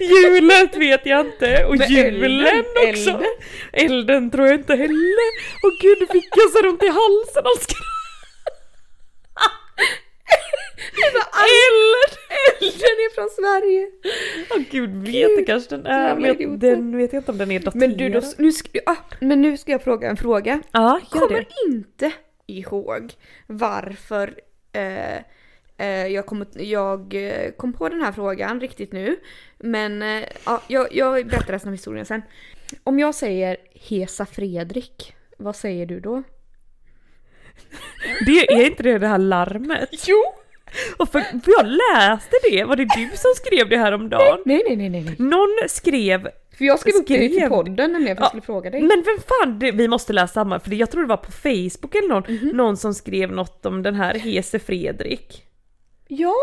Hjulet 0.00 0.76
vet 0.76 1.06
jag 1.06 1.26
inte 1.26 1.64
och 1.64 1.76
Men 1.78 1.88
julen 1.90 2.46
elden, 2.46 2.64
också. 2.90 3.10
elden. 3.10 3.26
Elden. 3.72 4.30
tror 4.30 4.46
jag 4.46 4.54
inte 4.56 4.74
heller. 4.74 5.30
Åh 5.64 5.70
gud, 5.82 5.96
nu 6.00 6.06
fick 6.06 6.28
jag 6.36 6.50
så 6.50 6.68
ont 6.68 6.82
i 6.82 6.86
halsen 6.88 7.46
av 7.46 7.58
skratt. 7.60 7.86
Eld! 11.40 12.16
Elden 12.60 12.80
är 12.80 13.14
från 13.14 13.30
Sverige. 13.30 13.90
Åh 14.50 14.62
gud, 14.70 14.90
vet 15.06 15.36
det 15.36 15.44
kanske 15.44 15.76
den 15.76 15.86
är. 15.86 16.16
Men 16.16 16.58
den 16.58 16.96
vet 16.96 17.12
jag 17.12 17.20
inte 17.20 17.32
om 17.32 17.38
den 17.38 17.50
är 17.50 17.58
daterad. 17.58 17.76
Men 17.76 17.96
du, 17.96 18.08
då, 18.08 18.22
nu 18.38 18.52
ska, 18.52 18.78
ah, 18.86 18.96
men 19.20 19.42
nu 19.42 19.56
ska 19.56 19.72
jag 19.72 19.82
fråga 19.84 20.08
en 20.10 20.16
fråga. 20.16 20.62
Ja, 20.72 21.00
gör 21.14 21.20
kommer 21.20 21.38
det. 21.40 21.46
inte 21.74 22.12
ihåg 22.46 23.12
varför 23.46 24.34
eh, 24.72 25.22
jag, 25.88 26.26
kom, 26.26 26.44
jag 26.54 27.14
eh, 27.14 27.50
kom 27.50 27.72
på 27.72 27.88
den 27.88 28.00
här 28.00 28.12
frågan 28.12 28.60
riktigt 28.60 28.92
nu. 28.92 29.16
Men 29.58 30.02
eh, 30.02 30.24
ja, 30.46 30.62
jag, 30.68 30.88
jag 30.96 31.26
berättar 31.26 31.52
resten 31.52 31.68
av 31.68 31.74
historien 31.74 32.06
sen. 32.06 32.22
Om 32.84 32.98
jag 32.98 33.14
säger 33.14 33.56
Hesa 33.74 34.26
Fredrik, 34.26 35.14
vad 35.38 35.56
säger 35.56 35.86
du 35.86 36.00
då? 36.00 36.22
Det 38.26 38.52
är 38.52 38.66
inte 38.66 38.82
det 38.82 38.98
det 38.98 39.06
här 39.06 39.18
larmet? 39.18 39.88
Jo! 40.06 40.16
Och 40.96 41.08
för, 41.08 41.20
för 41.20 41.52
jag 41.58 41.66
läste 41.66 42.36
det, 42.50 42.64
var 42.64 42.76
det 42.76 42.84
du 42.96 43.10
som 43.16 43.30
skrev 43.36 43.68
det 43.68 43.76
här 43.76 43.92
om 43.92 44.08
dagen? 44.08 44.42
Nej, 44.44 44.62
nej, 44.68 44.76
nej, 44.76 44.88
nej. 44.90 45.02
nej. 45.04 45.16
Någon 45.18 45.56
skrev 45.68 46.28
För 46.58 46.64
jag 46.64 46.78
skrev 46.78 46.94
upp 46.94 47.06
det 47.06 47.28
till 47.28 47.48
podden 47.48 47.92
nämligen 47.92 48.16
för 48.16 48.22
jag 48.22 48.26
Ja, 48.26 48.28
skulle 48.28 48.42
fråga 48.42 48.70
dig. 48.70 48.80
Men 48.82 49.02
vem 49.06 49.18
fan, 49.28 49.58
det, 49.58 49.72
vi 49.72 49.88
måste 49.88 50.12
läsa 50.12 50.32
samma, 50.32 50.60
för 50.60 50.70
jag 50.74 50.90
tror 50.90 51.02
det 51.02 51.08
var 51.08 51.16
på 51.16 51.32
Facebook 51.32 51.94
eller 51.94 52.08
någon, 52.08 52.22
Mhm. 52.28 52.48
någon 52.56 52.76
som 52.76 52.94
skrev 52.94 53.32
något 53.32 53.66
om 53.66 53.82
den 53.82 53.94
här 53.94 54.14
Hese 54.14 54.58
Fredrik. 54.58 55.44
Ja, 56.12 56.34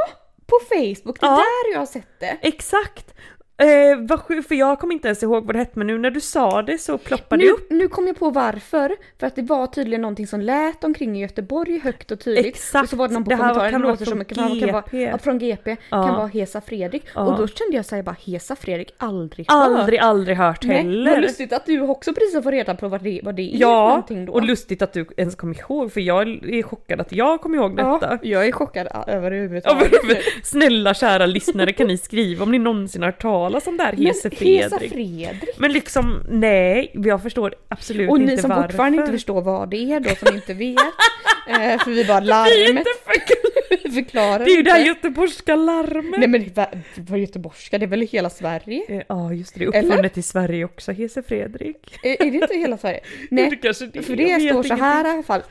på 0.45 0.59
Facebook. 0.69 1.19
Det 1.19 1.25
är 1.25 1.29
Ja. 1.29 1.35
där 1.35 1.71
jag 1.73 1.79
har 1.79 1.85
sett 1.85 2.19
det. 2.19 2.37
Exakt! 2.41 3.13
Eh, 3.59 3.97
vad 4.01 4.19
sjukt, 4.21 4.47
för 4.47 4.55
jag 4.55 4.79
kommer 4.79 4.93
inte 4.93 5.07
ens 5.07 5.23
ihåg 5.23 5.45
vad 5.45 5.55
det 5.55 5.59
hette, 5.59 5.71
men 5.79 5.87
nu 5.87 5.97
när 5.97 6.11
du 6.11 6.21
sa 6.21 6.61
det 6.61 6.77
så 6.77 6.97
ploppade 6.97 7.43
det 7.43 7.47
Nu, 7.47 7.51
upp. 7.53 7.67
nu 7.69 7.87
kom 7.87 8.07
jag 8.07 8.19
på 8.19 8.29
varför. 8.29 8.95
För 9.19 9.27
att 9.27 9.35
det 9.35 9.41
var 9.41 9.67
tydligen 9.67 10.01
någonting 10.01 10.27
som 10.27 10.41
lät 10.41 10.83
omkring 10.83 11.17
i 11.17 11.21
Göteborg 11.21 11.79
högt 11.79 12.11
och 12.11 12.19
tydligt. 12.19 12.45
Exakt. 12.45 12.83
Och 12.83 12.89
så 12.89 12.95
var 12.95 13.07
det 13.07 13.13
någon 13.13 13.23
på 13.23 13.29
Det 13.29 13.35
kommentaren, 13.37 13.71
kan 13.71 13.81
låter 13.81 14.05
som 14.05 14.25
kan, 14.25 14.59
kan 14.59 14.71
vara, 14.71 14.81
GP. 14.81 15.01
ja, 15.03 15.17
från 15.17 15.39
GP, 15.39 15.77
Ja. 15.89 16.03
kan 16.05 16.15
vara 16.15 16.27
Hesa 16.27 16.61
Fredrik. 16.61 17.03
Ja. 17.15 17.21
Och 17.21 17.37
då 17.37 17.47
kände 17.47 17.75
jag 17.75 17.85
såhär 17.85 18.03
bara 18.03 18.15
Hesa 18.25 18.55
Fredrik, 18.55 18.91
aldrig 18.97 19.51
hört. 19.51 19.67
Aldrig, 19.79 19.99
aldrig 19.99 20.37
hört 20.37 20.63
Nej, 20.63 20.77
heller. 20.77 21.11
vad 21.11 21.21
lustigt 21.21 21.53
att 21.53 21.65
du 21.65 21.81
också 21.81 22.13
precis 22.13 22.35
har 22.35 22.41
fått 22.41 22.51
reda 22.53 22.75
på 22.75 22.87
vad 22.87 23.03
det, 23.03 23.21
vad 23.23 23.35
det 23.35 23.41
är 23.41 23.51
för 23.51 23.57
Ja, 23.61 23.87
någonting 23.89 24.25
då. 24.25 24.33
och 24.33 24.41
lustigt 24.43 24.81
att 24.81 24.93
du 24.93 25.07
ens 25.17 25.35
kom 25.35 25.51
ihåg, 25.51 25.91
för 25.91 26.01
jag 26.01 26.27
är 26.29 26.63
chockad 26.63 27.01
att 27.01 27.11
jag 27.11 27.41
kom 27.41 27.55
ihåg 27.55 27.75
detta. 27.77 27.99
ja, 28.01 28.17
jag 28.21 28.47
är 28.47 28.51
chockad 28.51 28.87
över 28.87 29.03
Ja, 29.07 29.13
överhuvudtaget. 29.17 29.91
Snälla 30.43 30.93
kära 30.93 31.25
lyssnare 31.25 31.73
kan 31.73 31.87
ni 31.87 31.97
skriva 31.97 32.43
om 32.43 32.51
ni 32.51 32.59
någonsin 32.59 33.01
har 33.01 33.07
hört 33.11 33.21
talas 33.21 33.46
om 33.67 33.77
det 33.77 33.83
här 33.83 33.93
Hese 33.93 34.29
Fredrik. 34.29 34.91
Fredrik. 34.93 35.49
Men 35.57 35.71
liksom 35.71 36.23
nej, 36.29 36.91
jag 36.93 37.23
förstår 37.23 37.55
absolut 37.69 38.09
Och 38.09 38.17
inte 38.17 38.35
ni 38.35 38.41
som 38.41 38.49
varför. 38.49 38.63
fortfarande 38.63 38.97
inte 38.97 39.11
förstår 39.11 39.41
vad 39.41 39.69
det 39.69 39.77
är 39.93 39.99
då, 39.99 40.09
som 40.15 40.35
inte 40.35 40.53
vet. 40.53 40.77
eh, 41.49 41.83
för 41.83 41.91
vi 41.91 42.05
bara 42.05 42.19
Vi 42.19 42.27
larmet 42.27 42.69
inte 42.69 42.83
för... 43.05 43.37
förklarar 43.93 44.45
Det 44.45 44.51
är 44.51 44.55
ju 44.55 44.61
det 44.63 44.71
här 44.71 44.85
göteborgska 44.85 45.55
larmet. 45.55 46.19
Nej 46.19 46.27
men 46.27 46.43
det 46.43 46.55
var- 46.57 46.81
det 46.95 47.11
var 47.11 47.17
göteborgska, 47.17 47.77
det 47.77 47.85
är 47.85 47.87
väl 47.87 48.01
hela 48.01 48.29
Sverige? 48.29 48.83
Eh, 48.89 49.01
Ja 49.09 49.33
just 49.33 49.53
det, 49.53 49.59
det 49.59 49.77
är 49.77 49.83
uppfunnet 49.83 50.17
i 50.17 50.21
Sverige 50.21 50.65
också, 50.65 50.91
Hese 50.91 51.23
Fredrik. 51.23 51.99
Är, 52.03 52.21
är 52.27 52.31
det 52.31 52.37
inte 52.37 52.57
hela 52.57 52.77
Sverige? 52.77 52.99
Det 53.29 53.35
Nej, 53.35 53.59
det 53.61 53.67
är, 53.67 54.01
för 54.01 54.15
det 54.15 54.49
står 54.49 54.63
så 54.63 54.73
här 54.73 55.05
i 55.07 55.09
alla 55.09 55.23
fall. 55.23 55.41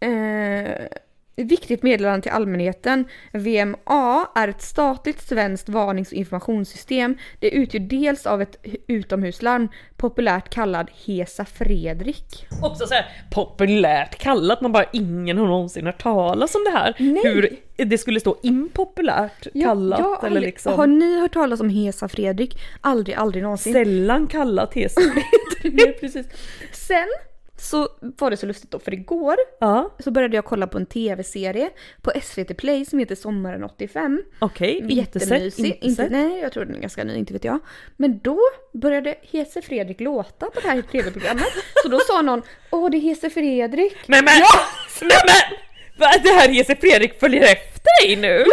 Eh, 0.00 0.86
viktigt 1.36 1.82
meddelande 1.82 2.22
till 2.22 2.32
allmänheten. 2.32 3.04
VMA 3.32 4.26
är 4.34 4.48
ett 4.48 4.62
statligt 4.62 5.20
svenskt 5.22 5.68
varnings 5.68 6.08
och 6.08 6.14
informationssystem. 6.14 7.16
Det 7.40 7.50
utgör 7.50 7.80
dels 7.80 8.26
av 8.26 8.42
ett 8.42 8.56
utomhuslarm, 8.88 9.68
populärt 9.96 10.48
kallad 10.48 10.90
Hesa 11.06 11.44
Fredrik. 11.44 12.46
Också 12.62 12.86
så 12.86 12.94
här 12.94 13.06
populärt 13.30 14.18
kallat, 14.18 14.60
man 14.60 14.72
bara 14.72 14.84
ingen 14.92 15.38
har 15.38 15.46
någonsin 15.46 15.86
hört 15.86 16.02
talas 16.02 16.54
om 16.54 16.64
det 16.64 16.78
här. 16.78 16.94
Nej. 16.98 17.20
Hur 17.24 17.56
det 17.84 17.98
skulle 17.98 18.20
stå 18.20 18.36
impopulärt 18.42 19.46
kallat 19.62 19.98
jag 19.98 20.06
har 20.06 20.16
eller 20.18 20.26
aldrig- 20.26 20.44
liksom 20.44 20.72
Har 20.72 20.86
ni 20.86 21.20
hört 21.20 21.32
talas 21.34 21.60
om 21.60 21.68
Hesa 21.68 22.08
Fredrik? 22.08 22.58
Aldrig, 22.80 23.16
aldrig 23.16 23.42
någonsin. 23.42 23.72
sällan 23.72 24.26
kallat 24.26 24.74
Hese 24.74 25.00
Nej, 25.64 25.92
precis. 26.00 26.26
Sen 26.72 27.06
så 27.58 27.88
var 28.00 28.30
det 28.30 28.36
så 28.36 28.46
lustigt 28.46 28.70
då, 28.70 28.78
för 28.78 28.94
igår 28.94 29.36
Ja, 29.60 29.96
så 29.98 30.10
började 30.10 30.36
jag 30.36 30.44
kolla 30.44 30.66
på 30.66 30.78
en 30.78 30.86
tv-serie 30.86 31.70
på 32.02 32.12
SVT 32.22 32.56
Play 32.56 32.84
som 32.84 32.98
heter 32.98 33.14
Sommaren 33.14 33.64
85. 33.64 34.22
okej, 34.38 34.86
inte 34.88 35.20
sett, 35.20 35.58
inte 35.58 35.86
Inte, 35.86 36.08
nej, 36.08 36.40
jag 36.40 36.52
tror 36.52 36.64
den 36.64 36.74
är 36.74 36.80
ganska 36.80 37.04
ny, 37.04 37.16
inte 37.16 37.32
vet 37.32 37.44
jag. 37.44 37.58
Men 37.96 38.18
då 38.18 38.38
började 38.72 39.14
Hese 39.22 39.62
Fredrik 39.62 40.00
låta 40.00 40.46
på 40.46 40.60
det 40.60 40.68
här 40.68 40.82
tv-programmet. 40.82 41.46
så 41.82 41.88
då 41.88 41.98
sa 41.98 42.22
någon 42.22 42.42
Åh, 42.70 42.90
det 42.90 42.96
är 42.96 43.00
Hese 43.00 43.30
Fredrik. 43.30 43.96
Nej 44.06 44.22
men! 44.22 44.32
Nej 45.02 45.18
men! 45.26 45.58
Det 45.96 46.28
här 46.28 46.48
Hese 46.48 46.76
Fredrik 46.76 47.20
följer 47.20 47.42
efter 47.42 47.80
dig 48.02 48.16
nu? 48.16 48.44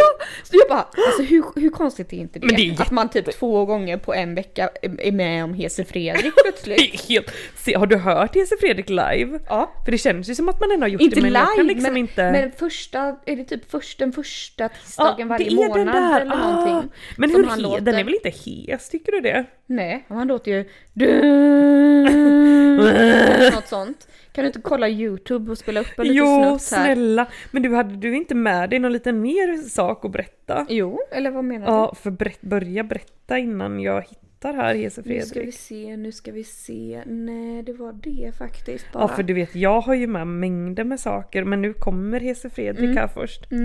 Så 0.42 0.56
jag 0.56 0.68
bara, 0.68 0.86
alltså 1.06 1.22
hur, 1.22 1.44
hur 1.60 1.70
konstigt 1.70 2.12
är 2.12 2.16
inte 2.16 2.38
det? 2.38 2.46
Men 2.46 2.56
det 2.56 2.68
är 2.68 2.82
Att 2.82 2.90
man 2.90 3.10
typ 3.10 3.32
två 3.38 3.64
gånger 3.64 3.96
på 3.96 4.14
en 4.14 4.34
vecka 4.34 4.70
är 4.82 5.12
med 5.12 5.44
om 5.44 5.54
Hese 5.54 5.84
Fredrik 5.84 6.24
Det 6.24 6.32
plötsligt. 6.42 6.94
är 6.94 7.08
helt... 7.08 7.30
Se, 7.56 7.74
har 7.74 7.86
du 7.86 7.96
hört 7.96 8.34
Hese 8.34 8.56
Fredrik 8.60 8.88
live? 8.88 9.38
Ja. 9.48 9.72
För 9.84 9.92
det 9.92 9.98
känns 9.98 10.28
ju 10.30 10.34
som 10.34 10.48
att 10.48 10.60
man 10.60 10.70
ändå 10.70 10.84
har 10.84 10.88
gjort 10.88 11.00
Inte 11.02 11.16
det 11.16 11.22
men 11.22 11.32
live, 11.32 11.44
jag 11.44 11.54
kan 11.56 11.66
liksom 11.66 11.82
men, 11.92 11.96
inte... 11.96 12.30
men 12.30 12.52
första, 12.52 13.16
är 13.26 13.36
det 13.36 13.44
typ 13.44 13.70
först, 13.70 13.98
den 13.98 14.12
första 14.12 14.68
tisdagen 14.68 15.14
Ja, 15.18 15.26
varje 15.26 15.44
det 15.48 15.54
är 15.54 15.56
den 15.56 15.68
månad 15.68 15.86
där. 15.94 16.20
eller 16.20 16.34
Ah, 16.34 16.52
någonting. 16.52 16.90
Men 17.16 17.30
hur 17.30 17.44
han 17.44 17.62
låter. 17.62 17.80
den 17.80 17.94
är 17.94 18.04
väl 18.04 18.14
inte 18.14 18.30
hes, 18.30 18.88
tycker 18.88 19.12
du 19.12 19.20
det? 19.20 19.44
Nej, 19.66 20.04
han 20.08 20.28
låter 20.28 20.50
ju... 20.50 20.64
Något 23.54 23.68
sånt. 23.68 24.08
Kan 24.34 24.42
du 24.42 24.46
inte 24.46 24.60
kolla 24.60 24.88
YouTube 24.88 25.50
och 25.50 25.58
spela 25.58 25.80
upp 25.80 25.98
en 25.98 26.04
liten 26.06 26.16
Jo, 26.16 26.58
snutt 26.58 26.78
här? 26.78 26.84
snälla. 26.84 27.26
Men 27.50 27.62
du 27.62 27.74
hade 27.74 27.96
du 27.96 28.16
inte 28.16 28.34
med 28.34 28.70
dig 28.70 28.78
någon 28.78 28.92
liten 28.92 29.20
mer 29.20 29.56
sak 29.68 30.04
att 30.04 30.12
berätta? 30.12 30.66
Jo, 30.68 31.00
eller 31.10 31.30
vad 31.30 31.44
menar 31.44 31.66
du? 31.66 31.72
Ja, 31.72 31.94
för 31.94 32.10
berätt, 32.10 32.40
börja 32.40 32.84
berätta 32.84 33.38
innan 33.38 33.80
jag 33.80 34.02
hittar 34.02 34.54
här 34.54 34.74
Hese 34.74 35.02
Nu 35.04 35.20
ska 35.20 35.22
vi 35.24 35.34
Fredrik. 35.34 35.54
se, 35.54 35.96
nu 35.96 36.12
ska 36.12 36.32
vi 36.32 36.44
se. 36.44 37.02
Nej, 37.06 37.62
det 37.62 37.72
var 37.72 37.92
det 37.92 38.32
faktiskt 38.38 38.92
bara. 38.92 39.02
Ja, 39.04 39.08
för 39.08 39.22
du 39.22 39.34
vet, 39.34 39.54
jag 39.54 39.80
har 39.80 39.94
ju 39.94 40.06
med 40.06 40.26
mängder 40.26 40.84
med 40.84 41.00
saker, 41.00 41.44
men 41.44 41.62
nu 41.62 41.72
kommer 41.72 42.20
Hese 42.20 42.50
Fredrik 42.50 42.84
Mm. 42.84 42.96
här 42.96 43.08
först. 43.08 43.50
Här 43.50 43.58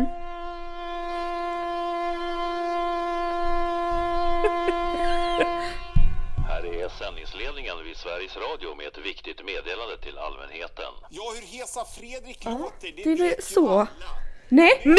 Sveriges 8.04 8.38
Radio 8.38 8.76
med 8.76 8.88
ett 8.88 8.98
viktigt 8.98 9.46
meddelande 9.46 9.98
till 9.98 10.18
allmänheten. 10.18 10.94
Ja, 11.10 11.34
hur 11.36 11.48
Hesa 11.48 11.86
Fredrik 11.86 12.46
låter, 12.46 12.72
det, 12.82 12.92
det 12.92 13.02
är 13.02 13.06
väl 13.06 13.18
vet 13.18 13.38
ju 13.40 13.42
så. 13.42 13.70
alla. 13.70 13.88
Nej! 14.50 14.72
Nej! 14.84 14.98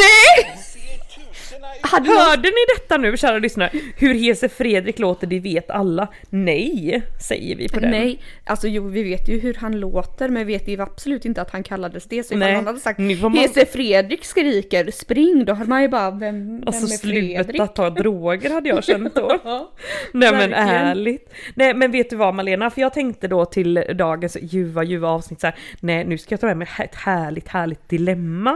Hade 1.81 2.07
någon... 2.09 2.17
Hörde 2.17 2.41
ni 2.49 2.55
detta 2.79 2.97
nu 2.97 3.17
kära 3.17 3.37
lyssnare? 3.39 3.69
Hur 3.97 4.13
Hese 4.13 4.49
Fredrik 4.49 4.99
låter, 4.99 5.27
det 5.27 5.39
vet 5.39 5.69
alla. 5.69 6.07
Nej, 6.29 7.01
säger 7.27 7.55
vi 7.55 7.69
på 7.69 7.79
den. 7.79 7.91
Nej, 7.91 8.19
alltså 8.45 8.67
jo 8.67 8.87
vi 8.87 9.03
vet 9.03 9.29
ju 9.29 9.39
hur 9.39 9.53
han 9.53 9.79
låter 9.79 10.29
men 10.29 10.47
vi 10.47 10.53
vet 10.53 10.67
ju 10.67 10.81
absolut 10.81 11.25
inte 11.25 11.41
att 11.41 11.49
han 11.51 11.63
kallades 11.63 12.05
det. 12.05 12.23
Så 12.23 12.33
ifall 12.33 12.53
någon 12.53 12.65
hade 12.67 12.79
sagt 12.79 12.99
man- 12.99 13.33
Hese 13.33 13.65
Fredrik 13.65 14.25
skriker 14.25 14.91
spring 14.91 15.45
då 15.45 15.53
hade 15.53 15.69
man 15.69 15.81
ju 15.81 15.87
bara 15.87 16.11
vem, 16.11 16.19
vem 16.19 16.63
Alltså 16.67 16.93
är 16.93 16.97
Fredrik? 16.97 17.45
sluta 17.49 17.67
ta 17.67 17.89
droger 17.89 18.49
hade 18.49 18.69
jag 18.69 18.83
känt 18.83 19.15
då. 19.15 19.27
Nej 20.13 20.31
men 20.31 20.31
verkligen. 20.31 20.67
ärligt. 20.67 21.33
Nej 21.55 21.73
men 21.73 21.91
vet 21.91 22.09
du 22.09 22.15
vad 22.15 22.33
Malena, 22.35 22.69
för 22.69 22.81
jag 22.81 22.93
tänkte 22.93 23.27
då 23.27 23.45
till 23.45 23.73
dagens 23.95 24.37
ljuva 24.41 24.83
ljuva 24.83 25.07
avsnitt 25.09 25.39
så 25.41 25.47
här, 25.47 25.55
nej 25.79 26.05
nu 26.05 26.17
ska 26.17 26.33
jag 26.33 26.39
ta 26.41 26.47
med 26.47 26.57
mig 26.57 26.67
ett 26.79 26.95
härligt 26.95 27.47
härligt 27.47 27.89
dilemma. 27.89 28.51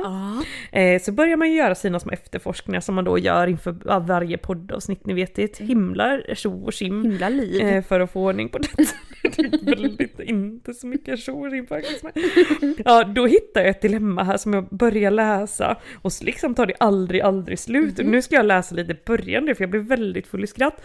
Eh, 0.72 0.85
så 1.02 1.12
börjar 1.12 1.38
man 1.38 1.50
ju 1.50 1.58
göra 1.58 1.76
sina 1.76 2.00
små 2.00 2.12
efterforskningar 2.12 2.82
som 2.82 2.96
man 2.96 3.06
då 3.06 3.18
gör 3.18 3.48
inför 3.48 4.00
varje 4.00 4.38
poddavsnitt, 4.38 5.06
ni 5.06 5.14
vet 5.14 5.36
det 5.36 5.42
är 5.42 5.46
ett 5.46 5.58
himla 5.58 6.20
tjo 6.34 6.66
och 6.66 6.74
tjim. 6.74 7.18
Eh, 7.22 7.84
för 7.84 8.00
att 8.00 8.12
få 8.12 8.22
ordning 8.22 8.50
på 8.50 8.58
detta. 8.58 8.84
Det 9.22 9.42
är 9.42 9.66
väldigt, 9.66 10.20
inte 10.20 10.74
så 10.74 10.88
mycket 10.88 11.20
tjo 11.20 11.46
och 11.46 11.52
tjim 11.52 11.68
faktiskt. 11.68 12.06
Ja, 12.86 13.04
då 13.04 13.26
hittar 13.26 13.62
jag 13.62 13.70
ett 13.70 13.82
dilemma 13.82 14.24
här 14.24 14.38
som 14.38 14.54
jag 14.54 14.68
börjar 14.70 15.12
läsa 15.12 15.78
och 16.02 16.12
liksom 16.22 16.56
tar 16.56 16.66
det 16.66 16.76
aldrig, 16.80 17.22
aldrig 17.22 17.60
slut. 17.60 17.98
Nu 17.98 18.22
ska 18.22 18.36
jag 18.36 18.46
läsa 18.46 18.76
lite 18.76 18.96
början 19.06 19.56
för 19.56 19.64
jag 19.64 19.70
blev 19.70 19.84
väldigt 19.84 20.28
full 20.28 20.44
i 20.44 20.48
skratt. 20.48 20.82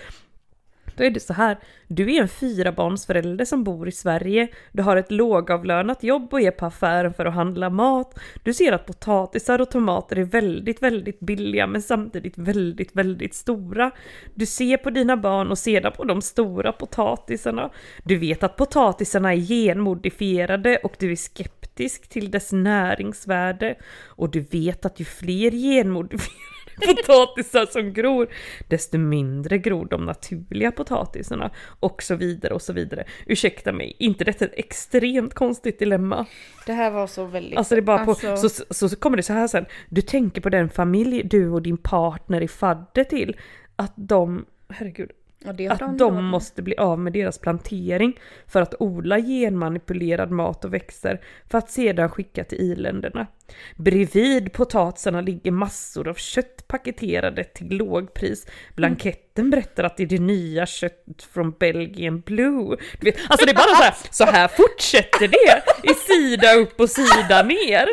Då 1.00 1.06
är 1.06 1.10
det 1.10 1.20
så 1.20 1.32
här, 1.32 1.58
du 1.88 2.14
är 2.14 2.20
en 2.20 2.28
fyrabarnsförälder 2.28 3.44
som 3.44 3.64
bor 3.64 3.88
i 3.88 3.92
Sverige, 3.92 4.48
du 4.72 4.82
har 4.82 4.96
ett 4.96 5.10
lågavlönat 5.10 6.02
jobb 6.02 6.32
och 6.32 6.40
är 6.40 6.50
på 6.50 6.66
affären 6.66 7.14
för 7.14 7.26
att 7.26 7.34
handla 7.34 7.70
mat. 7.70 8.18
Du 8.42 8.54
ser 8.54 8.72
att 8.72 8.86
potatisar 8.86 9.60
och 9.60 9.70
tomater 9.70 10.18
är 10.18 10.24
väldigt, 10.24 10.82
väldigt 10.82 11.20
billiga 11.20 11.66
men 11.66 11.82
samtidigt 11.82 12.38
väldigt, 12.38 12.96
väldigt 12.96 13.34
stora. 13.34 13.90
Du 14.34 14.46
ser 14.46 14.76
på 14.76 14.90
dina 14.90 15.16
barn 15.16 15.50
och 15.50 15.58
sedan 15.58 15.92
på 15.96 16.04
de 16.04 16.22
stora 16.22 16.72
potatisarna. 16.72 17.70
Du 18.04 18.16
vet 18.16 18.42
att 18.42 18.56
potatisarna 18.56 19.34
är 19.34 19.38
genmodifierade 19.38 20.76
och 20.76 20.96
du 20.98 21.12
är 21.12 21.16
skeptisk 21.16 22.08
till 22.08 22.30
dess 22.30 22.52
näringsvärde. 22.52 23.74
Och 24.06 24.30
du 24.30 24.40
vet 24.40 24.84
att 24.84 25.00
ju 25.00 25.04
fler 25.04 25.50
genmodifierade 25.50 26.60
potatisar 27.06 27.66
som 27.66 27.92
gror, 27.92 28.28
desto 28.68 28.98
mindre 28.98 29.58
gror 29.58 29.87
de 29.90 30.04
naturliga 30.04 30.72
potatisarna 30.72 31.50
och 31.81 32.02
så 32.02 32.14
vidare 32.14 32.54
och 32.54 32.62
så 32.62 32.72
vidare. 32.72 33.04
Ursäkta 33.26 33.72
mig, 33.72 33.96
inte 33.98 34.24
detta 34.24 34.44
ett 34.44 34.54
extremt 34.54 35.35
konstigt 35.35 35.78
dilemma? 35.78 36.26
Det 36.66 36.72
här 36.72 36.90
var 36.90 37.06
så 37.06 37.24
väldigt... 37.24 37.58
Alltså 37.58 37.74
det 37.74 37.78
är 37.78 37.83
bara 37.83 38.04
på, 38.04 38.10
Alltså- 38.10 38.48
så, 38.48 38.64
så, 38.70 38.88
så 38.88 38.96
kommer 38.96 39.16
det 39.16 39.22
så 39.22 39.33
här 39.33 39.46
sen, 39.48 39.66
du 39.88 40.02
tänker 40.02 40.40
på 40.40 40.48
den 40.48 40.68
familj 40.68 41.22
du 41.24 41.50
och 41.50 41.62
din 41.62 41.76
partner 41.76 42.40
är 42.40 42.48
fadder 42.48 43.04
till, 43.04 43.37
att 43.76 43.92
de, 43.96 44.46
herregud, 44.68 45.10
att 45.44 45.78
de 45.78 45.96
de 45.96 46.24
måste 46.24 46.62
bli 46.62 46.76
av 46.76 46.98
med 46.98 47.12
deras 47.12 47.38
plantering 47.38 48.20
för 48.46 48.62
att 48.62 48.74
odla 48.78 49.18
genmanipulerad 49.20 50.31
mat 50.31 50.64
och 50.64 50.74
växter 50.74 51.20
för 51.50 51.58
att 51.58 51.70
sedan 51.70 52.10
skicka 52.10 52.44
till 52.44 52.58
i-länderna. 52.58 53.26
Bredvid 53.77 54.53
potatisarna 54.53 55.21
ligger 55.21 55.51
massor 55.51 56.09
av 56.09 56.15
kött 56.15 56.65
paketerade 56.69 57.44
till 57.44 57.77
lågpris. 57.77 58.46
Blanketten 58.77 59.51
berättar 59.51 59.85
att 59.85 59.96
det 59.96 60.03
är 60.03 60.07
det 60.07 60.19
nya 60.19 60.67
kött 60.67 61.27
från 61.33 61.51
Belgian 61.51 62.21
Blue. 62.21 62.77
Du 63.01 63.05
vet, 63.11 63.17
alltså 63.29 63.46
det 63.46 63.53
är 63.53 63.57
bara 63.57 63.77
så 63.77 63.83
här, 63.83 63.94
så 64.11 64.25
här 64.25 64.48
fortsätter 64.48 65.29
det 65.29 65.63
i 65.90 65.94
sida 65.94 66.55
upp 66.55 66.81
och 66.81 66.90
sida 66.90 67.42
ner. 67.42 67.87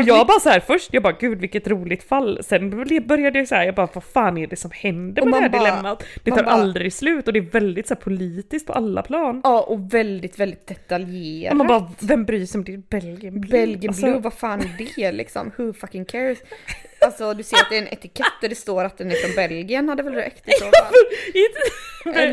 Och 0.00 0.04
jag 0.08 0.26
bara 0.26 0.40
så 0.40 0.48
här 0.48 0.60
först, 0.60 0.88
jag 0.94 1.02
bara 1.02 1.16
gud 1.20 1.38
vilket 1.40 1.68
roligt 1.68 2.02
fall. 2.08 2.38
Sen 2.44 2.70
började 3.06 3.38
jag 3.38 3.48
så 3.48 3.54
här, 3.54 3.64
jag 3.64 3.74
bara 3.74 3.88
vad 3.94 4.04
fan 4.04 4.38
är 4.38 4.46
det 4.46 4.56
som 4.56 4.70
händer 4.74 5.22
med 5.24 5.32
det 5.32 5.38
här 5.40 5.48
bara- 5.48 5.64
dilemmat? 5.64 6.04
Det 6.24 6.30
tar 6.30 6.42
bara- 6.42 6.50
aldrig 6.54 6.92
slut 6.92 7.26
och 7.26 7.32
det 7.32 7.38
är 7.38 7.50
väldigt 7.50 7.88
så 7.88 7.94
här, 7.94 8.00
politiskt 8.00 8.66
på 8.66 8.72
alla 8.72 9.02
plan. 9.02 9.40
Ja, 9.44 9.60
och 9.62 9.94
väldigt, 9.94 10.38
väldigt 10.40 10.66
detaljerat. 10.66 11.50
Och 11.52 11.56
man 11.56 11.66
bara, 11.66 11.92
vem 12.00 12.24
bryr 12.24 12.46
sig 12.46 12.58
om 12.58 12.64
det 12.64 12.72
är 12.74 12.82
Belgien 12.90 13.40
Blue? 13.40 13.50
Belgian 13.50 13.88
Alltså, 13.90 14.06
Blue, 14.06 14.18
vad 14.18 14.32
fan 14.34 14.60
är 14.60 14.70
det 14.78 15.01
liksom? 15.10 15.52
Who 15.56 15.72
fucking 15.72 16.04
cares? 16.04 16.38
Alltså 17.00 17.34
du 17.34 17.42
ser 17.42 17.56
att 17.56 17.66
det 17.70 17.76
är 17.76 17.82
en 17.82 17.88
etikett 17.88 18.32
där 18.40 18.48
det 18.48 18.54
står 18.54 18.84
att 18.84 18.98
den 18.98 19.10
är 19.10 19.14
från 19.14 19.34
Belgien 19.34 19.88
hade 19.88 20.02
väl 20.02 20.14
räckt 20.14 20.48
i 20.48 20.52
så 20.52 20.64
fall. 20.64 20.92
inte- 21.26 21.61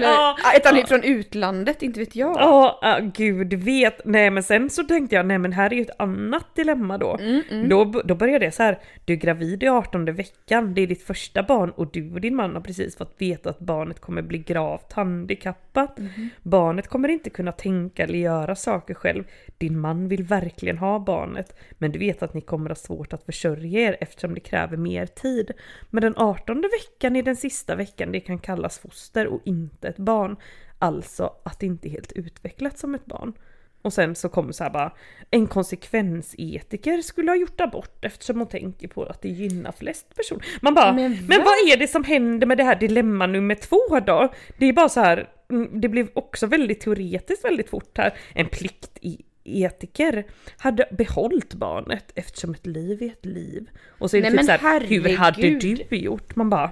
eller, 0.04 0.14
ja, 0.14 0.38
ja, 0.44 0.58
utan 0.58 0.76
det 0.76 0.82
är 0.82 0.86
från 0.86 1.04
utlandet, 1.04 1.82
inte 1.82 2.00
vet 2.00 2.16
jag. 2.16 2.36
Ja, 2.36 2.80
ah, 2.82 3.00
gud 3.00 3.54
vet. 3.54 4.06
Nej 4.06 4.30
men 4.30 4.44
sen 4.44 4.70
så 4.70 4.84
tänkte 4.84 5.16
jag, 5.16 5.26
nej 5.26 5.38
men 5.38 5.54
här 5.54 5.74
är 5.74 5.76
ju 5.76 5.82
ett 5.82 6.00
annat 6.00 6.56
dilemma 6.56 6.98
då. 6.98 7.18
Mm, 7.18 7.70
Då, 7.70 7.84
då 8.06 8.16
började 8.16 8.46
det 8.46 8.52
så 8.52 8.64
här, 8.64 8.80
du 9.06 9.14
är 9.14 9.18
gravid 9.18 9.64
i 9.64 9.68
18 9.68 10.06
veckan, 10.06 10.74
det 10.74 10.82
är 10.82 10.88
ditt 10.88 11.04
första 11.04 11.44
barn 11.44 11.70
och 11.70 11.92
du 11.92 12.14
och 12.14 12.22
din 12.22 12.36
man 12.36 12.54
har 12.54 12.62
precis 12.62 12.98
fått 12.98 13.16
veta 13.18 13.50
att 13.50 13.60
barnet 13.60 14.00
kommer 14.00 14.22
bli 14.22 14.38
gravt 14.38 14.94
handikappat. 14.94 16.00
Mm-hmm. 16.00 16.30
Barnet 16.44 16.88
kommer 16.88 17.10
inte 17.10 17.30
kunna 17.30 17.52
tänka 17.52 18.04
eller 18.04 18.20
göra 18.20 18.56
saker 18.56 18.94
själv. 18.94 19.24
Din 19.58 19.80
man 19.80 20.08
vill 20.08 20.24
verkligen 20.24 20.78
ha 20.78 21.00
barnet, 21.00 21.60
men 21.72 21.92
du 21.92 22.00
vet 22.00 22.24
att 22.24 22.34
ni 22.34 22.42
kommer 22.42 22.70
ha 22.70 22.76
svårt 22.76 23.14
att 23.14 23.24
försörja 23.24 23.80
er 23.80 23.98
eftersom 24.00 24.34
det 24.34 24.40
kräver 24.40 24.78
mer 24.78 25.06
tid. 25.06 25.52
Men 25.90 26.02
den 26.02 26.14
18 26.18 26.62
veckan 26.62 27.16
är 27.16 27.24
den 27.24 27.36
sista 27.36 27.76
veckan 27.76 28.12
det 28.12 28.20
kan 28.20 28.40
kallas 28.40 28.80
foster 28.80 29.28
och 29.28 29.42
inte 29.46 29.89
ett 29.90 29.98
barn. 29.98 30.36
Alltså 30.80 31.34
att 31.44 31.60
det 31.60 31.66
inte 31.66 31.88
är 31.88 31.90
helt 31.90 32.12
utvecklat 32.12 32.78
som 32.78 32.96
ett 32.96 33.06
barn. 33.06 33.34
Och 33.82 33.94
sen 33.94 34.16
så 34.16 34.30
kommer 34.30 34.52
så 34.52 34.64
här 34.64 34.72
bara, 34.72 34.94
en 35.32 35.48
konsekvensetiker 35.48 37.02
skulle 37.02 37.32
ha 37.32 37.36
gjort 37.36 37.62
abort 37.62 38.06
eftersom 38.06 38.38
hon 38.38 38.48
tänker 38.48 38.88
på 38.88 39.04
att 39.04 39.22
det 39.22 39.30
gynnar 39.30 39.72
flest 39.72 40.16
personer. 40.16 40.46
Man 40.62 40.74
bara, 40.74 40.94
men, 40.94 41.12
Men 41.12 41.38
va? 41.38 41.46
vad 41.46 41.74
är 41.74 41.78
det 41.78 41.88
som 41.88 42.04
händer 42.04 42.48
med 42.48 42.58
det 42.58 42.64
här 42.64 42.76
dilemma 42.76 43.28
nummer 43.28 43.56
två 43.56 44.00
då? 44.06 44.34
Det 44.58 44.66
är 44.66 44.74
bara 44.74 44.90
så 44.90 45.00
här, 45.00 45.30
mm, 45.50 45.82
det 45.82 45.90
blev 45.90 46.10
också 46.14 46.48
väldigt 46.48 46.82
teoretiskt 46.82 47.46
väldigt 47.46 47.70
fort 47.70 47.98
här. 47.98 48.14
En 48.34 48.50
plikt 48.50 48.98
i 49.02 49.22
etiker 49.44 50.26
hade 50.58 50.88
behållit 50.92 51.54
barnet 51.54 52.12
eftersom 52.16 52.54
ett 52.54 52.66
liv 52.66 53.04
är 53.04 53.08
ett 53.08 53.26
liv. 53.26 53.70
Och 53.88 54.10
så 54.10 54.18
är 54.18 54.22
det 54.22 54.30
Nej, 54.30 54.38
typ 54.38 54.46
så 54.46 54.68
här, 54.68 54.82
hur 54.82 55.18
hade 55.18 55.60
du 55.60 55.98
gjort? 55.98 56.36
Man 56.36 56.50
bara, 56.50 56.72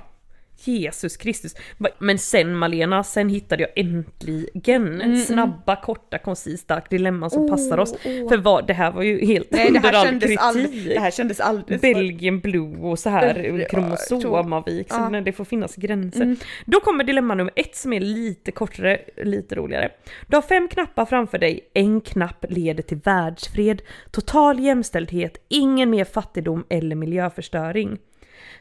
Jesus 0.59 1.17
Kristus. 1.17 1.55
Men 1.99 2.17
sen 2.19 2.55
Malena, 2.55 3.03
sen 3.03 3.29
hittade 3.29 3.63
jag 3.63 3.71
äntligen 3.85 5.17
snabba, 5.17 5.75
korta, 5.75 6.17
koncisa, 6.17 6.57
starkt 6.63 6.89
dilemma 6.89 7.29
som 7.29 7.43
Oh, 7.43 7.49
passar 7.49 7.77
oss. 7.77 7.93
oh. 7.93 8.29
För 8.29 8.37
vad, 8.37 8.67
det 8.67 8.73
här 8.73 8.91
var 8.91 9.03
ju 9.03 9.25
helt 9.25 9.51
Nej 9.51 9.67
under 9.67 9.93
all 9.93 10.07
kritik. 10.19 10.37
aldrig, 10.41 10.85
det 10.85 10.99
här 10.99 11.11
kändes 11.11 11.39
aldrig 11.39 11.79
Belgian 11.81 12.39
blue 12.39 12.77
och 12.77 12.99
så 12.99 13.09
här 13.09 13.43
Ja, 13.59 13.65
kromosomavik, 13.69 14.87
ja. 14.89 15.09
när 15.09 15.21
det 15.21 15.31
får 15.31 15.45
finnas 15.45 15.75
gränser. 15.75 16.21
Mm. 16.21 16.37
Då 16.65 16.79
kommer 16.79 17.03
dilemma 17.03 17.35
nummer 17.35 17.53
ett 17.55 17.75
som 17.75 17.93
är 17.93 17.99
lite 17.99 18.51
kortare, 18.51 18.99
lite 19.23 19.55
roligare. 19.55 19.89
Du 20.27 20.35
har 20.37 20.41
fem 20.41 20.67
knappar 20.67 21.05
framför 21.05 21.37
dig, 21.37 21.69
en 21.73 22.01
knapp 22.01 22.45
leder 22.49 22.83
till 22.83 22.97
världsfred, 23.03 23.81
total 24.11 24.59
jämställdhet, 24.59 25.37
ingen 25.47 25.89
mer 25.89 26.05
fattigdom 26.05 26.65
eller 26.69 26.95
miljöförstöring. 26.95 27.97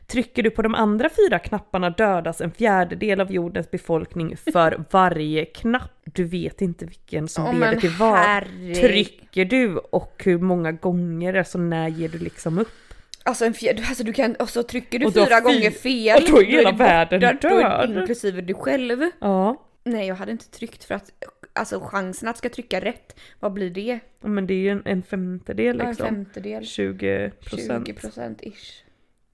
Trycker 0.07 0.43
du 0.43 0.51
på 0.51 0.63
de 0.63 0.75
andra 0.75 1.09
fyra 1.17 1.39
knapparna 1.39 1.91
dödas 1.91 2.41
en 2.41 2.51
fjärdedel 2.51 3.21
av 3.21 3.33
jordens 3.33 3.71
befolkning 3.71 4.37
för 4.37 4.85
varje 4.91 5.45
knapp. 5.45 5.91
Du 6.05 6.25
vet 6.25 6.61
inte 6.61 6.85
vilken 6.87 7.29
som 7.29 7.45
Åh, 7.47 7.59
leder 7.59 7.81
till 7.81 7.91
vad. 7.91 8.19
herregud. 8.19 8.77
Trycker 8.77 9.45
du 9.45 9.77
och 9.77 10.23
hur 10.25 10.39
många 10.39 10.73
gånger, 10.73 11.35
alltså 11.35 11.59
när 11.59 11.89
ger 11.89 12.09
du 12.09 12.19
liksom 12.19 12.59
upp? 12.59 12.69
Alltså, 13.23 13.45
en 13.45 13.55
fjär, 13.55 13.85
alltså 13.89 14.05
du 14.05 14.13
kan, 14.13 14.35
och 14.35 14.49
så 14.51 14.63
trycker 14.63 14.99
du 14.99 15.07
Och 15.07 15.15
fyra 15.15 15.27
fy- 15.27 15.41
gånger 15.43 15.71
fel. 15.71 16.23
och 16.23 16.31
då 16.31 16.41
är 16.43 16.47
hela 16.47 16.73
världen 16.73 17.21
borta, 17.21 17.49
då 17.49 17.57
är- 17.59 17.87
död. 17.87 17.99
Inklusive 17.99 18.41
du 18.41 18.55
själv. 18.55 19.01
Ja, 19.21 19.63
Nej 19.85 20.07
jag 20.09 20.15
hade 20.15 20.33
inte 20.33 20.51
tryckt 20.51 20.85
för 20.85 20.95
att, 20.95 21.11
alltså 21.53 21.81
chansen 21.81 22.29
att 22.29 22.39
ska 22.39 22.49
trycka 22.49 22.81
rätt, 22.81 23.21
vad 23.41 23.53
blir 23.53 23.71
det? 23.71 23.99
Ja, 24.23 24.29
men 24.29 24.47
det 24.47 24.55
är 24.55 24.59
ju 24.59 24.71
en, 24.71 24.83
en 24.85 25.03
femtedel 25.03 25.77
Ja, 25.79 25.83
En 25.85 25.89
liksom. 25.89 26.07
femtedel. 26.07 26.65
20 26.67 27.31
procent. 27.45 27.87
20 27.87 27.93
procent 27.93 28.43
ish. 28.43 28.83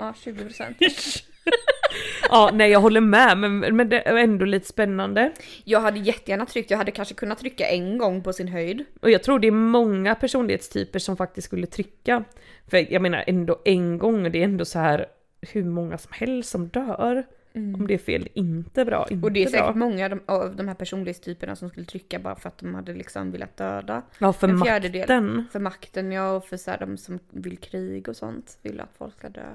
Ja 0.02 0.14
20 0.14 0.44
procent. 0.44 0.76
ja, 2.30 2.50
nej 2.52 2.70
jag 2.70 2.80
håller 2.80 3.00
med 3.00 3.38
men, 3.38 3.76
men 3.76 3.88
det 3.88 4.08
är 4.08 4.16
ändå 4.16 4.44
lite 4.44 4.66
spännande. 4.66 5.32
Jag 5.64 5.80
hade 5.80 5.98
jättegärna 5.98 6.46
tryckt, 6.46 6.70
jag 6.70 6.78
hade 6.78 6.90
kanske 6.90 7.14
kunnat 7.14 7.38
trycka 7.38 7.66
en 7.66 7.98
gång 7.98 8.22
på 8.22 8.32
sin 8.32 8.48
höjd. 8.48 8.84
Och 9.00 9.10
jag 9.10 9.22
tror 9.22 9.38
det 9.38 9.46
är 9.46 9.52
många 9.52 10.14
personlighetstyper 10.14 10.98
som 10.98 11.16
faktiskt 11.16 11.46
skulle 11.46 11.66
trycka. 11.66 12.24
För 12.70 12.92
jag 12.92 13.02
menar 13.02 13.24
ändå 13.26 13.62
en 13.64 13.98
gång, 13.98 14.32
det 14.32 14.38
är 14.38 14.44
ändå 14.44 14.64
så 14.64 14.78
här 14.78 15.06
hur 15.40 15.64
många 15.64 15.98
som 15.98 16.12
helst 16.14 16.50
som 16.50 16.68
dör. 16.68 17.24
Om 17.54 17.86
det 17.86 17.94
är 17.94 17.98
fel, 17.98 18.28
inte 18.34 18.84
bra, 18.84 19.02
inte 19.02 19.14
Mm. 19.14 19.24
Och 19.24 19.32
det 19.32 19.42
är 19.42 19.50
bra. 19.50 19.60
säkert 19.60 19.76
många 19.76 20.18
av 20.26 20.56
de, 20.56 20.68
här 20.68 20.74
personlighetstyperna 20.74 21.56
som 21.56 21.68
skulle 21.68 21.86
trycka 21.86 22.18
bara 22.18 22.36
för 22.36 22.48
att 22.48 22.58
de 22.58 22.74
hade 22.74 22.94
liksom 22.94 23.30
velat 23.30 23.56
döda. 23.56 24.02
Ja, 24.18 24.32
för 24.32 24.48
makten. 24.48 25.44
För 25.52 25.60
makten 25.60 26.12
ja, 26.12 26.32
och 26.32 26.44
för 26.44 26.56
så 26.56 26.70
här, 26.70 26.78
de 26.78 26.96
som 26.96 27.18
vill 27.30 27.58
krig 27.58 28.08
och 28.08 28.16
sånt. 28.16 28.58
Vill 28.62 28.80
att 28.80 28.94
folk 28.98 29.18
ska 29.18 29.28
dö. 29.28 29.46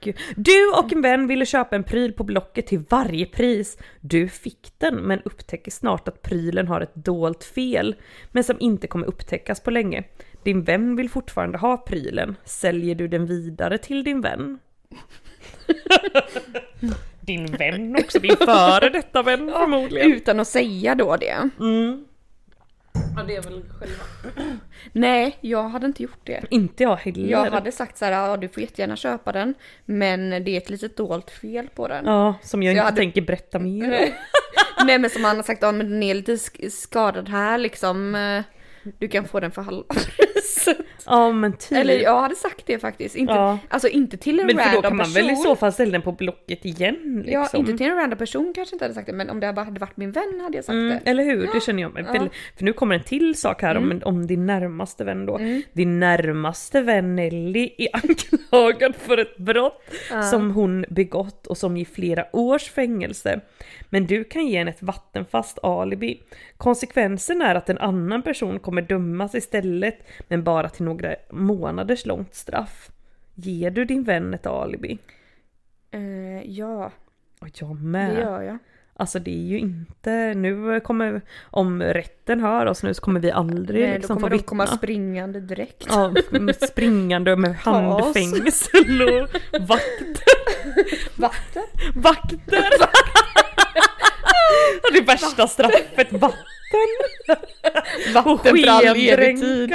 Gud. 0.00 0.16
Du 0.36 0.72
och 0.78 0.92
en 0.92 1.02
vän 1.02 1.26
ville 1.26 1.46
köpa 1.46 1.76
en 1.76 1.84
pryl 1.84 2.12
på 2.12 2.24
Blocket 2.24 2.66
till 2.66 2.84
varje 2.88 3.26
pris. 3.26 3.78
Du 4.00 4.28
fick 4.28 4.72
den 4.78 4.94
men 4.94 5.20
upptäcker 5.24 5.70
snart 5.70 6.08
att 6.08 6.22
prylen 6.22 6.68
har 6.68 6.80
ett 6.80 6.94
dolt 6.94 7.44
fel, 7.44 7.94
men 8.32 8.44
som 8.44 8.56
inte 8.60 8.86
kommer 8.86 9.06
upptäckas 9.06 9.60
på 9.60 9.70
länge. 9.70 10.04
Din 10.42 10.62
vän 10.62 10.96
vill 10.96 11.10
fortfarande 11.10 11.58
ha 11.58 11.76
prylen. 11.76 12.36
Säljer 12.44 12.94
du 12.94 13.08
den 13.08 13.26
vidare 13.26 13.78
till 13.78 14.04
din 14.04 14.20
vän? 14.20 14.58
din 17.20 17.46
vän 17.46 17.96
också, 17.96 18.18
din 18.18 18.36
före 18.36 18.88
detta 18.88 19.22
vän 19.22 19.52
förmodligen. 19.58 20.12
Utan 20.12 20.40
att 20.40 20.48
säga 20.48 20.94
då 20.94 21.16
det. 21.16 21.48
Mm. 21.60 22.04
Ja, 23.16 23.22
det 23.22 23.36
är 23.36 23.42
väl 23.42 23.62
själva. 23.78 24.04
Nej, 24.92 25.38
jag 25.40 25.62
hade 25.68 25.86
inte 25.86 26.02
gjort 26.02 26.20
det. 26.24 26.44
Inte 26.50 26.82
jag 26.82 26.96
heller. 26.96 27.28
Jag 27.30 27.50
hade 27.50 27.72
sagt 27.72 27.98
så 27.98 28.04
här, 28.04 28.12
ja 28.12 28.36
du 28.36 28.48
får 28.48 28.62
jättegärna 28.62 28.96
köpa 28.96 29.32
den, 29.32 29.54
men 29.84 30.30
det 30.30 30.50
är 30.50 30.56
ett 30.58 30.70
litet 30.70 30.96
dolt 30.96 31.30
fel 31.30 31.68
på 31.74 31.88
den. 31.88 32.04
Ja, 32.06 32.34
som 32.42 32.62
jag 32.62 32.70
Så 32.70 32.72
inte 32.72 32.78
jag 32.78 32.84
hade- 32.84 32.96
tänker 32.96 33.22
berätta 33.22 33.58
mer 33.58 33.84
om. 33.84 33.90
Nej. 34.86 34.98
Men 34.98 35.10
som 35.10 35.24
han 35.24 35.36
har 35.36 35.42
sagt, 35.42 35.62
ja 35.62 35.72
men 35.72 35.90
den 35.90 36.02
är 36.02 36.14
lite 36.14 36.32
sk- 36.36 36.70
skadad 36.70 37.28
här 37.28 37.58
liksom. 37.58 38.42
Du 38.98 39.08
kan 39.08 39.24
få 39.24 39.40
den 39.40 39.50
för 39.50 39.62
halva 39.62 39.84
Ja 41.06 41.32
men 41.32 41.52
typ. 41.52 41.72
Eller 41.78 41.94
jag 42.00 42.20
hade 42.20 42.34
sagt 42.34 42.66
det 42.66 42.78
faktiskt. 42.78 43.16
Inte, 43.16 43.32
Ja. 43.32 43.58
Alltså 43.68 43.88
inte 43.88 44.16
till 44.16 44.40
en 44.40 44.46
men 44.46 44.56
för 44.56 44.62
random 44.64 44.82
då 44.82 44.88
kan 44.88 44.96
man 44.96 45.06
person. 45.06 45.22
väl 45.26 45.30
i 45.32 45.36
så 45.36 45.56
fall 45.56 45.72
ställa 45.72 45.92
den 45.92 46.02
på 46.02 46.12
blocket 46.12 46.64
igen 46.64 47.22
liksom. 47.26 47.32
Ja, 47.52 47.58
inte 47.58 47.76
till 47.76 47.86
en 47.86 47.96
random 47.96 48.18
person 48.18 48.52
kanske 48.54 48.74
inte 48.74 48.84
hade 48.84 48.94
sagt 48.94 49.06
det, 49.06 49.12
men 49.12 49.30
om 49.30 49.40
det 49.40 49.52
bara 49.52 49.64
hade 49.64 49.80
varit 49.80 49.96
min 49.96 50.12
vän 50.12 50.40
hade 50.42 50.58
jag 50.58 50.64
sagt 50.64 50.74
Mm, 50.74 50.88
det. 51.04 51.10
eller 51.10 51.24
hur, 51.24 51.48
det 51.54 51.60
känner 51.62 51.82
jag 51.82 51.94
mig 51.94 52.02
väldigt, 52.02 52.32
För 52.56 52.64
nu 52.64 52.72
kommer 52.72 52.94
en 52.94 53.02
till 53.02 53.34
sak 53.34 53.62
här 53.62 53.74
Mm. 53.76 53.90
om, 53.90 54.00
om 54.14 54.26
din 54.26 54.46
närmaste 54.46 55.04
vän 55.04 55.26
då. 55.26 55.38
Din 55.72 56.00
närmaste 56.00 56.80
vän 56.80 57.16
Nelly 57.16 57.70
är 57.78 57.88
anklagad 57.92 58.94
för 58.96 59.18
ett 59.18 59.36
brott 59.36 59.82
som 60.30 60.50
hon 60.50 60.84
begått 60.88 61.46
och 61.46 61.56
som 61.58 61.76
ger 61.76 61.84
flera 61.84 62.24
års 62.32 62.70
fängelse. 62.70 63.40
Men 63.90 64.06
du 64.06 64.24
kan 64.24 64.46
ge 64.46 64.58
henne 64.58 64.70
ett 64.70 64.82
vattenfast 64.82 65.58
alibi. 65.62 66.22
Konsekvensen 66.56 67.42
är 67.42 67.54
att 67.54 67.68
en 67.70 67.78
annan 67.78 68.22
person 68.22 68.58
kommer 68.58 68.82
dömas 68.82 69.34
istället, 69.34 69.98
men 70.28 70.39
bara 70.42 70.68
till 70.68 70.84
några 70.84 71.14
månaders 71.30 72.06
långt 72.06 72.34
straff. 72.34 72.90
Ger 73.34 73.70
du 73.70 73.84
din 73.84 74.02
vän 74.04 74.34
ett 74.34 74.46
alibi? 74.46 74.98
Eh, 75.90 76.42
ja, 76.50 76.92
Och 77.40 77.48
jag 77.54 77.76
det 77.76 77.82
med. 77.84 78.18
gör 78.18 78.42
jag. 78.42 78.58
Alltså 78.96 79.18
det 79.18 79.30
är 79.30 79.44
ju 79.46 79.58
inte, 79.58 80.34
nu 80.34 80.80
kommer, 80.80 81.20
om 81.42 81.82
rätten 81.82 82.40
hör 82.40 82.66
oss 82.66 82.82
nu 82.82 82.94
så 82.94 83.02
kommer 83.02 83.20
vi 83.20 83.30
aldrig 83.30 83.80
Nej, 83.82 83.90
då 83.90 83.94
liksom 83.96 84.16
få 84.16 84.20
kommer 84.20 84.30
de 84.30 84.36
vittna. 84.36 84.48
komma 84.48 84.66
springande 84.66 85.40
direkt. 85.40 85.86
Ja, 85.88 86.14
med 86.30 86.56
springande 86.56 87.36
med 87.36 87.56
handfängsel 87.62 89.02
och 89.02 89.28
vakter. 89.68 91.20
Vatten? 91.20 91.62
Vakter! 91.94 92.64
Ja, 92.80 92.88
det 94.92 95.00
värsta 95.00 95.46
straffet, 95.46 96.12
vatten! 96.12 96.38
Vatten 98.14 98.56
för 98.56 98.68
all 98.68 98.84
evig 98.84 99.40
tid. 99.40 99.70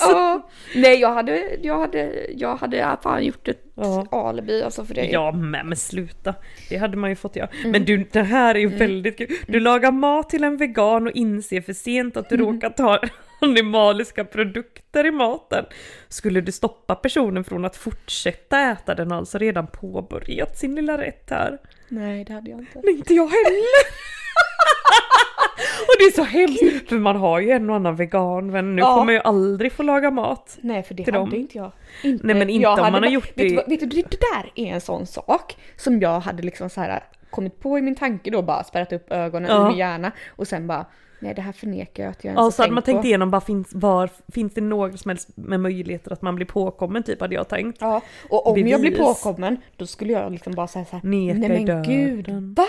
Ja, 0.00 0.48
nej 0.74 1.00
jag 1.00 1.12
hade, 1.14 1.42
jag 1.62 1.78
hade, 1.78 2.26
jag 2.36 2.56
hade 2.56 2.96
fan 3.02 3.24
gjort 3.24 3.48
ett 3.48 3.64
Ja. 3.74 4.06
alibi 4.10 4.62
alltså 4.62 4.84
för 4.84 4.94
det. 4.94 5.04
Ja 5.06 5.32
men, 5.32 5.66
men 5.68 5.76
sluta, 5.76 6.34
det 6.68 6.76
hade 6.76 6.96
man 6.96 7.10
ju 7.10 7.16
fått 7.16 7.36
göra. 7.36 7.48
Mm. 7.58 7.70
Men 7.70 7.84
du, 7.84 8.04
det 8.12 8.22
här 8.22 8.54
är 8.54 8.58
ju 8.58 8.66
väldigt 8.68 9.18
kul. 9.18 9.28
Du 9.46 9.60
lagar 9.60 9.92
mat 9.92 10.30
till 10.30 10.44
en 10.44 10.56
vegan 10.56 11.06
och 11.06 11.12
inser 11.12 11.60
för 11.60 11.72
sent 11.72 12.16
att 12.16 12.28
du 12.28 12.34
Mm. 12.34 12.46
råkat 12.54 12.78
ha 12.78 13.00
animaliska 13.40 14.24
produkter 14.24 15.06
i 15.06 15.10
maten. 15.10 15.64
Skulle 16.08 16.40
du 16.40 16.52
stoppa 16.52 16.94
personen 16.94 17.44
från 17.44 17.64
att 17.64 17.76
fortsätta 17.76 18.60
äta 18.60 18.94
den, 18.94 19.12
alltså 19.12 19.38
redan 19.38 19.66
påbörjat 19.66 20.58
sin 20.58 20.74
lilla 20.74 20.98
rätt 20.98 21.30
här? 21.30 21.58
Nej 21.88 22.24
det 22.24 22.32
hade 22.32 22.50
jag 22.50 22.60
inte. 22.60 22.80
Nej, 22.84 22.94
inte 22.94 23.14
jag 23.14 23.26
heller! 23.28 24.19
Och 25.90 25.96
det 25.98 26.04
är 26.04 26.12
så 26.12 26.22
hemskt, 26.22 26.88
för 26.88 26.98
man 26.98 27.16
har 27.16 27.40
ju 27.40 27.50
en 27.50 27.70
och 27.70 27.76
annan 27.76 27.96
vegan 27.96 28.52
vän, 28.52 28.76
nu 28.76 28.82
Ja. 28.82 29.04
man 29.04 29.14
ju 29.14 29.20
aldrig 29.20 29.72
få 29.72 29.82
laga 29.82 30.10
mat. 30.10 30.58
Nej 30.60 30.82
för 30.82 30.94
det 30.94 31.04
Till 31.04 31.14
hade 31.14 31.30
dem. 31.30 31.34
inte 31.40 31.58
jag. 31.58 31.72
Inte, 32.04 32.26
Nej, 32.26 32.36
men 32.36 32.50
inte 32.50 32.62
jag 32.62 32.72
om 32.72 32.82
man 32.82 32.94
har 32.94 33.00
bara- 33.00 33.10
gjort 33.10 33.28
vet 33.28 33.36
det- 33.36 33.48
Du, 33.48 33.54
vad- 33.56 33.68
vet 33.68 33.80
du, 33.80 33.86
det 33.86 34.02
där 34.10 34.52
är 34.54 34.74
en 34.74 34.80
sån 34.80 35.06
sak 35.06 35.56
som 35.76 36.00
jag 36.00 36.20
hade 36.20 36.42
liksom 36.42 36.70
så 36.70 36.80
här 36.80 37.02
kommit 37.30 37.60
på 37.60 37.78
i 37.78 37.82
min 37.82 37.94
tanke 37.94 38.30
då 38.30 38.42
bara 38.42 38.64
spärrat 38.64 38.92
upp 38.92 39.12
ögonen 39.12 39.50
Ja. 39.50 39.64
i 39.64 39.68
min 39.68 39.78
hjärna 39.78 40.12
och 40.36 40.48
sen 40.48 40.66
bara 40.66 40.86
nej 41.22 41.34
det 41.34 41.42
här 41.42 41.52
förnekar 41.52 42.02
jag 42.04 42.10
att 42.10 42.24
jag 42.24 42.30
ens 42.30 42.38
Ja, 42.38 42.42
har 42.42 42.50
så 42.50 42.62
hade 42.62 42.74
man 42.74 42.82
tänkt 42.82 43.00
på. 43.00 43.06
igenom 43.06 43.30
bara 43.30 43.40
finns, 43.40 43.70
var, 43.74 44.10
finns 44.32 44.54
det 44.54 44.60
några 44.60 44.96
som 44.96 45.08
helst 45.08 45.28
med 45.34 45.60
möjligheter 45.60 46.12
att 46.12 46.22
man 46.22 46.34
blir 46.36 46.46
påkommen 46.46 47.02
typ 47.02 47.20
hade 47.20 47.34
jag 47.34 47.48
tänkt. 47.48 47.78
Ja, 47.80 48.00
och 48.30 48.46
om 48.46 48.58
jag 48.68 48.80
blir 48.80 48.90
Bevis. 48.90 49.22
påkommen 49.22 49.56
då 49.76 49.86
skulle 49.86 50.12
jag 50.12 50.32
liksom 50.32 50.52
bara 50.54 50.66
säga 50.66 50.84
så 50.84 50.96
här, 50.96 51.02
Neka 51.04 51.38
nej 51.38 51.48
men 51.48 51.64
döden." 51.66 51.82
gud, 51.82 52.28
va? 52.56 52.66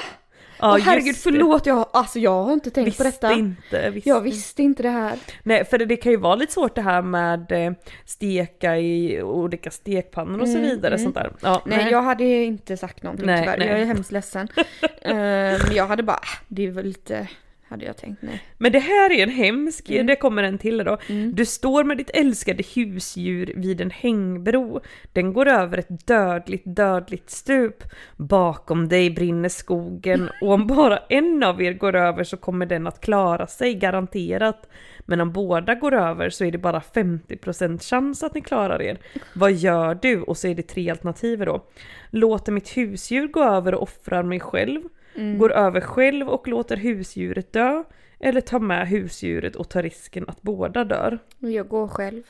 Ja, 0.61 0.73
Åh 0.73 0.79
herregud 0.79 1.15
förlåt, 1.15 1.65
jag, 1.65 1.85
alltså 1.93 2.19
jag 2.19 2.43
har 2.43 2.53
inte 2.53 2.71
tänkt 2.71 2.87
Visste 2.87 3.03
på 3.03 3.09
detta. 3.09 3.33
inte. 3.33 3.89
Visste. 3.89 4.09
Jag 4.09 4.21
visste 4.21 4.63
inte 4.63 4.83
det 4.83 4.89
här. 4.89 5.17
Nej, 5.43 5.65
för 5.65 5.77
det, 5.77 5.85
det 5.85 5.95
kan 5.95 6.11
ju 6.11 6.17
vara 6.17 6.35
lite 6.35 6.53
svårt 6.53 6.75
det 6.75 6.81
här 6.81 7.01
med 7.01 7.51
eh, 7.51 7.73
steka 8.05 8.77
i 8.77 9.21
olika 9.21 9.71
stekpannor 9.71 10.41
och 10.41 10.47
så 10.47 10.57
vidare. 10.59 10.99
Sånt 10.99 11.15
där. 11.15 11.31
Ja, 11.41 11.61
Mm, 11.65 11.77
Nej, 11.77 11.91
jag 11.91 12.01
hade 12.01 12.23
inte 12.25 12.77
sagt 12.77 13.03
någonting 13.03 13.25
Nej, 13.25 13.39
tyvärr. 13.43 13.57
nej. 13.57 13.67
Jag 13.67 13.79
är 13.79 13.85
hemskt 13.85 14.11
ledsen. 14.11 14.47
Eh, 15.01 15.13
Men 15.13 15.73
jag 15.75 15.87
hade 15.87 16.03
bara, 16.03 16.17
ah, 16.17 16.37
det 16.47 16.67
är 16.67 16.71
väl 16.71 16.85
lite, 16.85 17.27
hade 17.71 17.85
jag 17.85 17.97
tänkt 17.97 18.21
nej. 18.21 18.43
Men 18.57 18.71
det 18.71 18.79
här 18.79 19.11
är 19.11 19.23
en 19.23 19.29
hemsk, 19.29 19.89
Mm. 19.89 20.07
det 20.07 20.15
kommer 20.15 20.43
en 20.43 20.57
till 20.57 20.77
då. 20.77 20.97
Du 21.33 21.45
står 21.45 21.83
med 21.83 21.97
ditt 21.97 22.09
älskade 22.13 22.63
husdjur 22.75 23.53
vid 23.55 23.81
en 23.81 23.91
hängbro. 23.91 24.81
Den 25.13 25.33
går 25.33 25.47
över 25.47 25.77
ett 25.77 26.07
dödligt, 26.07 26.63
dödligt 26.65 27.29
stup. 27.29 27.83
Bakom 28.17 28.87
dig 28.89 29.09
brinner 29.09 29.49
skogen 29.49 30.29
och 30.41 30.51
om 30.51 30.67
bara 30.67 30.97
en 30.97 31.43
av 31.43 31.61
er 31.61 31.73
går 31.73 31.95
över 31.95 32.23
så 32.23 32.37
kommer 32.37 32.65
den 32.65 32.87
att 32.87 33.01
klara 33.01 33.47
sig, 33.47 33.73
garanterat. 33.75 34.69
Men 34.99 35.21
om 35.21 35.31
båda 35.31 35.75
går 35.75 35.93
över 35.93 36.29
så 36.29 36.45
är 36.45 36.51
det 36.51 36.57
bara 36.57 36.79
50% 36.79 37.79
chans 37.89 38.23
att 38.23 38.33
ni 38.35 38.41
klarar 38.41 38.81
er. 38.81 38.97
Vad 39.35 39.51
gör 39.51 39.99
du? 40.01 40.21
Och 40.21 40.37
så 40.37 40.47
är 40.47 40.55
det 40.55 40.61
tre 40.67 40.89
alternativ 40.89 41.39
då. 41.45 41.65
Låter 42.09 42.51
mitt 42.51 42.77
husdjur 42.77 43.27
gå 43.27 43.43
över 43.43 43.73
och 43.75 43.83
offrar 43.83 44.23
mig 44.23 44.39
själv. 44.39 44.81
Går 45.15 45.51
över 45.51 45.81
själv 45.81 46.29
och 46.29 46.47
låter 46.47 46.77
husdjuret 46.77 47.53
dö. 47.53 47.83
Eller 48.19 48.41
tar 48.41 48.59
med 48.59 48.87
husdjuret 48.87 49.55
och 49.55 49.69
tar 49.69 49.83
risken 49.83 50.25
att 50.29 50.41
båda 50.41 50.83
dör. 50.83 51.19
Jag 51.39 51.67
går 51.67 51.87
själv. 51.87 52.23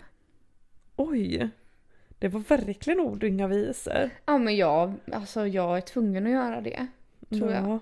Oj! 0.95 1.49
Det 2.19 2.27
var 2.27 2.39
verkligen 2.39 2.99
ord 2.99 3.23
och 3.23 3.29
inga 3.29 3.47
visor. 3.47 4.09
Ja 4.25 4.37
men 4.37 4.55
jag, 4.57 4.93
alltså 5.11 5.47
jag 5.47 5.77
är 5.77 5.81
tvungen 5.81 6.25
att 6.25 6.31
göra 6.31 6.61
det. 6.61 6.87
Tror 7.29 7.51
jag. 7.51 7.63
Ja. 7.63 7.79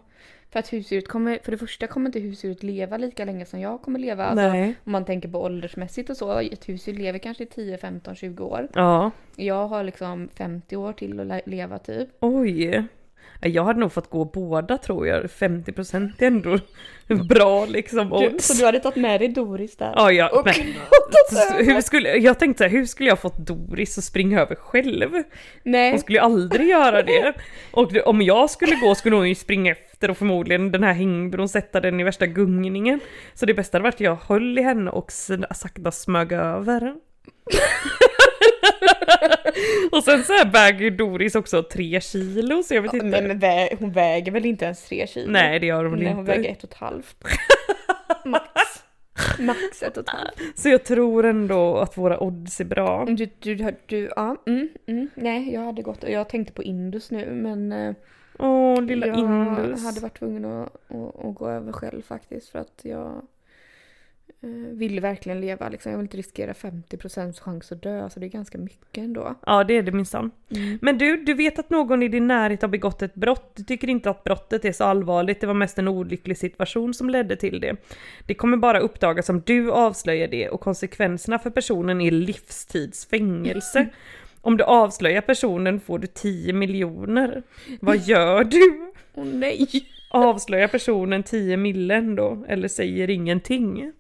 För 0.52 0.60
att 0.60 0.74
husdjuret 0.74 1.08
kommer, 1.08 1.40
för 1.44 1.52
det 1.52 1.58
första 1.58 1.88
kommer 1.88 2.06
inte 2.10 2.20
husdjuret 2.20 2.64
leva 2.64 2.98
lika 2.98 3.26
länge 3.26 3.46
som 3.46 3.60
jag 3.60 3.82
kommer 3.82 4.00
leva. 4.00 4.26
Alltså, 4.26 4.48
Nej. 4.48 4.76
om 4.84 4.92
man 4.92 5.06
tänker 5.06 5.30
på 5.30 5.42
åldersmässigt 5.42 6.10
och 6.10 6.18
så. 6.18 6.40
Ett 6.40 6.70
husdjur 6.70 6.94
lever 6.94 7.20
kanske 7.20 7.44
i 7.44 7.48
10, 7.48 7.78
15, 7.78 8.16
20 8.16 8.44
år. 8.44 8.68
Ja. 8.74 9.12
Jag 9.36 9.68
har 9.68 9.84
liksom 9.84 10.30
50 10.36 10.76
år 10.76 10.94
till 10.94 11.20
att 11.20 11.28
le- 11.28 11.42
leva 11.46 11.80
typ. 11.80 12.10
Oj. 12.20 12.84
Jag 13.42 13.64
hade 13.64 13.80
nog 13.80 13.92
fått 13.94 14.10
gå 14.10 14.26
båda 14.26 14.78
tror 14.78 15.08
jag. 15.08 15.26
50% 15.26 16.12
är 16.18 16.28
ändå 16.28 16.58
bra 17.30 17.66
liksom 17.66 18.14
odds. 18.14 18.48
så 18.48 18.54
du 18.54 18.66
hade 18.66 18.80
tagit 18.80 18.96
med 18.96 19.22
dig 19.22 19.28
Doris 19.28 19.78
där? 19.78 19.94
Ja, 19.96 20.12
ja, 20.12 20.30
Och 20.30 20.46
men 20.46 20.56
hur 21.66 21.82
skulle, 21.82 22.10
jag 22.18 22.40
tänkte 22.40 22.64
så 22.64 22.64
här, 22.64 22.72
hur 22.72 22.86
skulle 22.86 23.10
jag 23.10 23.20
fått 23.20 23.38
Doris 23.38 23.98
att 23.98 24.04
springa 24.04 24.42
över 24.42 24.56
själv? 24.56 25.10
Nej. 25.64 25.90
Hon 25.92 26.00
skulle 26.00 26.18
ju 26.18 26.24
aldrig 26.24 26.68
göra 26.68 27.04
det. 27.04 27.34
Och 27.72 27.92
om 28.06 28.22
jag 28.22 28.50
skulle 28.50 28.76
gå 28.76 28.96
skulle 28.96 29.16
hon 29.16 29.30
ju 29.30 29.36
springa 29.36 29.72
efter 29.72 30.10
och 30.12 30.18
förmodligen 30.18 30.72
den 30.72 30.84
här 30.84 30.94
hängbron 30.94 31.50
sätta 31.50 31.80
den 31.80 32.00
i 32.00 32.04
värsta 32.04 32.26
gungningen. 32.26 33.00
Så 33.34 33.46
det 33.46 33.54
bästa 33.54 33.76
hade 33.76 33.84
varit 33.84 33.94
att 33.96 34.02
jag 34.02 34.18
höll 34.28 34.60
i 34.60 34.62
henne 34.62 34.92
och 34.92 35.12
sakta 35.12 35.92
smög 35.92 36.32
över. 36.32 36.94
och 39.92 40.04
sen 40.04 40.24
så 40.24 40.34
här 40.34 40.52
väger 40.52 40.92
Doris 40.92 41.36
också 41.36 41.64
tre 41.64 42.02
kilo 42.02 42.64
så 42.64 42.74
jag 42.74 42.82
vet 42.82 42.94
inte. 42.94 43.06
Men 43.22 43.40
vä- 43.40 43.76
hon 43.80 43.92
väger 43.92 44.32
väl 44.32 44.46
inte 44.46 44.66
ens 44.66 44.84
tre 44.84 45.08
kilo? 45.08 45.32
Nej 45.32 45.60
det 45.60 45.66
gör 45.66 45.86
hon 45.86 46.00
Nej 46.00 46.08
hon 46.12 46.20
inte. 46.20 46.32
väger 46.32 46.52
ett 46.52 46.64
och 46.64 46.70
ett 46.70 46.76
halvt. 46.78 47.16
Max. 48.26 48.46
Max 49.40 49.84
ett 49.84 49.98
och 49.98 50.04
ett 50.04 50.10
halvt. 50.10 50.60
Så 50.60 50.70
jag 50.70 50.84
tror 50.84 51.26
ändå 51.26 51.78
att 51.78 51.98
våra 51.98 52.24
odds 52.24 52.60
är 52.62 52.66
bra. 52.66 53.06
Du, 53.06 53.16
du, 53.40 53.56
du, 53.56 53.76
du 53.86 54.10
ja, 54.16 54.36
mm, 54.48 54.70
mm, 54.88 55.10
nej 55.16 55.54
jag 55.54 55.62
hade 55.62 55.82
gått, 55.82 56.04
jag 56.10 56.30
tänkte 56.30 56.54
på 56.54 56.64
Indus 56.64 57.12
nu 57.12 57.32
men 57.32 57.72
eh, 57.72 57.94
Åh 58.40 58.82
lilla 58.82 59.08
jag 59.08 59.20
Indus. 59.20 59.84
hade 59.84 60.00
varit 60.00 60.20
tvungen 60.20 60.46
att, 60.46 60.76
att, 60.88 61.26
att 61.26 61.36
gå 61.36 61.50
över 61.50 61.72
själv 61.72 62.02
faktiskt 62.02 62.50
för 62.50 62.60
att 62.60 62.80
jag 62.82 63.22
vill 64.42 65.00
verkligen 65.00 65.42
leva 65.42 65.70
liksom. 65.70 65.92
Jag 65.92 65.98
vill 66.00 66.06
inte 66.06 66.18
riskera 66.18 66.54
50% 66.54 67.40
chans 67.42 67.72
att 67.72 67.82
dö, 67.82 68.10
så 68.10 68.20
det 68.20 68.26
är 68.26 68.30
ganska 68.30 68.58
mycket 68.58 69.04
ändå. 69.04 69.36
Ja 69.46 69.64
det 69.64 69.78
är 69.78 69.84
det 69.84 69.92
minsann. 69.92 70.32
Mm. 70.50 70.80
Men 70.82 70.98
du, 70.98 71.24
du 71.24 71.34
vet 71.34 71.60
att 71.60 71.70
någon 71.70 72.04
i 72.04 72.08
din 72.08 72.28
närhet 72.28 72.62
har 72.62 72.70
begått 72.70 73.02
ett 73.02 73.16
brott. 73.16 73.52
Du 73.56 73.64
tycker 73.64 73.90
inte 73.90 74.10
att 74.10 74.24
brottet 74.24 74.66
är 74.66 74.72
så 74.72 74.84
allvarligt, 74.84 75.42
det 75.42 75.48
var 75.48 75.54
mest 75.54 75.80
en 75.80 75.88
olycklig 75.88 76.38
situation 76.38 76.94
som 76.94 77.10
ledde 77.10 77.36
till 77.36 77.60
det. 77.60 77.76
Det 78.26 78.34
kommer 78.34 78.58
bara 78.58 78.80
uppdagas 78.80 79.30
om 79.30 79.42
du 79.46 79.72
avslöjar 79.72 80.28
det 80.28 80.50
och 80.50 80.62
konsekvenserna 80.62 81.40
för 81.40 81.50
personen 81.50 82.02
är 82.02 82.12
livstidsfängelse. 82.12 83.90
Om 84.42 84.58
du 84.58 84.64
avslöjar 84.64 85.22
personen 85.22 85.80
får 85.80 86.00
du 86.00 86.08
10 86.08 86.54
miljoner. 86.54 87.44
Vad 87.80 87.98
gör 87.98 88.44
du? 88.44 88.92
Åh 89.16 89.26
nej! 89.26 89.68
Avslöjar 90.10 90.68
personen 90.68 91.24
10 91.24 91.58
millen 91.58 92.16
då? 92.16 92.46
Eller 92.48 92.68
säger 92.68 93.10
ingenting? 93.10 93.92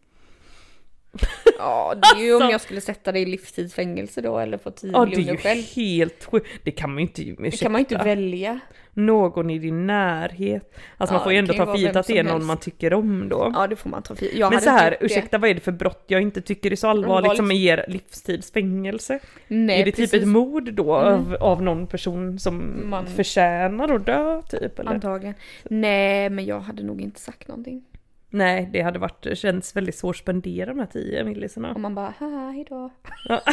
Ja, 1.57 1.95
det 2.01 2.19
är 2.21 2.23
ju 2.25 2.35
om 2.35 2.41
Alltså. 2.41 2.51
jag 2.51 2.61
skulle 2.61 2.81
sätta 2.81 3.11
dig 3.11 3.21
i 3.21 3.25
livstidsfängelse 3.25 4.21
då 4.21 4.37
eller 4.39 4.57
få 4.57 4.71
10 4.71 4.91
Ja 4.91 5.05
det 5.05 5.11
är 5.13 5.17
miljoner 5.17 5.31
ju 5.31 5.37
själv. 5.37 5.61
helt 5.75 6.23
sjukt. 6.25 6.47
Det 6.63 6.71
kan 6.71 6.89
man 6.89 6.97
ju 6.97 7.07
inte 7.07 7.21
Det 7.21 7.57
kan 7.59 7.71
man 7.71 7.79
ju 7.79 7.83
inte 7.83 7.95
ursäkta. 7.95 8.03
välja. 8.03 8.59
Någon 8.93 9.49
i 9.49 9.59
din 9.59 9.87
närhet. 9.87 10.77
Alltså 10.97 11.13
Ja, 11.13 11.17
man 11.17 11.23
får 11.23 11.31
ju 11.31 11.37
ändå 11.37 11.53
ta 11.53 11.65
för 11.65 11.75
givet 11.75 11.95
att 11.95 12.07
det 12.07 12.17
är 12.17 12.23
någon 12.23 12.31
helst. 12.33 12.47
man 12.47 12.57
tycker 12.57 12.93
om 12.93 13.29
då. 13.29 13.51
Ja 13.55 13.67
det 13.67 13.75
får 13.75 13.89
man 13.89 14.03
ta 14.03 14.15
för 14.15 14.37
jag 14.37 14.51
Men 14.51 14.61
så 14.61 14.69
här, 14.69 14.97
ursäkta 15.01 15.37
vad 15.37 15.49
är 15.49 15.53
det 15.53 15.59
för 15.59 15.71
brott 15.71 16.03
jag 16.07 16.21
inte 16.21 16.41
tycker 16.41 16.71
är 16.71 16.75
så 16.75 16.87
allvarligt 16.87 17.35
som 17.37 17.51
ger 17.51 17.85
livstidsfängelse? 17.87 19.19
Nej, 19.47 19.81
är 19.81 19.85
det 19.85 19.91
typ 19.91 19.95
precis. 19.95 20.21
ett 20.21 20.27
mord 20.27 20.73
då 20.73 20.95
Mm. 20.95 21.13
av, 21.13 21.35
av 21.39 21.61
någon 21.63 21.87
person 21.87 22.39
som 22.39 22.81
Man- 22.89 23.07
förtjänar 23.07 23.93
att 23.95 24.05
dö 24.05 24.41
typ? 24.41 24.79
Eller? 24.79 24.91
Antagligen. 24.91 25.35
Nej 25.63 26.29
men 26.29 26.45
jag 26.45 26.59
hade 26.59 26.83
nog 26.83 27.01
inte 27.01 27.19
sagt 27.19 27.47
någonting. 27.47 27.83
Nej, 28.29 28.69
det 28.73 28.81
hade 28.81 28.99
varit, 28.99 29.37
känns 29.37 29.75
väldigt 29.75 29.95
svårt 29.95 30.15
att 30.15 30.21
spendera 30.21 30.65
de 30.65 30.79
här 30.79 30.85
10 30.85 31.23
millisarna. 31.23 31.73
Och 31.73 31.79
man 31.79 31.95
bara, 31.95 32.13
haha, 32.19 32.51
hejdå. 32.51 32.89
Ja. 33.25 33.41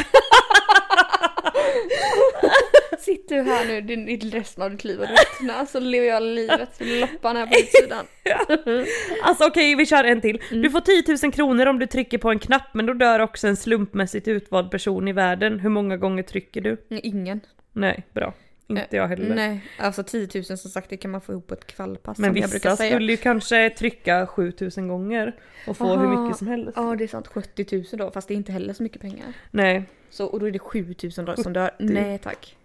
Sitter 2.99 3.35
du 3.35 3.41
här 3.41 3.67
nu 3.67 3.81
din, 3.81 4.09
i 4.09 4.17
resten 4.17 4.63
av 4.63 4.71
ditt 4.71 4.83
liv 4.83 4.99
och 4.99 5.07
ruttnar 5.07 5.65
så 5.65 5.79
lever 5.79 6.07
jag 6.07 6.23
livet 6.23 6.79
med 6.79 6.99
loppan 6.99 7.35
här 7.35 7.47
på 7.47 7.53
utsidan. 7.55 8.05
Alltså 9.23 9.47
okej, 9.47 9.75
vi 9.75 9.85
kör 9.85 10.03
en 10.03 10.21
till. 10.21 10.41
Mm. 10.51 10.61
Du 10.61 10.69
får 10.69 10.81
10 10.81 11.03
000 11.23 11.33
kronor 11.33 11.65
om 11.65 11.79
du 11.79 11.87
trycker 11.87 12.17
på 12.17 12.29
en 12.29 12.39
knapp, 12.39 12.73
men 12.73 12.85
då 12.85 12.93
dör 12.93 13.19
också 13.19 13.47
en 13.47 13.55
slumpmässigt 13.55 14.27
utvald 14.27 14.71
person 14.71 15.07
i 15.07 15.13
världen. 15.13 15.59
Hur 15.59 15.69
många 15.69 15.97
gånger 15.97 16.23
trycker 16.23 16.61
du? 16.61 16.77
Ingen. 16.89 17.41
Nej, 17.73 18.03
bra. 18.13 18.33
Inte 18.67 18.95
jag 18.95 19.07
heller. 19.07 19.35
Nej, 19.35 19.63
alltså 19.79 20.03
10 20.03 20.27
000 20.35 20.43
som 20.43 20.57
sagt 20.57 20.89
det 20.89 20.97
kan 20.97 21.11
man 21.11 21.21
få 21.21 21.31
ihop 21.31 21.47
på 21.47 21.53
ett 21.53 21.67
kvällpass 21.67 22.17
Men 22.17 22.33
vissa 22.33 22.75
säga. 22.75 22.89
skulle 22.91 23.11
ju 23.11 23.17
kanske 23.17 23.69
trycka 23.69 24.27
7000 24.27 24.87
gånger 24.87 25.35
och 25.67 25.77
få 25.77 25.83
Aha. 25.85 25.95
hur 26.07 26.23
mycket 26.23 26.37
som 26.37 26.47
helst. 26.47 26.73
Ja 26.75 26.95
det 26.95 27.03
är 27.03 27.07
sant, 27.07 27.27
70 27.27 27.75
000 27.75 27.83
då 27.91 28.11
fast 28.11 28.27
det 28.27 28.33
är 28.33 28.35
inte 28.35 28.51
heller 28.51 28.73
så 28.73 28.83
mycket 28.83 29.01
pengar. 29.01 29.33
Nej, 29.51 29.83
Så, 30.09 30.25
och 30.25 30.39
då 30.39 30.47
är 30.47 30.51
det 30.51 30.59
7 30.59 30.95
000 31.17 31.25
då 31.25 31.35
som 31.35 31.53
dör. 31.53 31.71
Nej 31.79 32.17
tack. 32.17 32.57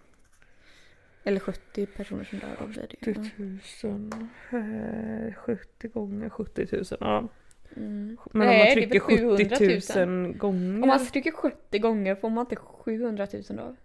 Eller 1.23 1.39
70 1.39 1.85
personer 1.85 2.23
som 2.23 2.39
dör 2.39 2.55
då 2.59 2.67
blir 2.67 2.87
det 2.89 3.07
ju. 3.07 3.13
70 3.13 3.87
000, 3.87 4.11
eh, 5.27 5.33
70 5.33 5.87
gånger 5.87 6.29
70 6.29 6.67
000, 6.71 6.83
ja. 6.99 7.27
Mm. 7.77 8.17
Men 8.31 8.41
om 8.41 8.47
Nej, 8.47 8.47
man 8.47 8.65
det 8.65 8.71
är 8.71 8.73
trycker 8.73 8.99
väl 8.99 9.17
700 9.19 9.57
000. 9.59 9.81
70 9.81 10.05
000 10.05 10.33
gånger, 10.33 10.81
Om 10.83 10.87
man 10.87 11.05
trycker 11.05 11.31
70 11.31 11.79
gånger 11.79 12.15
får 12.15 12.29
man 12.29 12.41
inte 12.45 12.55
700 12.55 13.27
000 13.33 13.43
då? 13.49 13.75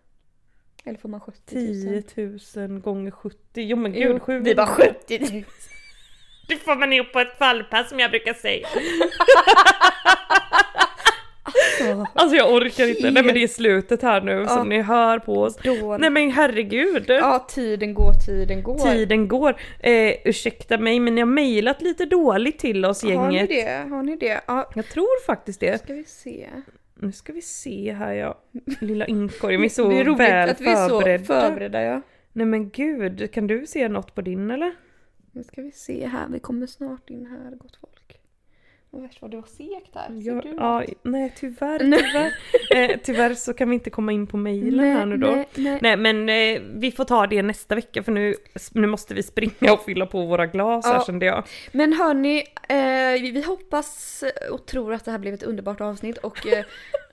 Eller 0.88 0.98
får 0.98 1.08
man 1.08 1.20
70 1.20 1.54
000? 1.86 2.02
10 2.02 2.38
000 2.68 2.80
gånger 2.80 3.10
70, 3.10 3.36
jo 3.54 3.76
men 3.76 3.94
Jo, 3.94 4.12
gud 4.12 4.22
700 4.22 4.44
det 4.44 4.50
är 4.50 4.54
bara 4.54 4.66
70 4.66 5.18
000. 5.32 5.44
Det 6.48 6.56
får 6.56 6.76
man 6.76 6.92
ihop 6.92 7.12
på 7.12 7.20
ett 7.20 7.38
fallpass 7.38 7.88
som 7.88 7.98
jag 7.98 8.10
brukar 8.10 8.34
säga. 8.34 8.68
Alltså 12.14 12.36
jag 12.36 12.52
orkar 12.54 12.88
inte, 12.88 13.10
nej 13.10 13.22
men 13.24 13.34
det 13.34 13.42
är 13.42 13.48
slutet 13.48 14.02
här 14.02 14.20
nu 14.20 14.32
Ja. 14.32 14.48
som 14.48 14.68
ni 14.68 14.82
hör 14.82 15.18
på 15.18 15.32
oss. 15.42 15.56
Då... 15.56 15.96
Nej 16.00 16.10
men 16.10 16.30
herregud! 16.30 17.04
Ja, 17.08 17.46
tiden 17.48 17.94
går, 17.94 18.12
tiden 18.26 18.62
går. 18.62 18.78
Tiden 18.78 19.28
går. 19.28 19.56
Eh, 19.80 20.14
ursäkta 20.24 20.78
mig 20.78 21.00
men 21.00 21.14
ni 21.14 21.20
har 21.20 21.26
mejlat 21.26 21.82
lite 21.82 22.04
dåligt 22.04 22.58
till 22.58 22.84
oss 22.84 23.02
Har 23.02 23.08
ni 23.10 23.14
gänget. 23.36 23.48
det? 23.48 23.88
Har 23.90 24.02
ni 24.02 24.16
det? 24.16 24.40
Ja, 24.46 24.70
Jag 24.74 24.88
tror 24.88 25.24
faktiskt 25.26 25.60
det. 25.60 25.78
ska 25.84 25.92
vi 25.94 26.04
se. 26.04 26.46
Nu 27.00 27.12
ska 27.12 27.32
vi 27.32 27.42
se 27.42 27.92
här 27.92 28.12
ja. 28.12 28.38
Lilla 28.80 29.06
inkorgen, 29.06 29.60
vi 29.60 29.66
är 29.66 29.70
så 29.70 29.88
det 29.88 30.00
är 30.00 30.04
roligt 30.04 30.20
väl 30.20 30.50
att 30.50 30.60
vi 30.60 30.66
är 30.66 30.88
så 30.88 31.00
förberedda. 31.00 31.24
förberedda 31.24 31.82
ja. 31.82 32.02
Nej 32.32 32.46
men 32.46 32.70
gud, 32.70 33.32
kan 33.32 33.46
du 33.46 33.66
se 33.66 33.88
något 33.88 34.14
på 34.14 34.20
din 34.20 34.50
eller? 34.50 34.74
Nu 35.32 35.42
ska 35.42 35.62
vi 35.62 35.72
se 35.72 36.06
här, 36.06 36.28
vi 36.28 36.38
kommer 36.38 36.66
snart 36.66 37.10
in 37.10 37.26
här 37.26 37.50
gott 37.50 37.76
folk. 37.76 37.97
Värst 38.90 39.22
vad 39.22 39.30
det 39.30 39.36
var 39.36 39.46
segt 39.46 39.94
här. 39.94 40.06
Ser 40.08 40.14
Ja, 40.34 40.40
du 40.42 40.48
ja, 40.48 40.78
något? 40.80 40.90
nej 41.02 41.32
tyvärr, 41.36 41.78
tyvärr. 41.78 42.32
eh, 42.90 42.96
tyvärr 43.04 43.34
så 43.34 43.54
kan 43.54 43.68
vi 43.68 43.74
inte 43.74 43.90
komma 43.90 44.12
in 44.12 44.26
på 44.26 44.36
mejlen 44.36 44.96
här 44.96 45.06
nu 45.06 45.16
då. 45.16 45.26
Nej, 45.30 45.48
nej. 45.54 45.78
Nej 45.82 45.96
men 45.96 46.28
eh, 46.28 46.62
vi 46.80 46.92
får 46.92 47.04
ta 47.04 47.26
det 47.26 47.42
nästa 47.42 47.74
vecka 47.74 48.02
för 48.02 48.12
nu, 48.12 48.34
nu 48.72 48.86
måste 48.86 49.14
vi 49.14 49.22
springa 49.22 49.72
och 49.72 49.84
fylla 49.84 50.06
på 50.06 50.24
våra 50.26 50.46
glas 50.46 50.86
här 50.86 50.94
Ja. 50.94 51.04
kände 51.06 51.26
jag. 51.26 51.44
Men 51.72 51.92
hörni, 51.92 52.38
eh, 52.68 53.22
vi, 53.32 53.42
hoppas 53.46 54.24
och 54.50 54.66
tror 54.66 54.94
att 54.94 55.04
det 55.04 55.10
här 55.10 55.18
blev 55.18 55.34
ett 55.34 55.42
underbart 55.42 55.80
avsnitt 55.80 56.18
och 56.18 56.46
eh, 56.46 56.64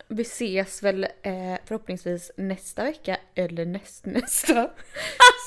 vi 0.07 0.21
ses 0.21 0.83
väl 0.83 1.03
eh, 1.03 1.31
förhoppningsvis 1.65 2.31
nästa 2.37 2.83
vecka 2.83 3.17
eller 3.35 3.65
näst, 3.65 4.05
nästa. 4.05 4.69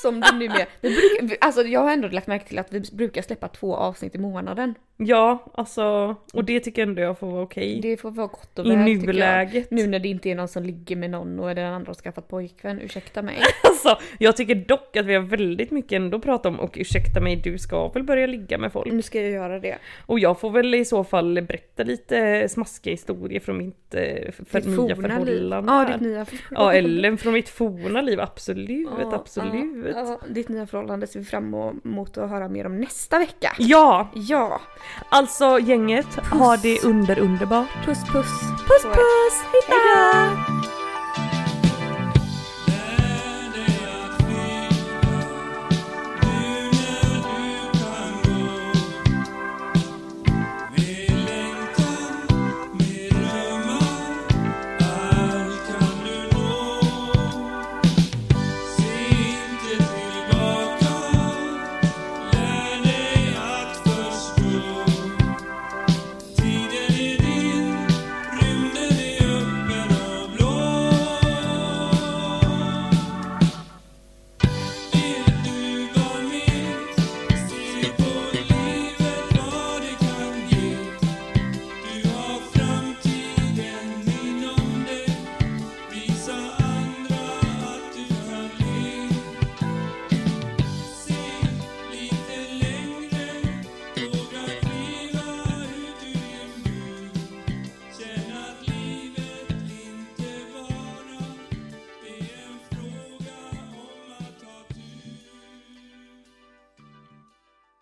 Som 0.01 0.19
det 0.19 0.31
nu 0.35 0.45
är. 0.45 0.67
Vi 0.81 0.89
brukar, 1.19 1.37
alltså 1.41 1.61
jag 1.63 1.79
har 1.79 1.91
ändå 1.91 2.07
lagt 2.07 2.27
märke 2.27 2.47
till 2.47 2.59
att 2.59 2.73
vi 2.73 2.81
brukar 2.93 3.21
släppa 3.21 3.47
två 3.47 3.75
avsnitt 3.75 4.15
i 4.15 4.17
månaden. 4.19 4.75
Ja, 5.01 5.45
alltså, 5.53 6.15
och 6.33 6.43
det 6.43 6.59
tycker 6.59 6.81
jag 6.81 6.89
ändå 6.89 7.01
jag 7.01 7.19
får 7.19 7.27
vara 7.27 7.41
okej. 7.41 7.79
Det 7.81 7.97
får 7.97 8.11
vara 8.11 8.27
gott 8.27 8.59
och 8.59 8.65
I 8.65 8.69
väl 8.69 8.77
jag. 8.89 9.05
nuläget. 9.05 9.71
Nu 9.71 9.87
när 9.87 9.99
det 9.99 10.07
inte 10.07 10.29
är 10.29 10.35
någon 10.35 10.47
som 10.47 10.63
ligger 10.63 10.95
med 10.95 11.09
någon 11.09 11.39
och 11.39 11.55
den 11.55 11.73
andra 11.73 11.89
har 11.89 11.93
skaffat 11.95 12.27
pojkvän, 12.27 12.81
ursäkta 12.81 13.21
mig. 13.21 13.37
Alltså, 13.63 13.97
jag 14.17 14.37
tycker 14.37 14.55
dock 14.55 14.95
att 14.95 15.05
vi 15.05 15.13
har 15.15 15.21
väldigt 15.21 15.71
mycket 15.71 15.91
ändå 15.91 16.17
att 16.17 16.23
prata 16.23 16.49
om 16.49 16.59
och 16.59 16.77
ursäkta 16.79 17.21
mig, 17.21 17.35
du 17.35 17.57
ska 17.57 17.87
väl 17.87 18.03
börja 18.03 18.27
ligga 18.27 18.57
med 18.57 18.71
folk. 18.73 18.91
Nu 18.93 19.01
ska 19.01 19.21
jag 19.21 19.31
göra 19.31 19.59
det. 19.59 19.77
Och 20.05 20.19
jag 20.19 20.39
får 20.39 20.49
väl 20.51 20.75
i 20.75 20.85
så 20.85 21.03
fall 21.03 21.41
berätta 21.41 21.83
lite 21.83 22.49
smaskiga 22.49 22.91
historier 22.91 23.39
från 23.39 23.57
mitt 23.57 23.95
eh, 23.95 24.31
för 24.31 24.61
Ditt 24.61 24.79
nya 24.79 24.95
förhållande. 24.95 25.71
Ja, 25.73 25.85
ditt 25.91 26.01
nya 26.01 26.25
Ja, 26.51 26.73
eller 26.73 27.17
från 27.17 27.33
mitt 27.33 27.49
forna 27.49 28.01
liv, 28.01 28.19
absolut, 28.19 28.89
Ja, 29.01 29.15
absolut. 29.15 29.85
Ja, 29.95 29.99
ja, 30.07 30.19
ditt 30.29 30.49
nya 30.49 30.67
förhållande 30.67 31.07
ser 31.07 31.19
vi 31.19 31.25
fram 31.25 31.53
emot 31.85 32.17
att 32.17 32.29
höra 32.29 32.49
mer 32.49 32.65
om 32.65 32.77
nästa 32.81 33.19
vecka. 33.19 33.55
Ja, 33.59 34.07
Ja, 34.15 34.61
alltså 35.09 35.59
gänget, 35.59 36.19
ha 36.31 36.57
det 36.57 36.83
under 36.83 37.19
underbart. 37.19 37.85
puss 37.85 38.03
puss. 38.03 38.41
Puss 38.67 38.83
puss, 38.83 39.63
hejdå! 39.67 40.58